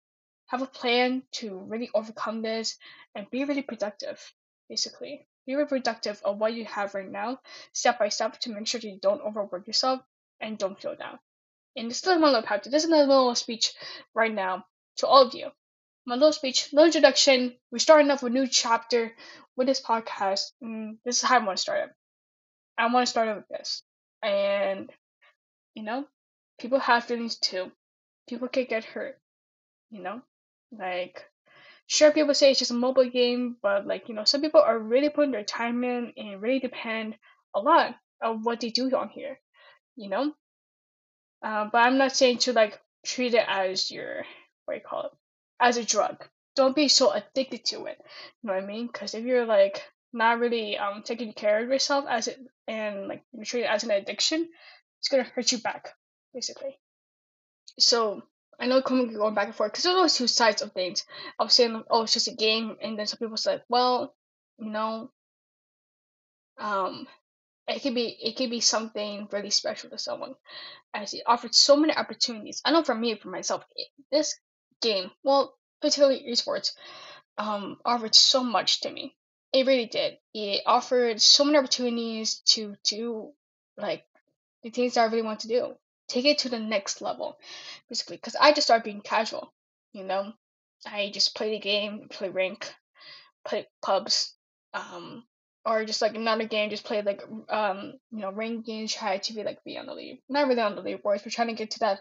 have 0.52 0.62
a 0.62 0.66
plan 0.66 1.22
to 1.32 1.58
really 1.66 1.88
overcome 1.94 2.42
this 2.42 2.78
and 3.14 3.28
be 3.30 3.44
really 3.44 3.62
productive. 3.62 4.20
Basically, 4.68 5.26
be 5.46 5.54
really 5.54 5.66
productive 5.66 6.20
of 6.24 6.38
what 6.38 6.52
you 6.54 6.66
have 6.66 6.94
right 6.94 7.10
now, 7.10 7.40
step 7.72 7.98
by 7.98 8.10
step, 8.10 8.38
to 8.40 8.50
make 8.50 8.66
sure 8.66 8.80
that 8.80 8.86
you 8.86 8.98
don't 9.00 9.22
overwork 9.22 9.66
yourself 9.66 10.00
and 10.40 10.58
don't 10.58 10.80
feel 10.80 10.94
down. 10.94 11.18
And 11.74 11.90
this 11.90 12.02
is 12.02 12.06
my 12.06 12.26
little 12.26 12.42
pep. 12.42 12.64
This 12.64 12.84
is 12.84 12.90
my 12.90 13.00
little 13.00 13.34
speech 13.34 13.72
right 14.14 14.32
now 14.32 14.66
to 14.98 15.06
all 15.06 15.26
of 15.26 15.34
you. 15.34 15.48
My 16.04 16.16
little 16.16 16.32
speech, 16.32 16.72
little 16.72 16.86
introduction. 16.86 17.54
We're 17.70 17.78
starting 17.78 18.10
off 18.10 18.22
a 18.22 18.28
new 18.28 18.46
chapter 18.46 19.12
with 19.56 19.66
this 19.66 19.80
podcast. 19.80 20.52
This 21.04 21.16
is 21.16 21.22
how 21.22 21.40
I 21.40 21.44
want 21.44 21.56
to 21.56 21.62
start 21.62 21.88
it. 21.88 21.94
I 22.76 22.92
want 22.92 23.06
to 23.06 23.10
start 23.10 23.28
it 23.28 23.36
with 23.36 23.48
this. 23.48 23.82
And, 24.22 24.90
you 25.74 25.82
know, 25.82 26.06
people 26.58 26.78
have 26.78 27.04
feelings 27.04 27.36
too. 27.36 27.72
People 28.28 28.48
can 28.48 28.66
get 28.66 28.84
hurt, 28.84 29.18
you 29.90 30.02
know? 30.02 30.20
Like, 30.72 31.24
sure, 31.86 32.12
people 32.12 32.34
say 32.34 32.50
it's 32.50 32.58
just 32.58 32.70
a 32.72 32.74
mobile 32.74 33.08
game, 33.08 33.56
but, 33.62 33.86
like, 33.86 34.08
you 34.08 34.14
know, 34.14 34.24
some 34.24 34.40
people 34.40 34.60
are 34.62 34.78
really 34.78 35.10
putting 35.10 35.32
their 35.32 35.44
time 35.44 35.84
in 35.84 36.12
and 36.16 36.42
really 36.42 36.60
depend 36.60 37.16
a 37.54 37.60
lot 37.60 37.96
of 38.22 38.44
what 38.44 38.60
they 38.60 38.70
do 38.70 38.90
on 38.96 39.08
here, 39.10 39.38
you 39.96 40.08
know? 40.08 40.34
Uh, 41.42 41.68
but 41.72 41.78
I'm 41.78 41.98
not 41.98 42.12
saying 42.16 42.38
to 42.38 42.52
like 42.52 42.80
treat 43.04 43.34
it 43.34 43.44
as 43.46 43.90
your 43.90 44.24
what 44.64 44.74
do 44.74 44.78
you 44.78 44.84
call 44.86 45.06
it 45.06 45.12
as 45.60 45.76
a 45.76 45.84
drug. 45.84 46.24
Don't 46.54 46.76
be 46.76 46.88
so 46.88 47.10
addicted 47.10 47.64
to 47.66 47.86
it. 47.86 47.98
You 48.42 48.48
know 48.48 48.54
what 48.54 48.62
I 48.62 48.66
mean? 48.66 48.86
Because 48.86 49.14
if 49.14 49.24
you're 49.24 49.46
like 49.46 49.82
not 50.12 50.38
really 50.38 50.76
um 50.78 51.02
taking 51.02 51.32
care 51.32 51.62
of 51.62 51.68
yourself 51.68 52.04
as 52.08 52.28
it 52.28 52.38
and 52.68 53.08
like 53.08 53.24
you 53.32 53.44
treat 53.44 53.62
it 53.62 53.70
as 53.70 53.82
an 53.82 53.90
addiction, 53.90 54.48
it's 55.00 55.08
gonna 55.08 55.24
hurt 55.24 55.50
you 55.50 55.58
back 55.58 55.88
basically. 56.32 56.78
So 57.78 58.22
I 58.60 58.66
know 58.66 58.82
coming 58.82 59.12
going 59.12 59.34
back 59.34 59.46
and 59.46 59.54
forth 59.54 59.72
because 59.72 59.84
there's 59.84 59.96
always 59.96 60.14
two 60.14 60.26
sides 60.26 60.62
of 60.62 60.72
things. 60.72 61.04
I 61.38 61.44
was 61.44 61.54
saying, 61.54 61.82
oh, 61.90 62.02
it's 62.02 62.12
just 62.12 62.28
a 62.28 62.34
game, 62.34 62.76
and 62.80 62.98
then 62.98 63.06
some 63.06 63.18
people 63.18 63.36
said, 63.36 63.62
well, 63.68 64.14
you 64.58 64.70
know, 64.70 65.10
um, 66.58 67.06
it 67.68 67.82
could 67.82 67.94
be 67.94 68.08
it 68.20 68.36
could 68.36 68.50
be 68.50 68.60
something 68.60 69.28
really 69.30 69.50
special 69.50 69.90
to 69.90 69.98
someone. 69.98 70.34
As 70.94 71.14
it 71.14 71.22
offered 71.26 71.54
so 71.54 71.76
many 71.76 71.94
opportunities. 71.94 72.60
I 72.64 72.72
know 72.72 72.82
for 72.82 72.94
me 72.94 73.14
for 73.14 73.28
myself 73.28 73.64
this 74.10 74.38
game 74.80 75.10
well 75.22 75.56
particularly 75.80 76.26
esports 76.28 76.72
um 77.38 77.78
offered 77.84 78.14
so 78.14 78.42
much 78.42 78.80
to 78.82 78.90
me. 78.90 79.16
It 79.52 79.66
really 79.66 79.86
did. 79.86 80.18
It 80.34 80.62
offered 80.66 81.20
so 81.20 81.44
many 81.44 81.58
opportunities 81.58 82.40
to 82.46 82.76
do 82.84 83.32
like 83.76 84.04
the 84.62 84.70
things 84.70 84.94
that 84.94 85.02
i 85.02 85.04
really 85.06 85.22
want 85.22 85.40
to 85.40 85.48
do 85.48 85.74
take 86.12 86.24
it 86.24 86.38
to 86.38 86.48
the 86.48 86.58
next 86.58 87.00
level 87.00 87.38
basically 87.88 88.16
because 88.16 88.36
i 88.40 88.52
just 88.52 88.66
started 88.66 88.84
being 88.84 89.00
casual 89.00 89.52
you 89.92 90.04
know 90.04 90.32
i 90.86 91.10
just 91.12 91.34
play 91.34 91.50
the 91.50 91.60
game 91.60 92.06
play 92.10 92.28
rank 92.28 92.72
play 93.44 93.66
pubs 93.82 94.34
um 94.74 95.24
or 95.64 95.84
just 95.84 96.02
like 96.02 96.16
another 96.16 96.46
game, 96.46 96.70
just 96.70 96.84
play 96.84 97.02
like 97.02 97.22
um 97.48 97.94
you 98.10 98.20
know 98.20 98.32
rank 98.32 98.66
games, 98.66 98.92
try 98.92 99.18
to 99.18 99.32
be 99.32 99.44
like 99.44 99.62
be 99.64 99.78
on 99.78 99.86
the 99.86 99.94
lead, 99.94 100.20
not 100.28 100.48
really 100.48 100.60
on 100.60 100.74
the 100.74 100.82
leaderboards, 100.82 101.22
but 101.22 101.32
trying 101.32 101.48
to 101.48 101.54
get 101.54 101.72
to 101.72 101.80
that 101.80 102.00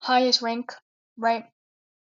highest 0.00 0.42
rank, 0.42 0.72
right? 1.16 1.44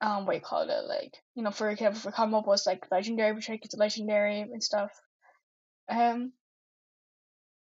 Um, 0.02 0.26
what 0.26 0.36
you 0.36 0.42
call 0.42 0.70
it, 0.70 0.86
like 0.88 1.16
you 1.36 1.44
know, 1.44 1.52
for 1.52 1.70
example, 1.70 2.12
for 2.12 2.28
Mobile, 2.28 2.54
it's 2.54 2.66
like 2.66 2.86
legendary, 2.92 3.34
we 3.34 3.42
try 3.42 3.56
to 3.56 3.62
get 3.62 3.72
to 3.72 3.78
legendary 3.78 4.42
and 4.42 4.64
stuff. 4.64 4.92
Um, 5.90 6.34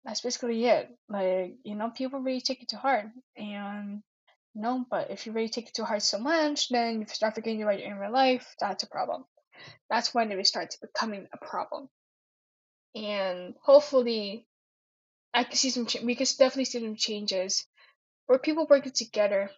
that's 0.05 0.21
basically 0.21 0.65
it. 0.65 0.89
Like 1.09 1.55
you 1.63 1.75
know, 1.75 1.89
people 1.91 2.19
really 2.19 2.41
take 2.41 2.61
it 2.61 2.69
to 2.69 2.77
heart, 2.77 3.07
and 3.37 4.01
you 4.53 4.61
know, 4.61 4.85
but 4.89 5.11
if 5.11 5.25
you 5.25 5.31
really 5.33 5.49
take 5.49 5.67
it 5.69 5.75
to 5.75 5.85
heart 5.85 6.01
so 6.03 6.19
much, 6.19 6.69
then 6.69 7.01
you 7.01 7.07
start 7.07 7.35
forgetting 7.35 7.63
about 7.63 7.79
your 7.79 7.97
right 7.97 8.07
in 8.07 8.13
life, 8.13 8.55
that's 8.59 8.83
a 8.83 8.87
problem. 8.87 9.25
That's 9.89 10.13
when 10.13 10.31
it 10.31 10.47
starts 10.47 10.77
becoming 10.77 11.27
a 11.33 11.37
problem 11.45 11.89
and 12.95 13.55
hopefully 13.61 14.45
I 15.33 15.43
can 15.43 15.55
see 15.55 15.69
some 15.69 15.87
we 16.05 16.15
can 16.15 16.27
definitely 16.37 16.65
see 16.65 16.79
some 16.79 16.95
changes 16.95 17.65
where 18.27 18.39
people 18.39 18.67
working 18.69 18.91
together, 18.91 19.49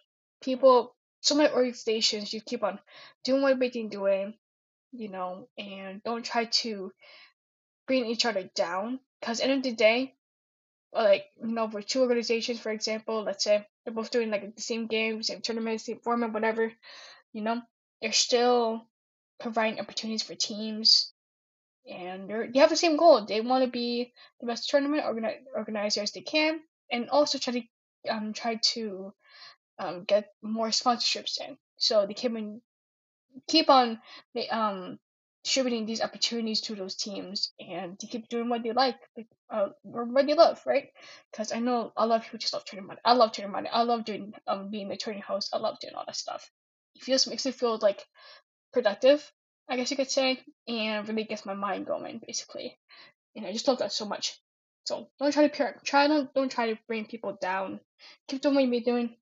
people 0.42 0.94
so 1.20 1.34
many 1.34 1.52
organizations 1.52 2.32
you 2.32 2.40
keep 2.40 2.62
on 2.62 2.78
doing 3.24 3.42
what 3.42 3.58
they've 3.58 3.72
been 3.72 3.88
doing, 3.88 4.34
you 4.92 5.08
know, 5.08 5.48
and 5.58 6.02
don't 6.02 6.24
try 6.24 6.44
to 6.46 6.92
bring 7.86 8.06
each 8.06 8.24
other 8.24 8.48
down. 8.54 9.00
Because 9.20 9.40
end 9.40 9.52
of 9.52 9.62
the 9.62 9.72
day, 9.72 10.14
like 11.04 11.26
you 11.42 11.48
know, 11.52 11.68
for 11.68 11.82
two 11.82 12.02
organizations, 12.02 12.60
for 12.60 12.70
example, 12.70 13.22
let's 13.22 13.44
say 13.44 13.66
they're 13.84 13.94
both 13.94 14.10
doing 14.10 14.30
like 14.30 14.54
the 14.54 14.62
same 14.62 14.86
game, 14.86 15.22
same 15.22 15.40
tournament, 15.40 15.80
same 15.80 16.00
format, 16.00 16.32
whatever, 16.32 16.72
you 17.32 17.42
know, 17.42 17.62
they're 18.00 18.12
still 18.12 18.86
providing 19.40 19.80
opportunities 19.80 20.22
for 20.22 20.34
teams 20.34 21.12
and 21.88 22.28
they 22.52 22.58
have 22.58 22.70
the 22.70 22.76
same 22.76 22.96
goal. 22.96 23.24
They 23.24 23.40
want 23.40 23.64
to 23.64 23.70
be 23.70 24.12
the 24.40 24.46
best 24.46 24.68
tournament 24.68 25.04
organi- 25.04 25.44
organizer 25.54 26.02
as 26.02 26.12
they 26.12 26.20
can, 26.20 26.60
and 26.90 27.08
also 27.10 27.38
try 27.38 27.52
to 27.52 27.62
um 28.10 28.32
try 28.32 28.56
to 28.72 29.12
um 29.78 30.04
get 30.04 30.28
more 30.42 30.68
sponsorships 30.68 31.40
in. 31.40 31.56
So 31.76 32.06
they 32.06 32.14
can 32.14 32.60
keep 33.46 33.70
on 33.70 34.00
um 34.50 34.98
distributing 35.46 35.86
these 35.86 36.02
opportunities 36.02 36.60
to 36.62 36.74
those 36.74 36.96
teams, 36.96 37.52
and 37.60 37.98
to 38.00 38.08
keep 38.08 38.28
doing 38.28 38.50
what 38.50 38.64
they 38.64 38.72
like, 38.72 38.98
uh, 39.50 39.68
or 39.84 40.04
what 40.04 40.26
they 40.26 40.34
love, 40.34 40.60
right? 40.66 40.88
Because 41.30 41.52
I 41.52 41.60
know 41.60 41.92
a 41.96 42.06
lot 42.06 42.16
of 42.16 42.24
people 42.24 42.40
just 42.40 42.52
love 42.52 42.64
tourney 42.66 42.86
modding. 42.86 42.98
I 43.04 43.14
love 43.14 43.32
tourney 43.32 43.52
modding. 43.52 43.70
I 43.72 43.82
love 43.84 44.04
doing 44.04 44.34
um 44.48 44.70
being 44.70 44.88
the 44.88 44.96
tourney 44.96 45.20
host. 45.20 45.50
I 45.54 45.58
love 45.58 45.78
doing 45.80 45.94
all 45.94 46.04
that 46.06 46.16
stuff. 46.16 46.50
It 46.96 47.02
feels 47.04 47.28
makes 47.28 47.46
me 47.46 47.52
feel 47.52 47.78
like 47.80 48.04
productive 48.72 49.32
I 49.68 49.76
guess 49.76 49.90
you 49.90 49.96
could 49.96 50.10
say, 50.10 50.40
and 50.68 51.08
really 51.08 51.24
gets 51.24 51.46
my 51.46 51.54
mind 51.54 51.86
going, 51.86 52.20
basically. 52.26 52.78
And 53.36 53.46
I 53.46 53.52
just 53.52 53.68
love 53.68 53.78
that 53.78 53.92
so 53.92 54.06
much. 54.06 54.38
So 54.84 55.08
don't 55.18 55.32
try 55.32 55.48
to 55.48 55.56
peer, 55.56 55.80
try 55.84 56.06
don't 56.06 56.32
don't 56.34 56.50
try 56.50 56.72
to 56.72 56.78
bring 56.86 57.06
people 57.06 57.38
down. 57.40 57.80
Keep 58.28 58.42
doing 58.42 58.56
what 58.56 58.68
you're 58.68 58.80
doing. 58.82 59.16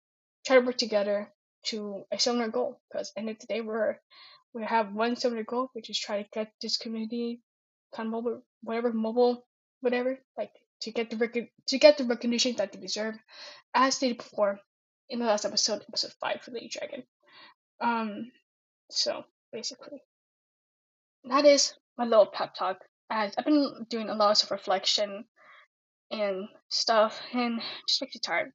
Try 0.46 0.56
to 0.56 0.66
work 0.66 0.78
together 0.78 1.32
to 1.66 2.04
a 2.12 2.18
similar 2.18 2.48
goal. 2.48 2.80
Because 2.90 3.12
end 3.16 3.30
of 3.30 3.38
the 3.38 3.46
day, 3.46 3.62
we're 3.62 3.98
we 4.54 4.64
have 4.64 4.94
one 4.94 5.16
similar 5.16 5.44
goal, 5.44 5.70
which 5.72 5.90
is 5.90 5.98
try 5.98 6.22
to 6.22 6.28
get 6.32 6.52
this 6.62 6.76
community, 6.76 7.42
kind 7.94 8.06
of 8.06 8.12
mobile, 8.12 8.42
whatever 8.62 8.92
mobile, 8.92 9.46
whatever, 9.80 10.18
like 10.38 10.52
to 10.82 10.92
get 10.92 11.10
the 11.10 11.16
rec- 11.16 11.52
to 11.66 11.78
get 11.78 11.98
the 11.98 12.04
recognition 12.04 12.56
that 12.56 12.72
they 12.72 12.80
deserve, 12.80 13.16
as 13.74 13.96
stated 13.96 14.18
before 14.18 14.60
in 15.10 15.18
the 15.18 15.26
last 15.26 15.44
episode, 15.44 15.82
episode 15.88 16.12
five 16.20 16.40
for 16.42 16.52
Lady 16.52 16.68
Dragon. 16.68 17.02
Um, 17.80 18.30
so 18.90 19.24
basically 19.52 20.00
that 21.24 21.44
is 21.44 21.74
my 21.96 22.04
little 22.04 22.26
pep 22.26 22.54
talk. 22.54 22.78
As 23.10 23.34
I've 23.36 23.44
been 23.44 23.86
doing 23.88 24.08
a 24.08 24.14
lot 24.14 24.42
of 24.42 24.50
reflection 24.50 25.24
and 26.10 26.48
stuff, 26.70 27.20
and 27.32 27.60
just 27.88 28.00
makes 28.00 28.14
me 28.14 28.20
tired. 28.24 28.52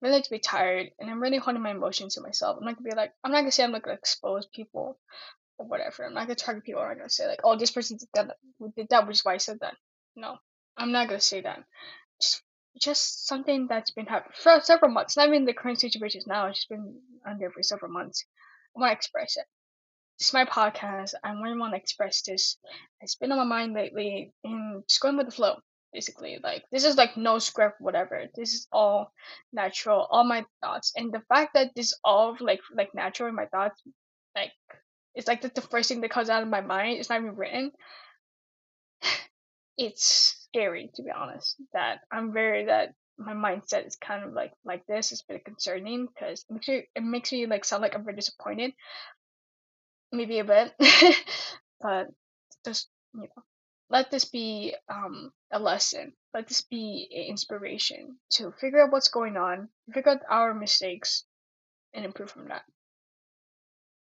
Really 0.00 0.14
like 0.16 0.24
to 0.24 0.30
be 0.30 0.38
tired, 0.38 0.90
and 0.98 1.10
I'm 1.10 1.20
really 1.20 1.38
holding 1.38 1.62
my 1.62 1.72
emotions 1.72 2.14
to 2.14 2.20
myself. 2.20 2.58
I'm 2.58 2.64
not 2.64 2.76
gonna 2.76 2.88
be 2.88 2.96
like, 2.96 3.12
I'm 3.24 3.32
not 3.32 3.40
gonna 3.40 3.52
say 3.52 3.64
I'm 3.64 3.72
not 3.72 3.82
gonna 3.82 3.96
expose 3.96 4.46
people 4.46 4.98
or 5.58 5.66
whatever. 5.66 6.04
I'm 6.06 6.14
not 6.14 6.26
gonna 6.26 6.36
target 6.36 6.64
people. 6.64 6.80
I'm 6.80 6.88
not 6.88 6.98
gonna 6.98 7.10
say 7.10 7.26
like, 7.26 7.40
oh, 7.42 7.56
this 7.56 7.72
person 7.72 7.96
did 7.98 8.08
that, 8.14 8.36
did 8.76 8.88
that, 8.90 9.06
which 9.06 9.16
is 9.16 9.24
why 9.24 9.34
I 9.34 9.38
said 9.38 9.58
that. 9.60 9.74
No, 10.14 10.36
I'm 10.76 10.92
not 10.92 11.08
gonna 11.08 11.20
say 11.20 11.40
that. 11.40 11.64
Just 12.20 12.42
just 12.80 13.26
something 13.26 13.66
that's 13.68 13.90
been 13.90 14.06
happening 14.06 14.34
for 14.40 14.60
several 14.60 14.92
months. 14.92 15.16
Not 15.16 15.28
even 15.28 15.44
the 15.44 15.52
current 15.52 15.80
situation 15.80 16.22
now. 16.26 16.46
It's 16.46 16.58
just 16.58 16.68
been 16.68 17.00
under 17.26 17.50
for 17.50 17.62
several 17.62 17.90
months. 17.90 18.24
I 18.76 18.80
want 18.80 18.90
to 18.90 18.96
express 18.96 19.36
it. 19.36 19.46
Is 20.20 20.32
my 20.32 20.44
podcast. 20.44 21.14
I 21.22 21.32
really 21.32 21.58
want 21.58 21.72
to 21.72 21.78
express 21.78 22.22
this. 22.22 22.56
It's 23.00 23.16
been 23.16 23.32
on 23.32 23.38
my 23.38 23.44
mind 23.44 23.74
lately, 23.74 24.32
and 24.44 24.82
just 24.88 25.00
going 25.00 25.16
with 25.16 25.26
the 25.26 25.32
flow. 25.32 25.56
Basically, 25.92 26.38
like 26.42 26.64
this 26.70 26.84
is 26.84 26.96
like 26.96 27.16
no 27.16 27.38
script, 27.38 27.80
whatever. 27.80 28.26
This 28.34 28.52
is 28.52 28.68
all 28.70 29.12
natural, 29.52 30.06
all 30.10 30.24
my 30.24 30.44
thoughts, 30.62 30.92
and 30.96 31.12
the 31.12 31.22
fact 31.28 31.54
that 31.54 31.74
this 31.74 31.94
all 32.04 32.36
like 32.40 32.60
like 32.74 32.94
natural 32.94 33.28
in 33.28 33.34
my 33.34 33.46
thoughts, 33.46 33.80
like 34.36 34.52
it's 35.14 35.26
like 35.26 35.40
the, 35.40 35.48
the 35.48 35.62
first 35.62 35.88
thing 35.88 36.00
that 36.02 36.10
comes 36.10 36.30
out 36.30 36.42
of 36.42 36.48
my 36.48 36.60
mind. 36.60 36.98
It's 36.98 37.08
not 37.08 37.20
even 37.20 37.36
written. 37.36 37.72
It's 39.80 40.36
scary 40.48 40.90
to 40.96 41.02
be 41.04 41.10
honest. 41.12 41.54
That 41.72 42.00
I'm 42.10 42.32
very 42.32 42.64
that 42.66 42.94
my 43.16 43.32
mindset 43.32 43.86
is 43.86 43.96
kind 43.96 44.24
of 44.24 44.32
like 44.32 44.52
like 44.64 44.86
this. 44.86 45.12
It's 45.12 45.22
concerning 45.44 46.06
because 46.06 46.44
it 46.48 46.52
makes 46.52 46.68
me 46.68 46.88
it 46.94 47.02
makes 47.02 47.32
me 47.32 47.46
like 47.46 47.64
sound 47.64 47.82
like 47.82 47.94
I'm 47.94 48.04
very 48.04 48.16
disappointed. 48.16 48.72
Maybe 50.12 50.38
a 50.38 50.44
bit, 50.44 50.72
but 51.80 52.08
just 52.64 52.88
you 53.14 53.22
know, 53.22 53.42
let 53.90 54.10
this 54.10 54.24
be 54.24 54.74
um 54.88 55.32
a 55.50 55.58
lesson. 55.58 56.12
Let 56.34 56.48
this 56.48 56.62
be 56.62 57.08
an 57.10 57.30
inspiration 57.30 58.18
to 58.32 58.52
figure 58.52 58.82
out 58.82 58.92
what's 58.92 59.08
going 59.08 59.36
on, 59.36 59.68
figure 59.92 60.12
out 60.12 60.22
our 60.28 60.54
mistakes, 60.54 61.24
and 61.94 62.04
improve 62.04 62.30
from 62.30 62.48
that. 62.48 62.64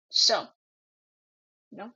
So, 0.09 0.47
you 1.71 1.77
know, 1.77 1.91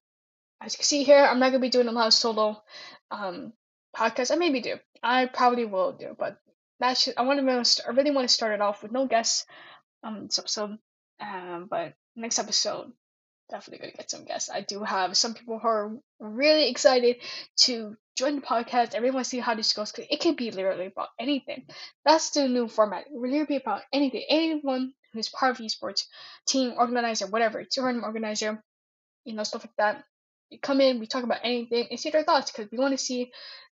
as 0.62 0.74
you 0.74 0.78
can 0.78 0.86
see 0.86 1.04
here, 1.04 1.24
I'm 1.24 1.40
not 1.40 1.50
gonna 1.50 1.60
be 1.60 1.70
doing 1.70 1.88
a 1.88 1.92
lot 1.92 2.08
of 2.08 2.14
solo 2.14 2.64
um 3.12 3.54
podcasts. 3.96 4.32
I 4.32 4.36
maybe 4.36 4.62
do. 4.62 4.78
I 5.02 5.26
probably 5.26 5.66
will 5.66 5.92
do, 5.94 6.16
but 6.18 6.38
that 6.80 6.98
should. 6.98 7.16
I 7.18 7.24
want 7.24 7.40
to. 7.40 7.44
Most 7.44 7.82
I 7.88 7.92
really 7.92 8.12
want 8.12 8.28
to 8.28 8.34
start 8.34 8.54
it 8.54 8.62
off 8.62 8.82
with 8.84 8.92
no 8.92 9.08
guests 9.08 9.46
um 10.04 10.28
this 10.28 10.40
episode. 10.40 10.78
Um, 11.20 11.68
but 11.70 11.94
next 12.16 12.40
episode, 12.40 12.92
definitely 13.50 13.80
gonna 13.86 13.98
get 13.98 14.10
some 14.10 14.26
guests. 14.26 14.50
I 14.50 14.62
do 14.62 14.84
have 14.84 15.16
some 15.18 15.34
people 15.34 15.60
who 15.60 15.68
are 15.68 15.92
really 16.20 16.70
excited 16.70 17.18
to 17.62 17.96
join 18.18 18.36
the 18.36 18.42
podcast. 18.42 18.94
Everyone 18.96 19.24
to 19.24 19.30
see 19.30 19.40
how 19.40 19.56
this 19.56 19.74
goes. 19.74 19.92
Cause 19.92 20.06
it 20.10 20.20
can 20.20 20.36
be 20.36 20.52
literally 20.52 20.88
about 20.88 21.10
anything. 21.20 21.66
That's 22.06 22.32
the 22.32 22.48
new 22.48 22.68
format. 22.68 23.06
It 23.08 23.12
really 23.14 23.46
be 23.46 23.56
about 23.58 23.82
anything. 23.92 24.24
Anyone 24.30 24.94
who's 25.14 25.30
part 25.30 25.52
of 25.60 25.66
esports, 25.66 26.06
team 26.48 26.74
organizer, 26.78 27.28
whatever, 27.28 27.64
tournament 27.64 28.06
organizer, 28.06 28.64
you 29.26 29.34
know, 29.34 29.44
stuff 29.44 29.66
like 29.66 29.76
that. 29.78 30.04
You 30.50 30.60
come 30.60 30.82
in, 30.82 31.00
we 31.00 31.08
talk 31.08 31.24
about 31.24 31.40
anything, 31.44 31.88
and 31.90 32.00
see 32.00 32.10
their 32.12 32.24
thoughts 32.24 32.52
because 32.52 32.72
we 32.72 32.78
want 32.78 32.92
to 32.94 33.04
see, 33.04 33.32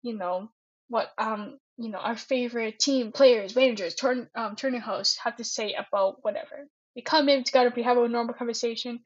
you 0.03 0.17
know, 0.17 0.51
what 0.89 1.11
um 1.19 1.59
you 1.79 1.89
know 1.89 1.99
our 1.99 2.17
favorite 2.17 2.79
team 2.79 3.13
players, 3.13 3.57
managers, 3.57 3.95
turn 3.95 4.29
um 4.35 4.57
turning 4.57 4.81
hosts 4.81 5.19
have 5.19 5.37
to 5.37 5.45
say 5.45 5.75
about 5.75 6.19
whatever. 6.23 6.69
We 6.97 7.03
come 7.03 7.29
in 7.29 7.45
together, 7.45 7.73
we 7.75 7.83
have 7.83 7.99
a 7.99 8.09
normal 8.09 8.35
conversation, 8.35 9.01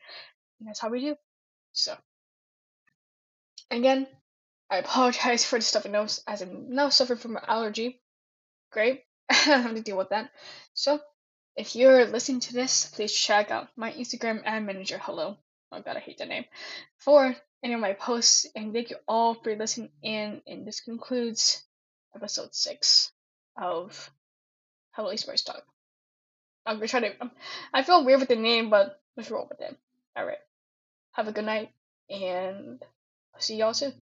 and 0.59 0.69
that's 0.69 0.81
how 0.81 0.89
we 0.89 1.01
do. 1.01 1.17
So 1.73 1.97
again, 3.71 4.07
I 4.71 4.79
apologize 4.79 5.45
for 5.49 5.59
the 5.59 5.65
stuffy 5.65 5.89
nose 5.89 6.23
as 6.27 6.43
I'm 6.43 6.75
now 6.75 6.89
suffering 6.89 7.19
from 7.19 7.37
an 7.37 7.43
allergy. 7.47 8.01
Great. 8.73 9.05
I 9.31 9.35
have 9.35 9.75
to 9.75 9.83
deal 9.83 9.97
with 9.97 10.11
that. 10.11 10.31
So 10.75 11.01
if 11.57 11.75
you're 11.75 12.07
listening 12.07 12.41
to 12.41 12.53
this, 12.53 12.87
please 12.87 13.13
check 13.13 13.51
out 13.51 13.69
my 13.77 13.93
Instagram 13.93 14.43
and 14.45 14.67
manager 14.67 14.99
hello. 15.03 15.37
Oh 15.73 15.83
god, 15.83 15.97
I 15.97 16.01
hate 16.01 16.19
that 16.19 16.29
name. 16.29 16.45
For 16.99 17.37
any 17.63 17.75
of 17.75 17.81
my 17.81 17.93
posts, 17.93 18.47
and 18.55 18.73
thank 18.73 18.91
you 18.91 18.97
all 19.07 19.35
for 19.35 19.55
listening 19.55 19.91
in. 20.03 20.41
And 20.47 20.67
this 20.67 20.81
concludes 20.81 21.63
episode 22.15 22.55
six 22.55 23.11
of 23.57 24.11
Hello 24.93 25.11
Esports 25.13 25.45
Talk. 25.45 25.63
I'm 26.65 26.77
gonna 26.77 26.89
try 26.89 27.01
to. 27.01 27.13
Um, 27.21 27.31
I 27.73 27.83
feel 27.83 28.05
weird 28.05 28.21
with 28.21 28.29
the 28.29 28.37
name, 28.37 28.71
but 28.71 29.01
let's 29.17 29.31
roll 29.31 29.47
with 29.49 29.61
it. 29.61 29.77
All 30.17 30.25
right. 30.25 30.39
Have 31.19 31.29
a 31.29 31.33
good 31.33 31.45
night, 31.47 31.73
and 32.09 32.81
see 33.41 33.57
y'all 33.57 33.75
soon. 33.75 34.01